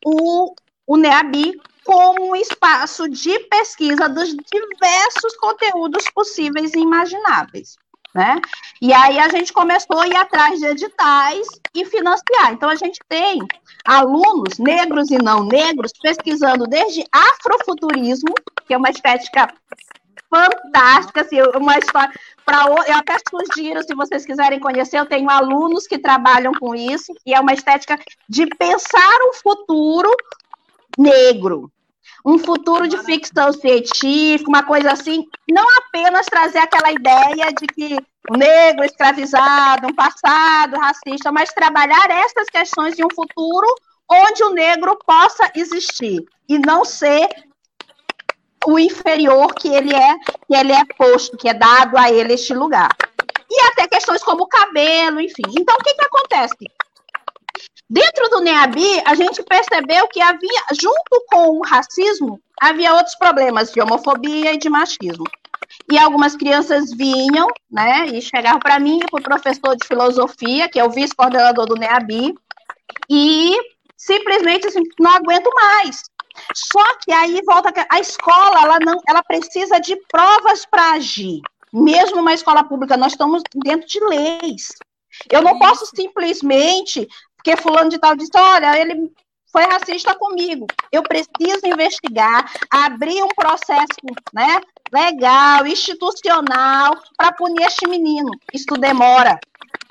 o, 0.03 0.55
o 0.87 0.97
NEABI 0.97 1.59
como 1.85 2.31
um 2.31 2.35
espaço 2.35 3.09
de 3.09 3.39
pesquisa 3.39 4.07
dos 4.07 4.29
diversos 4.29 5.35
conteúdos 5.37 6.05
possíveis 6.13 6.73
e 6.73 6.79
imagináveis. 6.79 7.77
Né? 8.13 8.41
E 8.81 8.91
aí 8.91 9.19
a 9.19 9.29
gente 9.29 9.53
começou 9.53 9.99
a 9.99 10.07
ir 10.07 10.15
atrás 10.15 10.59
de 10.59 10.65
editais 10.65 11.47
e 11.75 11.85
financiar. 11.85 12.51
Então 12.51 12.67
a 12.67 12.75
gente 12.75 12.99
tem 13.07 13.39
alunos 13.85 14.57
negros 14.57 15.11
e 15.11 15.17
não 15.17 15.43
negros 15.43 15.91
pesquisando 16.01 16.65
desde 16.65 17.03
afrofuturismo, 17.11 18.33
que 18.65 18.73
é 18.73 18.77
uma 18.77 18.89
estética 18.89 19.53
fantástica, 20.29 21.21
assim, 21.21 21.41
uma 21.55 21.77
história 21.77 22.11
para 22.45 22.65
eu 22.65 22.95
até 22.95 23.15
sugiro, 23.29 23.83
se 23.83 23.93
vocês 23.93 24.25
quiserem 24.25 24.59
conhecer, 24.59 24.97
eu 24.97 25.05
tenho 25.05 25.29
alunos 25.29 25.85
que 25.85 25.99
trabalham 25.99 26.51
com 26.53 26.73
isso, 26.73 27.13
e 27.25 27.33
é 27.33 27.39
uma 27.39 27.53
estética 27.53 27.99
de 28.27 28.47
pensar 28.47 29.19
o 29.29 29.33
futuro 29.33 30.09
negro, 30.97 31.71
um 32.25 32.37
futuro 32.37 32.87
de 32.87 32.97
ficção 33.03 33.51
científica, 33.53 34.49
uma 34.49 34.63
coisa 34.63 34.91
assim, 34.91 35.25
não 35.49 35.65
apenas 35.77 36.25
trazer 36.25 36.59
aquela 36.59 36.91
ideia 36.91 37.51
de 37.53 37.67
que 37.67 37.97
o 38.29 38.37
negro 38.37 38.83
escravizado, 38.83 39.87
um 39.87 39.95
passado 39.95 40.77
racista, 40.77 41.31
mas 41.31 41.53
trabalhar 41.53 42.09
essas 42.09 42.49
questões 42.49 42.95
de 42.95 43.03
um 43.03 43.09
futuro 43.13 43.67
onde 44.09 44.43
o 44.43 44.49
negro 44.49 44.97
possa 45.05 45.49
existir 45.55 46.23
e 46.47 46.59
não 46.59 46.83
ser 46.83 47.27
o 48.65 48.77
inferior 48.77 49.53
que 49.53 49.69
ele 49.69 49.95
é, 49.95 50.15
que 50.17 50.55
ele 50.55 50.73
é 50.73 50.83
posto, 50.97 51.37
que 51.37 51.47
é 51.47 51.53
dado 51.53 51.97
a 51.97 52.11
ele 52.11 52.33
este 52.33 52.53
lugar. 52.53 52.89
E 53.49 53.61
até 53.67 53.87
questões 53.87 54.23
como 54.23 54.47
cabelo, 54.47 55.21
enfim. 55.21 55.43
Então, 55.57 55.75
o 55.75 55.83
que, 55.83 55.93
que 55.95 56.05
acontece? 56.05 56.55
Dentro 57.89 58.29
do 58.29 58.41
NEABI, 58.41 59.01
a 59.03 59.15
gente 59.15 59.41
percebeu 59.41 60.07
que 60.09 60.21
havia, 60.21 60.61
junto 60.79 61.25
com 61.27 61.57
o 61.57 61.65
racismo, 61.65 62.39
havia 62.61 62.93
outros 62.93 63.15
problemas 63.15 63.71
de 63.71 63.81
homofobia 63.81 64.53
e 64.53 64.59
de 64.59 64.69
machismo. 64.69 65.25
E 65.91 65.97
algumas 65.97 66.35
crianças 66.35 66.93
vinham, 66.93 67.47
né, 67.69 68.05
e 68.07 68.21
chegavam 68.21 68.59
para 68.59 68.79
mim, 68.79 68.99
para 68.99 69.19
o 69.19 69.23
professor 69.23 69.75
de 69.75 69.87
filosofia, 69.87 70.69
que 70.69 70.79
é 70.79 70.83
o 70.83 70.91
vice-coordenador 70.91 71.65
do 71.65 71.75
NEABI, 71.75 72.35
e 73.09 73.57
simplesmente 73.97 74.67
assim, 74.67 74.83
não 74.99 75.11
aguento 75.15 75.49
mais. 75.55 76.03
Só 76.53 76.83
que 77.03 77.11
aí 77.11 77.41
volta 77.43 77.73
a 77.89 77.99
escola, 77.99 78.61
ela 78.61 78.79
não, 78.79 79.01
ela 79.07 79.23
precisa 79.23 79.79
de 79.79 79.95
provas 80.11 80.63
para 80.63 80.91
agir. 80.91 81.41
Mesmo 81.73 82.19
uma 82.19 82.35
escola 82.35 82.63
pública, 82.63 82.95
nós 82.95 83.13
estamos 83.13 83.41
dentro 83.55 83.87
de 83.87 83.99
leis. 83.99 84.69
Eu 85.29 85.41
não 85.41 85.57
posso 85.59 85.87
simplesmente, 85.87 87.07
porque 87.39 87.55
fulano 87.55 87.89
de 87.89 87.97
tal 87.97 88.15
disse, 88.15 88.31
olha, 88.35 88.77
ele 88.77 89.11
foi 89.51 89.63
racista 89.63 90.13
comigo. 90.15 90.67
Eu 90.91 91.01
preciso 91.03 91.65
investigar, 91.65 92.51
abrir 92.69 93.23
um 93.23 93.29
processo, 93.29 93.87
né, 94.33 94.59
legal, 94.91 95.65
institucional, 95.65 96.97
para 97.17 97.31
punir 97.31 97.65
este 97.65 97.87
menino. 97.87 98.29
Isso 98.53 98.73
demora. 98.77 99.39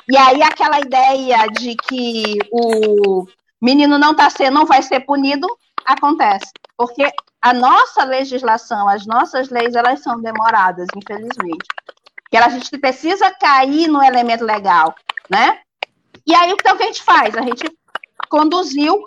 E 0.09 0.16
aí 0.16 0.42
aquela 0.42 0.78
ideia 0.78 1.46
de 1.49 1.74
que 1.74 2.38
o 2.53 3.26
menino 3.61 3.99
não 3.99 4.14
tá 4.14 4.30
sendo, 4.30 4.55
não 4.55 4.66
vai 4.66 4.82
ser 4.82 5.01
punido, 5.01 5.46
acontece. 5.84 6.53
Porque 6.76 7.11
a 7.40 7.53
nossa 7.55 8.05
legislação, 8.05 8.88
as 8.88 9.07
nossas 9.07 9.49
leis, 9.49 9.74
elas 9.74 10.03
são 10.03 10.20
demoradas, 10.20 10.86
infelizmente. 10.94 11.66
Que 12.30 12.36
a 12.36 12.49
gente 12.51 12.76
precisa 12.78 13.30
cair 13.32 13.88
no 13.88 14.03
elemento 14.03 14.44
legal, 14.44 14.94
né? 15.30 15.61
E 16.29 16.35
aí, 16.35 16.53
o 16.53 16.57
que 16.59 16.68
a 16.68 16.76
gente 16.76 17.03
faz? 17.03 17.35
A 17.35 17.41
gente 17.41 17.64
conduziu 18.29 19.03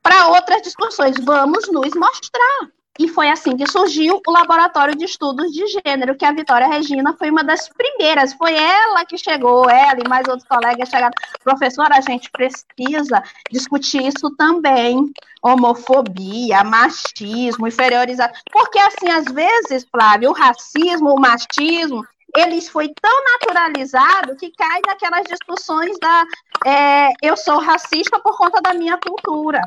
para 0.00 0.28
outras 0.28 0.62
discussões. 0.62 1.16
Vamos 1.24 1.68
nos 1.72 1.92
mostrar. 1.94 2.68
E 3.00 3.08
foi 3.08 3.28
assim 3.28 3.56
que 3.56 3.70
surgiu 3.70 4.22
o 4.24 4.30
Laboratório 4.30 4.96
de 4.96 5.04
Estudos 5.04 5.52
de 5.52 5.66
Gênero, 5.66 6.16
que 6.16 6.24
a 6.24 6.32
Vitória 6.32 6.68
Regina 6.68 7.14
foi 7.18 7.30
uma 7.30 7.42
das 7.42 7.68
primeiras. 7.68 8.32
Foi 8.34 8.54
ela 8.54 9.04
que 9.04 9.18
chegou, 9.18 9.68
ela 9.68 9.98
e 10.02 10.08
mais 10.08 10.26
outros 10.28 10.48
colegas 10.48 10.88
chegaram. 10.88 11.12
Professora, 11.42 11.96
a 11.96 12.00
gente 12.00 12.30
precisa 12.30 13.24
discutir 13.50 14.06
isso 14.06 14.30
também. 14.36 15.12
Homofobia, 15.42 16.62
machismo, 16.62 17.66
inferiorizar. 17.66 18.32
Porque, 18.52 18.78
assim, 18.78 19.10
às 19.10 19.24
vezes, 19.26 19.84
Flávio, 19.90 20.30
o 20.30 20.32
racismo, 20.32 21.10
o 21.10 21.20
machismo, 21.20 22.06
eles 22.36 22.68
foi 22.68 22.92
tão 23.00 23.24
naturalizado 23.32 24.36
que 24.36 24.50
cai 24.52 24.80
naquelas 24.86 25.24
discussões 25.24 25.96
da 25.98 26.24
é, 26.64 27.08
eu 27.22 27.36
sou 27.36 27.58
racista 27.58 28.18
por 28.20 28.36
conta 28.36 28.60
da 28.60 28.74
minha 28.74 28.98
cultura. 28.98 29.60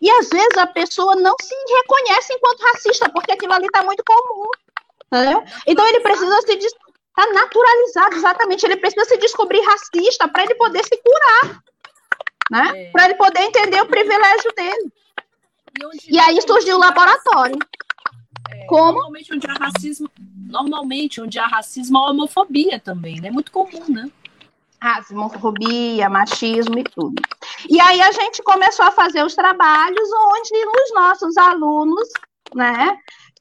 E 0.00 0.10
às 0.10 0.28
vezes 0.28 0.56
a 0.58 0.66
pessoa 0.66 1.14
não 1.16 1.34
se 1.40 1.54
reconhece 1.54 2.34
enquanto 2.34 2.60
racista, 2.60 3.08
porque 3.10 3.32
aquilo 3.32 3.52
ali 3.52 3.66
está 3.66 3.82
muito 3.82 4.02
comum. 4.04 4.48
Entendeu? 5.12 5.42
Então 5.66 5.86
ele 5.86 6.00
precisa 6.00 6.40
se. 6.42 6.52
Está 6.56 7.32
naturalizado, 7.32 8.14
exatamente. 8.16 8.66
Ele 8.66 8.76
precisa 8.76 9.06
se 9.06 9.16
descobrir 9.16 9.62
racista 9.62 10.28
para 10.28 10.42
ele 10.44 10.54
poder 10.54 10.84
se 10.84 11.00
curar. 11.02 11.62
Né? 12.50 12.72
É. 12.74 12.90
Para 12.90 13.06
ele 13.06 13.14
poder 13.14 13.40
entender 13.40 13.80
o 13.80 13.86
privilégio 13.86 14.52
dele. 14.54 14.92
E, 16.06 16.16
e 16.16 16.20
aí 16.20 16.38
surgiu 16.42 16.76
o 16.76 16.80
laboratório. 16.80 17.58
É, 18.50 18.66
Como? 18.66 18.92
Normalmente 18.92 19.34
onde 19.34 19.46
há 19.46 19.54
racismo, 19.54 20.10
normalmente 20.48 21.20
onde 21.20 21.38
há 21.38 21.46
racismo, 21.46 21.98
há 21.98 22.10
homofobia 22.10 22.78
também, 22.78 23.20
né? 23.20 23.30
Muito 23.30 23.50
comum, 23.50 23.84
né? 23.88 24.10
Rasmofobia, 24.80 26.08
machismo 26.08 26.78
e 26.78 26.84
tudo. 26.84 27.22
E 27.68 27.80
aí 27.80 28.00
a 28.00 28.12
gente 28.12 28.42
começou 28.42 28.84
a 28.84 28.90
fazer 28.90 29.24
os 29.24 29.34
trabalhos 29.34 30.08
onde 30.32 30.52
os 30.82 30.94
nossos 30.94 31.36
alunos, 31.36 32.08
né, 32.54 32.98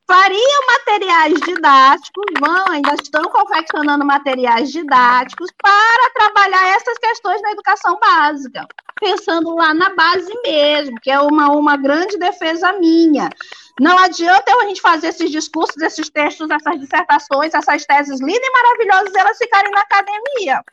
fariam 0.07 0.67
materiais 0.67 1.39
didáticos, 1.41 2.25
vão, 2.39 2.65
ainda 2.69 2.95
estão 2.95 3.23
confeccionando 3.23 4.05
materiais 4.05 4.71
didáticos 4.71 5.49
para 5.61 6.09
trabalhar 6.13 6.75
essas 6.75 6.97
questões 6.97 7.41
da 7.41 7.51
educação 7.51 7.99
básica, 7.99 8.67
pensando 8.99 9.55
lá 9.55 9.73
na 9.73 9.93
base 9.95 10.31
mesmo, 10.43 10.99
que 11.01 11.09
é 11.09 11.19
uma, 11.19 11.51
uma 11.51 11.75
grande 11.75 12.17
defesa 12.17 12.73
minha. 12.73 13.29
Não 13.79 13.97
adianta 13.97 14.53
a 14.53 14.67
gente 14.67 14.81
fazer 14.81 15.07
esses 15.07 15.29
discursos, 15.29 15.81
esses 15.81 16.09
textos, 16.09 16.49
essas 16.49 16.79
dissertações, 16.79 17.53
essas 17.53 17.85
teses 17.85 18.21
lindas 18.21 18.47
e 18.47 18.51
maravilhosas, 18.51 19.15
elas 19.15 19.37
ficarem 19.37 19.71
na 19.71 19.81
academia 19.81 20.63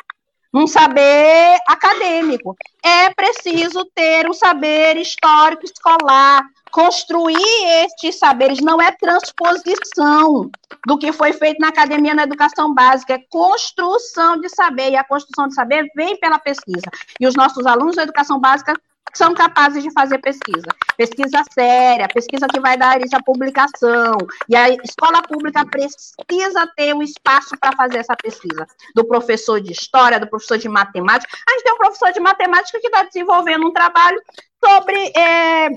um 0.55 0.67
saber 0.67 1.59
acadêmico. 1.67 2.55
É 2.85 3.11
preciso 3.15 3.85
ter 3.95 4.29
um 4.29 4.35
saber 4.35 4.97
histórico 4.97 5.65
escolar, 5.65 6.43
construir 6.71 7.39
estes 7.85 8.19
saberes, 8.19 8.61
não 8.61 8.81
é 8.81 8.93
transposição 8.93 10.51
do 10.87 10.99
que 10.99 11.13
foi 11.13 11.33
feito 11.33 11.59
na 11.59 11.69
academia 11.69 12.15
na 12.15 12.25
educação 12.25 12.75
básica, 12.75 13.15
é 13.15 13.25
construção 13.31 14.39
de 14.41 14.49
saber, 14.49 14.91
e 14.91 14.97
a 14.97 15.05
construção 15.05 15.49
de 15.49 15.55
saber 15.55 15.87
vem 15.95 16.19
pela 16.19 16.39
pesquisa. 16.39 16.91
E 17.21 17.27
os 17.27 17.35
nossos 17.35 17.67
alunos 17.67 17.97
da 17.97 18.03
educação 18.03 18.39
básica 18.39 18.75
são 19.15 19.35
capazes 19.35 19.83
de 19.83 19.93
fazer 19.93 20.19
pesquisa. 20.19 20.69
Pesquisa 20.97 21.43
séria, 21.53 22.09
pesquisa 22.09 22.47
que 22.49 22.61
vai 22.61 22.77
dar 22.77 23.01
isso 23.01 23.15
à 23.15 23.23
publicação. 23.23 24.17
E 24.49 24.57
a 24.57 24.71
escola 24.71 25.23
pública 25.23 25.65
precisa 25.67 26.67
ter 26.77 26.95
um 26.95 27.03
espaço 27.03 27.57
para 27.61 27.77
fazer 27.77 27.99
essa 27.99 28.17
pesquisa. 28.17 28.67
Do 28.95 29.05
professor 29.05 29.61
de 29.61 29.73
história, 29.73 30.21
do 30.21 30.29
professor 30.29 30.59
de 30.59 30.69
matemática. 30.69 31.37
A 31.49 31.53
gente 31.53 31.65
tem 31.65 31.73
um 31.75 31.79
professor 31.79 32.13
de 32.13 32.21
matemática 32.21 32.81
que 32.81 32.87
está 32.87 33.03
desenvolvendo 33.05 33.67
um 33.67 33.73
trabalho 33.73 34.21
sobre 34.65 35.13
é, 35.17 35.69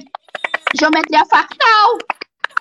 geometria 0.79 1.25
fractal, 1.25 1.97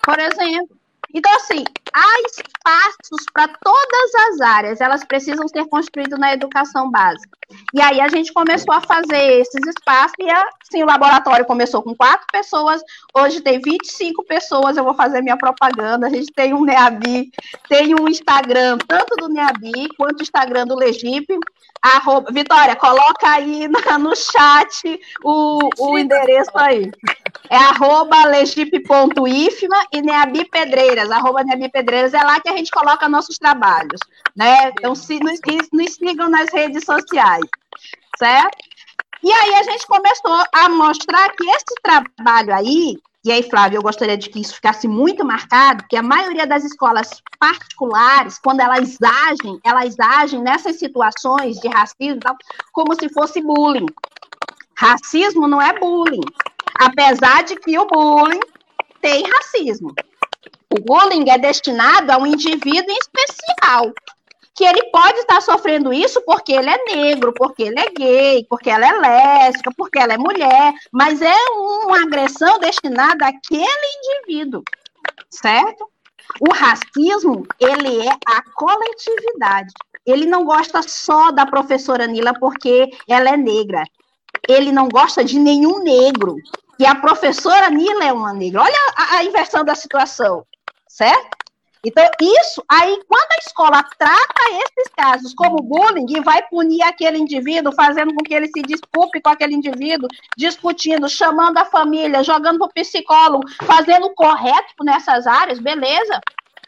por 0.03 0.19
exemplo. 0.19 0.84
Então, 1.15 1.33
assim, 1.37 1.63
há 1.93 2.21
espaços 2.27 3.25
para 3.33 3.47
todas 3.63 4.15
as 4.29 4.41
áreas, 4.41 4.81
elas 4.81 5.05
precisam 5.05 5.47
ser 5.47 5.65
construídas 5.67 6.19
na 6.19 6.33
educação 6.33 6.91
básica. 6.91 7.39
E 7.73 7.81
aí 7.81 8.01
a 8.01 8.09
gente 8.09 8.33
começou 8.33 8.75
a 8.75 8.81
fazer 8.81 9.41
esses 9.41 9.65
espaços, 9.65 10.17
e 10.19 10.29
assim, 10.29 10.83
o 10.83 10.87
laboratório 10.87 11.45
começou 11.45 11.83
com 11.83 11.95
quatro 11.95 12.27
pessoas, 12.33 12.83
hoje 13.15 13.41
tem 13.41 13.61
25 13.61 14.25
pessoas, 14.25 14.77
eu 14.77 14.83
vou 14.83 14.95
fazer 14.95 15.23
minha 15.23 15.37
propaganda, 15.37 16.09
a 16.09 16.11
gente 16.11 16.33
tem 16.33 16.53
um 16.53 16.65
NEABI, 16.65 17.31
tem 17.69 17.95
um 17.95 18.09
Instagram, 18.09 18.79
tanto 18.89 19.15
do 19.17 19.29
NEABI 19.29 19.89
quanto 19.97 20.19
o 20.19 20.23
Instagram 20.23 20.67
do 20.67 20.75
Legipe, 20.75 21.39
Arroba, 21.85 22.33
Vitória, 22.33 22.75
coloca 22.77 23.29
aí 23.29 23.69
no 23.69 24.17
chat 24.17 24.99
o, 25.23 25.69
o 25.79 25.99
endereço 25.99 26.51
aí. 26.55 26.91
É 27.51 27.59
arroba 27.59 28.25
legip.ifma 28.25 29.87
e 29.93 30.01
Neabi 30.01 30.49
Pedreiras, 30.49 31.11
arroba 31.11 31.45
Neabi 31.45 31.69
Pedreiras, 31.69 32.15
é 32.15 32.23
lá 32.23 32.41
que 32.41 32.49
a 32.49 32.57
gente 32.57 32.71
coloca 32.71 33.07
nossos 33.07 33.37
trabalhos, 33.37 34.01
né? 34.35 34.71
Então, 34.71 34.95
se 34.95 35.21
nos, 35.21 35.39
nos 35.71 35.93
sigam 35.93 36.31
nas 36.31 36.51
redes 36.51 36.85
sociais, 36.87 37.45
certo? 38.19 38.57
E 39.23 39.31
aí 39.31 39.55
a 39.55 39.63
gente 39.65 39.87
começou 39.87 40.43
a 40.55 40.71
mostrar 40.71 41.29
que 41.33 41.45
esse 41.51 41.75
trabalho 41.83 42.55
aí, 42.55 42.97
e 43.25 43.33
aí, 43.33 43.43
Flávio, 43.43 43.79
eu 43.79 43.83
gostaria 43.83 44.19
de 44.19 44.29
que 44.29 44.39
isso 44.39 44.55
ficasse 44.55 44.87
muito 44.87 45.25
marcado, 45.25 45.87
que 45.89 45.97
a 45.97 46.03
maioria 46.03 46.47
das 46.47 46.63
escolas 46.63 47.23
particulares, 47.39 48.39
quando 48.39 48.61
elas 48.61 48.99
agem, 49.01 49.59
elas 49.65 49.99
agem 49.99 50.43
nessas 50.43 50.79
situações 50.79 51.57
de 51.57 51.69
racismo 51.69 52.21
como 52.71 52.95
se 52.95 53.09
fosse 53.09 53.41
bullying. 53.41 53.87
Racismo 54.77 55.49
não 55.49 55.63
é 55.63 55.73
bullying, 55.79 56.21
apesar 56.79 57.45
de 57.45 57.57
que 57.57 57.79
o 57.79 57.87
bullying 57.87 58.41
tem 59.01 59.25
racismo. 59.27 59.95
O 60.71 60.81
bullying 60.81 61.31
é 61.31 61.39
destinado 61.39 62.13
a 62.13 62.19
um 62.19 62.27
indivíduo 62.27 62.91
em 62.91 62.99
especial, 62.99 63.91
que 64.55 64.65
ele 64.65 64.85
pode 64.85 65.19
estar 65.19 65.41
sofrendo 65.41 65.93
isso 65.93 66.23
porque 66.25 66.53
ele 66.53 66.71
é 66.71 66.85
negro, 66.85 67.33
porque 67.35 67.65
ele 67.65 67.81
é 67.81 67.91
gay, 67.91 68.47
porque 68.49 68.71
ela 68.71 68.87
é 68.87 68.93
lésbica, 68.93 69.71
porque 69.77 69.99
ela 69.99 70.15
é 70.15 70.19
mulher, 70.19 70.73
mas 70.93 71.21
é 71.21 71.37
uma 71.51 72.03
agressão 72.03 72.59
destinada 72.61 73.27
àquele 73.27 73.87
indivíduo, 73.97 74.63
certo? 75.29 75.91
O 76.41 76.53
racismo, 76.53 77.45
ele 77.61 78.07
é 78.07 78.13
a 78.27 78.43
coletividade. 78.55 79.73
Ele 80.07 80.27
não 80.27 80.45
gosta 80.45 80.83
só 80.83 81.31
da 81.31 81.47
professora 81.47 82.07
Nila 82.07 82.33
porque 82.39 82.91
ela 83.09 83.31
é 83.31 83.37
negra. 83.37 83.83
Ele 84.49 84.71
não 84.71 84.89
gosta 84.89 85.25
de 85.25 85.39
nenhum 85.39 85.83
negro. 85.83 86.37
E 86.79 86.87
a 86.87 86.95
professora 86.95 87.71
Nila 87.71 88.05
é 88.05 88.13
uma 88.13 88.33
negra. 88.33 88.63
Olha 88.63 88.79
a, 88.97 89.17
a 89.17 89.25
inversão 89.25 89.65
da 89.65 89.75
situação, 89.75 90.45
certo? 90.89 91.44
Então, 91.85 92.05
isso, 92.41 92.65
aí, 92.69 92.99
quando 93.07 93.33
a 93.33 93.47
escola 93.47 93.85
trata 93.99 94.43
esses 94.53 94.91
casos 94.97 95.35
como 95.35 95.63
bullying 95.63 96.07
e 96.09 96.21
vai 96.21 96.43
punir 96.49 96.83
aquele 96.83 97.19
indivíduo, 97.19 97.75
fazendo 97.75 98.15
com 98.15 98.25
que 98.25 98.33
ele 98.33 98.49
se 98.49 98.63
desculpe 98.63 99.21
com 99.21 99.29
aquele 99.29 99.55
indivíduo, 99.55 100.09
discutindo, 100.37 101.09
chamando 101.09 101.59
a 101.59 101.67
família, 101.67 102.25
jogando 102.25 102.59
para 102.59 102.69
o 102.69 102.73
psicólogo, 102.73 103.47
fazendo 103.65 104.07
o 104.07 104.15
correto 104.15 104.83
nessas 104.83 105.27
áreas, 105.27 105.59
beleza. 105.59 106.21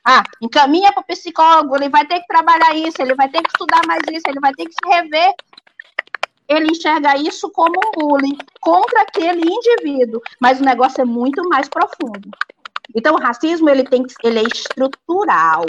Ah, 0.04 0.22
encaminha 0.40 0.92
para 0.92 1.00
o 1.00 1.06
psicólogo, 1.06 1.74
ele 1.76 1.88
vai 1.88 2.06
ter 2.06 2.20
que 2.20 2.26
trabalhar 2.26 2.76
isso, 2.76 3.00
ele 3.00 3.14
vai 3.14 3.28
ter 3.28 3.42
que 3.42 3.48
estudar 3.48 3.80
mais 3.86 4.02
isso, 4.12 4.28
ele 4.28 4.38
vai 4.38 4.52
ter 4.52 4.66
que 4.66 4.72
se 4.72 4.88
rever. 4.88 5.34
Ele 6.48 6.70
enxerga 6.70 7.16
isso 7.16 7.50
como 7.50 7.74
um 7.74 7.90
bullying 7.98 8.38
contra 8.60 9.02
aquele 9.02 9.42
indivíduo, 9.44 10.20
mas 10.38 10.60
o 10.60 10.64
negócio 10.64 11.00
é 11.00 11.04
muito 11.04 11.42
mais 11.48 11.68
profundo. 11.68 12.30
Então, 12.94 13.14
o 13.14 13.20
racismo 13.20 13.68
ele 13.68 13.84
tem 13.84 14.04
ele 14.22 14.38
é 14.38 14.42
estrutural. 14.42 15.64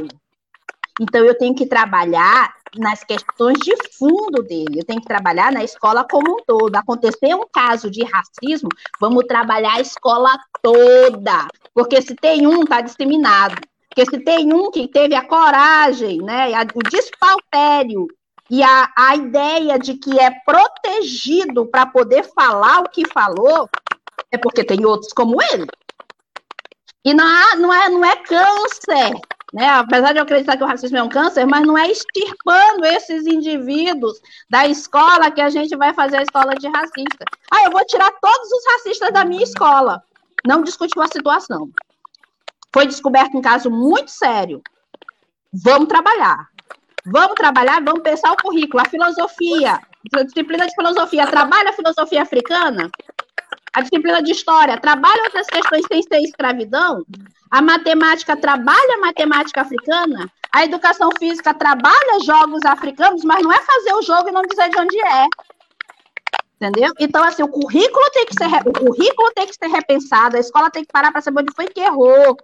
Então, 1.00 1.24
eu 1.24 1.38
tenho 1.38 1.54
que 1.54 1.66
trabalhar 1.66 2.56
nas 2.76 3.04
questões 3.04 3.60
de 3.60 3.76
fundo 3.98 4.42
dele. 4.44 4.80
Eu 4.80 4.86
tenho 4.86 5.02
que 5.02 5.08
trabalhar 5.08 5.52
na 5.52 5.64
escola 5.64 6.04
como 6.04 6.34
um 6.34 6.44
todo. 6.46 6.76
Acontecer 6.76 7.34
um 7.36 7.46
caso 7.52 7.90
de 7.90 8.04
racismo, 8.04 8.70
vamos 9.00 9.26
trabalhar 9.26 9.76
a 9.76 9.82
escola 9.82 10.38
toda. 10.62 11.48
Porque 11.74 12.02
se 12.02 12.16
tem 12.16 12.48
um, 12.48 12.64
está 12.64 12.82
disseminado. 12.82 13.56
Porque 13.90 14.06
se 14.06 14.20
tem 14.20 14.54
um 14.54 14.70
que 14.70 14.88
teve 14.88 15.16
a 15.16 15.26
coragem, 15.26 16.20
né, 16.22 16.50
o 16.76 16.90
despautério 16.90 18.08
e 18.50 18.64
a, 18.64 18.92
a 18.96 19.16
ideia 19.16 19.78
de 19.78 19.96
que 19.96 20.20
é 20.20 20.32
protegido 20.46 21.66
para 21.66 21.86
poder 21.86 22.24
falar 22.24 22.82
o 22.82 22.90
que 22.90 23.08
falou, 23.08 23.70
é 24.32 24.38
porque 24.38 24.64
tem 24.64 24.86
outros 24.86 25.12
como 25.14 25.42
ele. 25.42 25.68
E 27.08 27.14
não, 27.14 27.26
há, 27.26 27.56
não, 27.56 27.74
é, 27.74 27.90
não 27.90 28.04
é 28.04 28.18
câncer, 28.18 29.18
né? 29.54 29.70
Apesar 29.70 30.12
de 30.12 30.20
eu 30.20 30.24
acreditar 30.24 30.58
que 30.58 30.64
o 30.66 30.68
racismo 30.68 30.98
é 30.98 31.04
um 31.04 31.08
câncer, 31.08 31.46
mas 31.46 31.66
não 31.66 31.78
é 31.78 31.90
extirpando 31.90 32.84
esses 32.84 33.26
indivíduos 33.26 34.20
da 34.50 34.68
escola 34.68 35.32
que 35.32 35.40
a 35.40 35.50
gente 35.50 35.74
vai 35.78 35.94
fazer 35.94 36.18
a 36.18 36.24
escola 36.24 36.54
de 36.56 36.68
racista. 36.68 37.24
Ah, 37.50 37.64
eu 37.64 37.72
vou 37.72 37.86
tirar 37.86 38.12
todos 38.22 38.52
os 38.52 38.74
racistas 38.74 39.10
da 39.14 39.24
minha 39.24 39.42
escola. 39.42 40.04
Não 40.46 40.62
discutiu 40.62 41.02
a 41.02 41.08
situação. 41.08 41.70
Foi 42.74 42.86
descoberto 42.86 43.38
um 43.38 43.42
caso 43.42 43.72
muito 43.72 44.12
sério. 44.12 44.62
Vamos 45.54 45.88
trabalhar. 45.88 46.50
Vamos 47.06 47.36
trabalhar, 47.36 47.82
vamos 47.82 48.02
pensar 48.02 48.34
o 48.34 48.44
currículo, 48.44 48.84
a 48.84 48.90
filosofia, 48.90 49.80
disciplina 50.26 50.68
de 50.68 50.76
filosofia. 50.76 51.26
Trabalha 51.26 51.70
a 51.70 51.74
filosofia 51.74 52.22
africana? 52.22 52.92
A 53.78 53.82
disciplina 53.82 54.24
de 54.24 54.32
história 54.32 54.76
trabalha 54.80 55.26
outras 55.26 55.46
questões 55.46 55.86
sem 55.88 56.02
ser 56.02 56.20
escravidão? 56.24 57.06
A 57.52 57.62
matemática 57.62 58.36
trabalha 58.36 58.96
a 58.96 59.02
matemática 59.02 59.62
africana? 59.62 60.28
A 60.52 60.66
educação 60.66 61.12
física 61.20 61.54
trabalha 61.54 62.20
jogos 62.26 62.66
africanos, 62.66 63.24
mas 63.24 63.44
não 63.44 63.54
é 63.54 63.62
fazer 63.62 63.94
o 63.94 64.02
jogo 64.02 64.30
e 64.30 64.32
não 64.32 64.42
dizer 64.42 64.70
de 64.72 64.80
onde 64.80 65.00
é. 65.00 65.26
Entendeu? 66.56 66.92
Então, 67.00 67.24
assim, 67.24 67.44
o 67.44 67.48
currículo 67.48 68.10
tem 68.14 68.26
que 68.26 68.34
ser, 68.34 68.48
o 68.68 68.74
currículo 68.74 69.32
tem 69.36 69.46
que 69.46 69.54
ser 69.54 69.68
repensado, 69.68 70.38
a 70.38 70.40
escola 70.40 70.72
tem 70.72 70.84
que 70.84 70.92
parar 70.92 71.12
para 71.12 71.22
saber 71.22 71.42
onde 71.42 71.54
foi 71.56 71.68
que 71.68 71.80
errou. 71.80 72.36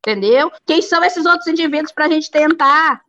Entendeu? 0.00 0.50
Quem 0.66 0.82
são 0.82 1.04
esses 1.04 1.24
outros 1.26 1.46
indivíduos 1.46 1.92
para 1.92 2.06
a 2.06 2.08
gente 2.08 2.28
tentar 2.28 3.02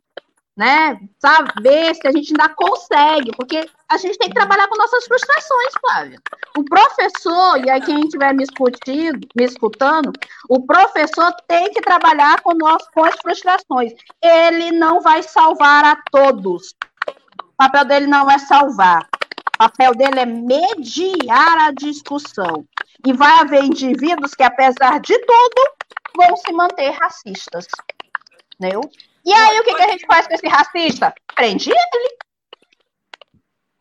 né? 0.56 0.98
Saber 1.18 1.94
se 1.94 2.08
a 2.08 2.12
gente 2.12 2.32
ainda 2.32 2.48
consegue, 2.54 3.30
porque 3.36 3.68
a 3.88 3.98
gente 3.98 4.16
tem 4.18 4.28
que 4.28 4.34
trabalhar 4.34 4.66
com 4.68 4.78
nossas 4.78 5.04
frustrações, 5.04 5.72
Flávia. 5.80 6.18
O 6.56 6.64
professor, 6.64 7.62
e 7.64 7.68
aí 7.68 7.80
quem 7.82 8.00
estiver 8.00 8.32
me 8.32 8.44
me 9.36 9.44
escutando, 9.44 10.12
o 10.48 10.66
professor 10.66 11.30
tem 11.46 11.70
que 11.70 11.82
trabalhar 11.82 12.40
com, 12.40 12.54
nós, 12.54 12.82
com 12.94 13.04
as 13.04 13.14
frustrações. 13.16 13.92
Ele 14.22 14.72
não 14.72 15.00
vai 15.00 15.22
salvar 15.22 15.84
a 15.84 16.02
todos. 16.10 16.74
O 17.42 17.56
papel 17.56 17.84
dele 17.84 18.06
não 18.06 18.30
é 18.30 18.38
salvar. 18.38 19.06
O 19.54 19.58
papel 19.58 19.94
dele 19.94 20.20
é 20.20 20.26
mediar 20.26 21.58
a 21.58 21.70
discussão. 21.70 22.64
E 23.06 23.12
vai 23.12 23.40
haver 23.40 23.62
indivíduos 23.62 24.34
que, 24.34 24.42
apesar 24.42 25.00
de 25.00 25.18
tudo, 25.18 25.62
vão 26.16 26.36
se 26.36 26.52
manter 26.52 26.90
racistas. 26.92 27.66
Entendeu? 28.58 28.80
E 29.26 29.32
aí, 29.32 29.58
o 29.58 29.64
que, 29.64 29.74
que 29.74 29.82
a 29.82 29.90
gente 29.90 30.06
faz 30.06 30.26
com 30.28 30.34
esse 30.34 30.46
racista? 30.46 31.12
Prende 31.34 31.70
ele. 31.70 32.16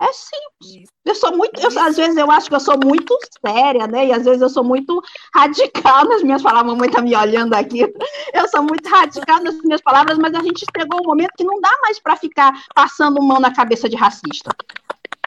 É 0.01 0.11
simples. 0.11 0.89
Eu 1.05 1.15
sou 1.15 1.37
muito, 1.37 1.57
eu, 1.61 1.67
às 1.79 1.95
vezes 1.95 2.17
eu 2.17 2.29
acho 2.29 2.49
que 2.49 2.55
eu 2.55 2.59
sou 2.59 2.77
muito 2.83 3.17
séria, 3.45 3.87
né? 3.87 4.07
E 4.07 4.11
às 4.11 4.25
vezes 4.25 4.41
eu 4.41 4.49
sou 4.49 4.63
muito 4.63 5.01
radical 5.33 6.03
nas 6.05 6.23
minhas 6.23 6.41
palavras. 6.41 6.71
A 6.71 6.73
mamãe 6.73 6.89
tá 6.89 7.01
me 7.01 7.15
olhando 7.15 7.53
aqui. 7.53 7.81
Eu 8.33 8.47
sou 8.49 8.63
muito 8.63 8.89
radical 8.89 9.41
nas 9.41 9.55
minhas 9.61 9.81
palavras, 9.81 10.17
mas 10.17 10.33
a 10.33 10.41
gente 10.41 10.65
chegou 10.75 10.99
um 10.99 11.07
momento 11.07 11.31
que 11.37 11.43
não 11.43 11.61
dá 11.61 11.71
mais 11.81 11.99
para 11.99 12.17
ficar 12.17 12.51
passando 12.73 13.21
mão 13.21 13.39
na 13.39 13.53
cabeça 13.53 13.87
de 13.87 13.95
racista. 13.95 14.51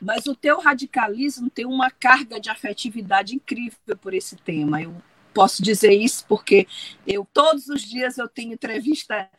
Mas 0.02 0.26
o 0.26 0.34
teu 0.34 0.60
radicalismo 0.60 1.48
tem 1.48 1.64
uma 1.64 1.90
carga 1.90 2.40
de 2.40 2.50
afetividade 2.50 3.34
incrível 3.34 3.96
por 4.00 4.12
esse 4.12 4.36
tema. 4.36 4.82
Eu 4.82 4.94
posso 5.38 5.62
dizer 5.62 5.92
isso 5.92 6.24
porque 6.26 6.66
eu 7.06 7.24
todos 7.32 7.68
os 7.68 7.82
dias 7.82 8.18
eu 8.18 8.28
tenho 8.28 8.52
entrevista, 8.52 9.30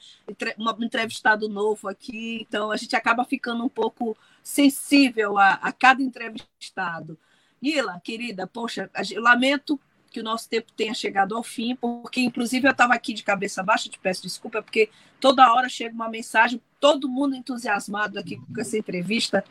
um 0.58 0.86
entrevistado 0.86 1.50
novo 1.50 1.89
aqui, 1.89 2.45
então 2.47 2.72
a 2.72 2.78
gente 2.78 2.95
acaba 2.95 3.26
ficando 3.26 3.66
um 3.66 3.68
pouco 3.68 4.16
sensível 4.41 5.38
a, 5.38 5.56
a 5.56 5.74
cada 5.74 6.02
entrevistado. 6.02 7.20
Ila, 7.62 8.00
querida, 8.02 8.47
poxa, 8.47 8.89
eu 9.12 9.22
lamento 9.22 9.78
que 10.10 10.22
o 10.22 10.24
nosso 10.24 10.47
tempo 10.47 10.72
tenha 10.72 10.93
chegado 10.93 11.36
ao 11.36 11.43
fim, 11.43 11.76
porque 11.76 12.22
inclusive 12.22 12.66
eu 12.66 12.72
estava 12.72 12.93
aqui 12.93 13.14
de 13.14 13.22
cabeça 13.22 13.62
baixa, 13.62 13.89
te 13.89 14.00
peço 14.00 14.22
desculpa, 14.22 14.62
porque 14.62 14.89
toda 15.20 15.54
hora 15.54 15.68
chega 15.68 15.93
uma 15.93 16.08
mensagem, 16.08 16.62
todo 16.80 17.10
mundo 17.10 17.36
entusiasmado 17.36 18.18
aqui 18.18 18.38
com 18.38 18.62
essa 18.62 18.78
entrevista. 18.78 19.43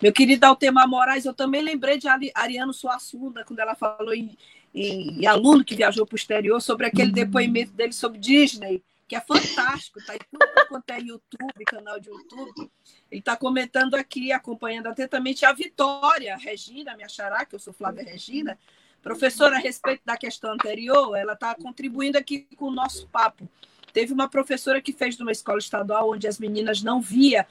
Meu 0.00 0.14
querido 0.14 0.46
Altemar 0.46 0.88
Moraes, 0.88 1.26
eu 1.26 1.34
também 1.34 1.60
lembrei 1.60 1.98
de 1.98 2.08
Ariano 2.34 2.72
Suassunda, 2.72 3.44
quando 3.44 3.58
ela 3.58 3.74
falou 3.74 4.14
em 4.14 4.34
e, 4.74 5.20
e 5.20 5.26
aluno 5.26 5.64
que 5.64 5.74
viajou 5.74 6.06
para 6.06 6.14
o 6.14 6.18
exterior 6.18 6.60
sobre 6.60 6.86
aquele 6.86 7.08
uhum. 7.08 7.14
depoimento 7.14 7.72
dele 7.72 7.92
sobre 7.92 8.18
Disney, 8.18 8.82
que 9.08 9.16
é 9.16 9.20
fantástico, 9.20 9.98
está 9.98 10.14
em 10.14 10.20
tudo 10.30 10.68
quanto 10.68 10.90
é 10.90 11.00
YouTube, 11.00 11.64
canal 11.66 11.98
de 11.98 12.08
YouTube. 12.08 12.70
Ele 13.10 13.20
está 13.20 13.36
comentando 13.36 13.96
aqui, 13.96 14.30
acompanhando 14.30 14.86
atentamente 14.86 15.44
a 15.44 15.52
Vitória 15.52 16.36
Regina, 16.36 16.94
minha 16.94 17.08
xará, 17.08 17.44
que 17.44 17.56
eu 17.56 17.58
sou 17.58 17.72
Flávia 17.72 18.04
Regina, 18.04 18.56
professora 19.02 19.56
a 19.56 19.58
respeito 19.58 20.02
da 20.04 20.16
questão 20.16 20.52
anterior, 20.52 21.16
ela 21.16 21.32
está 21.32 21.54
contribuindo 21.56 22.16
aqui 22.16 22.46
com 22.56 22.66
o 22.66 22.70
nosso 22.70 23.08
papo. 23.08 23.48
Teve 23.92 24.12
uma 24.12 24.28
professora 24.28 24.80
que 24.80 24.92
fez 24.92 25.18
numa 25.18 25.32
escola 25.32 25.58
estadual 25.58 26.12
onde 26.12 26.28
as 26.28 26.38
meninas 26.38 26.80
não 26.80 27.00
via 27.00 27.48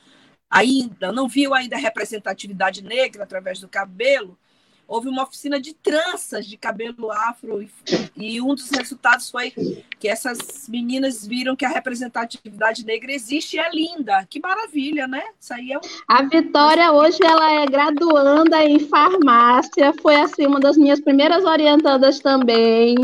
ainda, 0.49 1.11
não 1.11 1.27
viam 1.27 1.53
ainda 1.53 1.75
a 1.75 1.79
representatividade 1.79 2.81
negra 2.81 3.23
através 3.23 3.59
do 3.59 3.67
cabelo, 3.67 4.37
houve 4.89 5.07
uma 5.07 5.23
oficina 5.23 5.61
de 5.61 5.73
tranças 5.75 6.47
de 6.47 6.57
cabelo 6.57 7.11
afro 7.11 7.61
e, 7.61 7.69
e, 8.17 8.41
um 8.41 8.55
dos 8.55 8.69
resultados 8.71 9.29
foi 9.29 9.51
que 9.99 10.07
essas 10.07 10.67
meninas 10.67 11.25
viram 11.25 11.55
que 11.55 11.63
a 11.63 11.69
representatividade 11.69 12.83
negra 12.83 13.11
existe 13.11 13.55
e 13.55 13.59
é 13.59 13.69
linda. 13.69 14.25
Que 14.27 14.39
maravilha, 14.39 15.07
né? 15.07 15.21
Isso 15.39 15.53
aí 15.53 15.71
é 15.71 15.77
um... 15.77 15.81
A 16.07 16.23
Vitória 16.23 16.91
hoje 16.91 17.19
ela 17.23 17.61
é 17.61 17.65
graduanda 17.67 18.63
em 18.63 18.79
farmácia, 18.79 19.93
foi 20.01 20.15
assim 20.15 20.47
uma 20.47 20.59
das 20.59 20.75
minhas 20.75 20.99
primeiras 20.99 21.45
orientadas 21.45 22.19
também. 22.19 22.95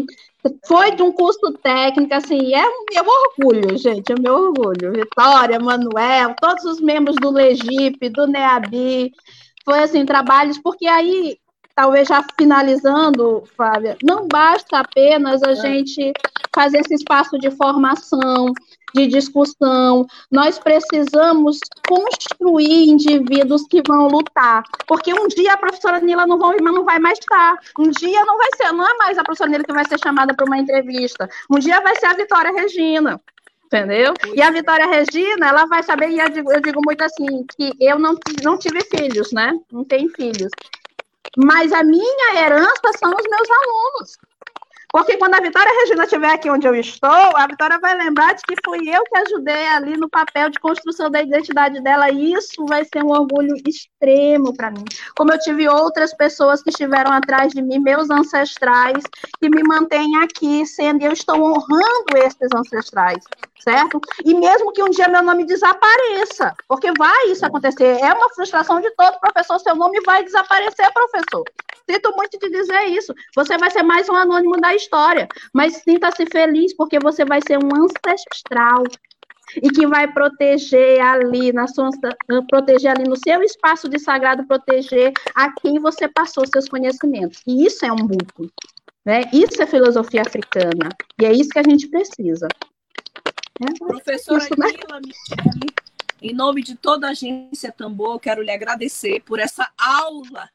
Foi 0.67 0.91
de 0.95 1.03
um 1.03 1.11
curso 1.11 1.53
técnico, 1.53 2.13
assim, 2.13 2.53
é 2.53 2.63
meu 2.93 3.05
orgulho, 3.05 3.77
gente, 3.77 4.11
é 4.11 4.15
meu 4.19 4.33
orgulho. 4.33 4.91
Vitória, 4.91 5.59
Manuel, 5.59 6.36
todos 6.39 6.63
os 6.65 6.81
membros 6.81 7.15
do 7.15 7.31
Legip, 7.31 8.09
do 8.09 8.27
NEABI, 8.27 9.11
foi 9.63 9.79
assim, 9.79 10.05
trabalhos, 10.05 10.59
porque 10.59 10.86
aí 10.86 11.38
talvez 11.76 12.07
já 12.07 12.26
finalizando, 12.38 13.43
Flávia, 13.55 13.97
não 14.01 14.28
basta 14.28 14.80
apenas 14.80 15.43
a 15.43 15.51
é. 15.51 15.55
gente 15.55 16.13
fazer 16.53 16.80
esse 16.80 16.95
espaço 16.95 17.38
de 17.38 17.51
formação, 17.51 18.53
de 18.95 19.07
discussão, 19.07 20.07
nós 20.32 20.57
precisamos 20.57 21.59
construir 21.86 22.89
indivíduos 22.89 23.67
que 23.67 23.82
vão 23.86 24.07
lutar, 24.07 24.63
porque 24.88 25.13
um 25.13 25.28
dia 25.28 25.53
a 25.53 25.57
professora 25.57 25.99
Nila 25.99 26.26
não, 26.26 26.39
vão, 26.39 26.55
não 26.55 26.86
vai 26.86 26.97
mais 26.97 27.19
estar, 27.19 27.57
um 27.78 27.91
dia 27.91 28.23
não 28.23 28.38
vai 28.38 28.49
ser, 28.55 28.71
não 28.71 28.88
é 28.88 28.93
mais 28.97 29.17
a 29.17 29.23
professora 29.23 29.49
Nila 29.49 29.65
que 29.65 29.73
vai 29.73 29.86
ser 29.86 29.99
chamada 29.99 30.34
para 30.34 30.45
uma 30.45 30.57
entrevista, 30.57 31.30
um 31.51 31.59
dia 31.59 31.82
vai 31.82 31.97
ser 31.97 32.05
a 32.05 32.13
Vitória 32.13 32.53
Regina, 32.53 33.19
entendeu? 33.65 34.13
E 34.34 34.41
a 34.41 34.49
Vitória 34.49 34.88
Regina, 34.88 35.49
ela 35.49 35.65
vai 35.65 35.84
saber, 35.84 36.09
e 36.11 36.19
eu 36.19 36.30
digo, 36.30 36.53
eu 36.53 36.61
digo 36.61 36.80
muito 36.86 37.01
assim, 37.03 37.45
que 37.57 37.73
eu 37.82 37.99
não, 37.99 38.15
não 38.41 38.57
tive 38.57 38.80
filhos, 38.86 39.34
né? 39.34 39.59
Não 39.69 39.84
tenho 39.84 40.09
filhos. 40.15 40.51
Mas 41.38 41.71
a 41.73 41.83
minha 41.83 42.36
herança 42.36 42.91
são 42.97 43.11
os 43.11 43.27
meus 43.29 43.49
alunos. 43.49 44.17
Porque 44.96 45.18
quando 45.18 45.34
a 45.34 45.41
Vitória 45.41 45.70
Regina 45.82 46.06
estiver 46.06 46.30
aqui 46.30 46.50
onde 46.50 46.66
eu 46.66 46.74
estou, 46.74 47.10
a 47.10 47.46
Vitória 47.48 47.78
vai 47.80 47.98
lembrar 47.98 48.34
de 48.34 48.41
que 48.43 48.56
fui 48.64 48.80
eu 48.88 49.04
que 49.04 49.18
ajudei 49.18 49.68
ali 49.68 49.98
no 49.98 50.10
papel 50.10 50.50
de 50.50 50.58
construção 50.58 51.12
da 51.12 51.22
identidade 51.22 51.84
dela. 51.84 52.10
E 52.10 52.32
isso 52.32 52.66
vai 52.66 52.86
ser 52.86 53.04
um 53.04 53.10
orgulho 53.10 53.58
extremo 53.68 54.56
para 54.56 54.72
mim. 54.72 54.86
Como 55.18 55.34
eu 55.34 55.39
tive 55.39 55.68
outras 55.68 56.14
pessoas 56.14 56.64
que 56.64 56.70
estiveram 56.70 57.12
atrás 57.12 57.52
de 57.52 57.62
mim, 57.62 57.80
meus 57.80 58.10
ancestrais, 58.10 59.04
que 59.38 59.50
me 59.50 59.64
mantêm 59.64 60.16
aqui, 60.24 60.66
sendo 60.66 61.04
eu 61.04 61.12
estou 61.12 61.43
honrando 61.43 62.16
esses 62.16 62.48
ancestrais 62.56 63.22
certo? 63.66 64.00
E 64.24 64.36
mesmo 64.36 64.72
que 64.72 64.84
um 64.84 64.89
dia 64.91 65.08
meu 65.08 65.24
nome 65.24 65.43
desapareça, 65.43 66.54
porque 66.68 66.91
vai 67.00 67.32
isso 67.32 67.43
acontecer, 67.43 67.98
é 68.00 68.14
uma 68.14 68.30
frustração 68.30 68.80
de 68.80 68.91
todo 68.91 69.20
professor, 69.20 69.58
seu 69.60 69.76
nome 69.76 70.00
vai 70.06 70.24
desaparecer, 70.24 70.93
professor. 70.93 71.43
Sinto 71.89 72.15
muito 72.15 72.39
te 72.39 72.49
dizer 72.49 72.86
isso. 72.86 73.13
Você 73.36 73.57
vai 73.57 73.69
ser 73.69 73.83
mais 73.83 74.09
um 74.09 74.15
anônimo 74.15 74.59
da 74.59 74.73
história, 74.73 75.27
mas 75.53 75.77
sinta-se 75.77 76.25
feliz 76.25 76.75
porque 76.75 76.99
você 76.99 77.23
vai 77.23 77.39
ser 77.45 77.57
um 77.57 77.69
ancestral 77.75 78.83
e 79.57 79.69
que 79.69 79.86
vai 79.86 80.11
proteger 80.11 80.99
ali 80.99 81.53
na 81.53 81.67
sua 81.67 81.89
proteger 82.49 82.91
ali 82.91 83.07
no 83.07 83.15
seu 83.15 83.43
espaço 83.43 83.88
de 83.88 83.99
sagrado, 83.99 84.47
proteger 84.47 85.13
a 85.36 85.51
quem 85.53 85.79
você 85.79 86.07
passou 86.07 86.45
seus 86.47 86.67
conhecimentos. 86.67 87.41
E 87.45 87.65
isso 87.65 87.86
é 87.86 87.91
um 87.91 87.97
buco. 87.97 88.49
Né? 89.05 89.21
Isso 89.31 89.61
é 89.61 89.67
filosofia 89.67 90.23
africana. 90.23 90.89
E 91.21 91.25
é 91.25 91.31
isso 91.31 91.49
que 91.49 91.59
a 91.59 91.63
gente 91.63 91.88
precisa. 91.88 92.47
É, 93.61 93.77
Professora 93.77 94.39
isso, 94.39 94.59
né? 94.59 94.67
Michele, 94.67 95.73
em 96.21 96.33
nome 96.33 96.63
de 96.63 96.75
toda 96.75 97.07
a 97.07 97.11
agência 97.11 97.71
Tambor, 97.71 98.19
quero 98.19 98.41
lhe 98.41 98.51
agradecer 98.51 99.21
por 99.21 99.39
essa 99.39 99.69
aula 99.77 100.49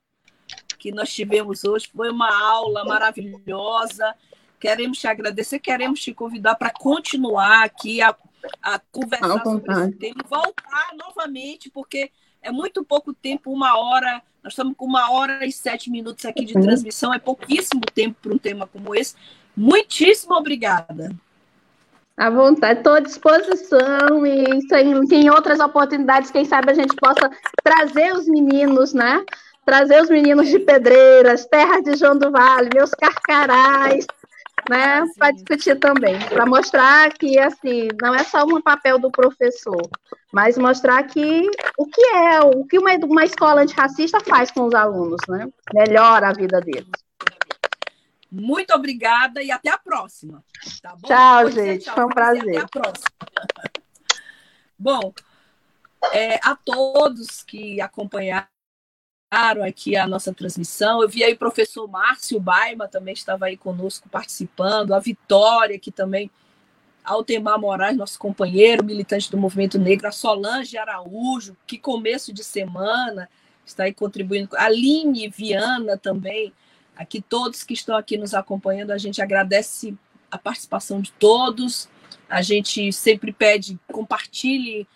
que 0.80 0.90
nós 0.90 1.12
tivemos 1.12 1.62
hoje. 1.62 1.90
Foi 1.94 2.10
uma 2.10 2.34
aula 2.50 2.84
maravilhosa. 2.84 4.14
Queremos 4.58 4.98
te 4.98 5.06
agradecer, 5.06 5.58
queremos 5.58 6.00
te 6.00 6.12
convidar 6.12 6.54
para 6.54 6.70
continuar 6.70 7.64
aqui 7.64 8.00
a, 8.00 8.16
a 8.62 8.80
conversar 8.90 9.42
sobre 9.42 9.72
esse 9.72 9.92
tema 9.92 10.16
e 10.24 10.28
voltar 10.28 10.90
novamente, 10.96 11.70
porque 11.70 12.10
é 12.42 12.50
muito 12.50 12.82
pouco 12.82 13.12
tempo, 13.12 13.52
uma 13.52 13.78
hora. 13.78 14.22
Nós 14.42 14.54
estamos 14.54 14.74
com 14.74 14.86
uma 14.86 15.10
hora 15.12 15.44
e 15.44 15.52
sete 15.52 15.90
minutos 15.90 16.24
aqui 16.24 16.46
de 16.46 16.54
uhum. 16.54 16.62
transmissão, 16.62 17.12
é 17.12 17.18
pouquíssimo 17.18 17.82
tempo 17.94 18.16
para 18.22 18.32
um 18.32 18.38
tema 18.38 18.66
como 18.66 18.94
esse. 18.94 19.14
Muitíssimo 19.54 20.34
obrigada. 20.34 21.14
À 22.16 22.28
vontade, 22.28 22.80
estou 22.80 22.94
à 22.94 23.00
disposição 23.00 24.26
e 24.26 24.60
sem, 24.68 24.92
em 24.92 25.30
outras 25.30 25.58
oportunidades, 25.58 26.30
quem 26.30 26.44
sabe 26.44 26.70
a 26.70 26.74
gente 26.74 26.94
possa 26.96 27.30
trazer 27.62 28.12
os 28.12 28.26
meninos, 28.26 28.92
né? 28.92 29.24
Trazer 29.64 30.02
os 30.02 30.11
meninos 30.11 30.48
de 30.48 30.58
Pedreiras, 30.58 31.46
terras 31.46 31.82
de 31.82 31.96
João 31.96 32.16
do 32.16 32.30
Vale, 32.30 32.70
meus 32.74 32.90
carcarás, 32.90 34.06
né? 34.68 35.04
Para 35.16 35.32
discutir 35.32 35.78
também, 35.78 36.18
para 36.28 36.46
mostrar 36.46 37.12
que 37.12 37.38
assim 37.38 37.88
não 38.00 38.14
é 38.14 38.24
só 38.24 38.44
um 38.44 38.61
papel 38.61 38.98
do 38.98 39.11
professor, 39.11 39.82
mas 40.32 40.58
mostrar 40.58 41.02
que 41.04 41.48
o 41.78 41.86
que 41.86 42.02
é, 42.16 42.40
o 42.40 42.64
que 42.64 42.78
uma, 42.78 42.92
uma 43.04 43.24
escola 43.24 43.62
antirracista 43.62 44.20
faz 44.20 44.50
com 44.50 44.64
os 44.66 44.74
alunos, 44.74 45.20
né? 45.28 45.48
Melhora 45.72 46.28
a 46.28 46.32
vida 46.32 46.61
deles. 46.61 46.90
Muito 48.30 48.72
obrigada 48.72 49.42
e 49.42 49.50
até 49.50 49.70
a 49.70 49.78
próxima. 49.78 50.44
Tá 50.80 50.96
tchau, 51.04 51.50
gente. 51.50 51.84
Tchau, 51.84 51.94
Foi 51.96 52.04
um 52.04 52.08
prazer. 52.08 52.56
Até 52.56 52.58
a 52.58 52.68
próxima. 52.68 53.11
bom, 54.78 55.12
é, 56.12 56.38
a 56.42 56.54
todos 56.54 57.42
que 57.42 57.80
acompanharam 57.80 58.46
aqui 59.30 59.96
a 59.96 60.06
nossa 60.06 60.34
transmissão, 60.34 61.02
eu 61.02 61.08
vi 61.08 61.22
aí 61.22 61.32
o 61.32 61.38
professor 61.38 61.88
Márcio 61.88 62.40
Baima 62.40 62.88
também 62.88 63.14
estava 63.14 63.46
aí 63.46 63.56
conosco 63.56 64.08
participando, 64.08 64.92
a 64.92 64.98
Vitória, 64.98 65.78
que 65.78 65.92
também, 65.92 66.30
Altemar 67.04 67.58
Moraes, 67.58 67.96
nosso 67.96 68.18
companheiro, 68.18 68.84
militante 68.84 69.30
do 69.30 69.38
movimento 69.38 69.78
negro, 69.78 70.08
a 70.08 70.12
Solange 70.12 70.76
Araújo, 70.76 71.56
que 71.66 71.78
começo 71.78 72.32
de 72.32 72.42
semana 72.42 73.28
está 73.64 73.84
aí 73.84 73.94
contribuindo, 73.94 74.56
a 74.56 74.64
Aline 74.64 75.28
Viana 75.28 75.96
também, 75.96 76.52
Aqui, 77.00 77.22
todos 77.22 77.64
que 77.64 77.72
estão 77.72 77.96
aqui 77.96 78.18
nos 78.18 78.34
acompanhando, 78.34 78.90
a 78.90 78.98
gente 78.98 79.22
agradece 79.22 79.96
a 80.30 80.36
participação 80.36 81.00
de 81.00 81.10
todos. 81.12 81.88
A 82.28 82.42
gente 82.42 82.92
sempre 82.92 83.32
pede 83.32 83.80
compartilhe 83.90 84.86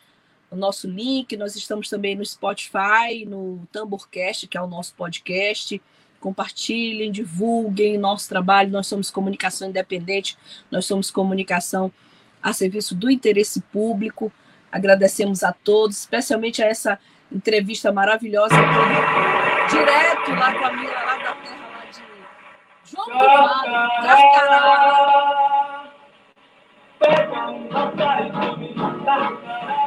o 0.55 0.59
nosso 0.59 0.89
link. 0.89 1.37
Nós 1.37 1.55
estamos 1.57 1.89
também 1.89 2.15
no 2.15 2.25
Spotify, 2.25 3.25
no 3.27 3.67
Tamborcast, 3.73 4.47
que 4.47 4.57
é 4.57 4.63
o 4.63 4.67
nosso 4.67 4.95
podcast. 4.95 5.81
Compartilhem, 6.21 7.13
divulguem 7.13 7.99
nosso 7.99 8.29
trabalho. 8.29 8.71
Nós 8.71 8.87
somos 8.87 9.11
comunicação 9.11 9.69
independente, 9.69 10.39
nós 10.71 10.87
somos 10.87 11.11
comunicação 11.11 11.93
a 12.43 12.53
serviço 12.53 12.95
do 12.95 13.11
interesse 13.11 13.61
público. 13.61 14.33
Agradecemos 14.73 15.43
a 15.43 15.53
todos, 15.53 15.99
especialmente 15.99 16.63
a 16.63 16.67
essa 16.67 16.99
entrevista 17.31 17.93
maravilhosa, 17.93 18.55
direto 19.71 20.31
lá 20.33 20.53
com 20.53 20.65
a 20.65 20.73
Mila, 20.73 20.93
lá 20.93 21.17
da 21.17 21.35
terra 21.35 21.65
João 22.85 23.09
Na 29.05 29.84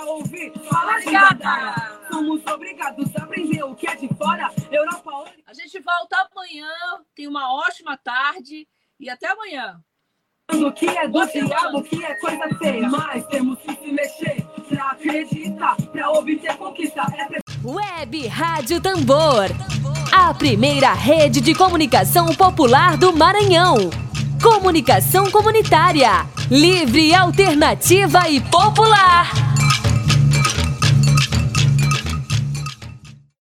escola 0.00 0.04
nunca 0.04 0.04
ouvi 0.04 0.52
falar 0.68 2.00
Somos 2.10 2.44
obrigados 2.46 3.16
a 3.16 3.22
aprender 3.22 3.62
o 3.62 3.74
que 3.74 3.86
é 3.86 3.94
de 3.94 4.08
fora. 4.14 4.50
Europa. 4.70 5.24
A 5.46 5.54
gente 5.54 5.80
volta 5.80 6.28
amanhã. 6.32 6.68
Tem 7.14 7.26
uma 7.28 7.54
ótima 7.54 7.96
tarde 7.96 8.66
e 8.98 9.08
até 9.08 9.28
amanhã. 9.28 9.80
O 10.52 10.72
que 10.72 10.88
é 10.88 11.06
do 11.06 11.24
diabo, 11.26 11.78
o 11.78 11.82
que 11.84 12.04
é 12.04 12.14
coisa 12.16 12.48
feia. 12.58 12.88
Mas 12.88 13.24
temos 13.26 13.58
que 13.60 13.72
se 13.72 13.92
mexer 13.92 14.44
pra 14.68 14.90
acreditar, 14.90 15.76
pra 15.76 16.10
obter 16.10 16.56
conquista. 16.56 17.02
É 17.02 17.40
Web 17.64 18.26
Rádio 18.26 18.80
Tambor. 18.80 19.46
A 20.12 20.34
primeira 20.34 20.92
rede 20.92 21.40
de 21.40 21.54
comunicação 21.54 22.34
popular 22.34 22.96
do 22.96 23.12
Maranhão. 23.12 23.76
Comunicação 24.42 25.30
comunitária. 25.30 26.26
Livre, 26.50 27.14
alternativa 27.14 28.28
e 28.28 28.40
popular. 28.40 29.30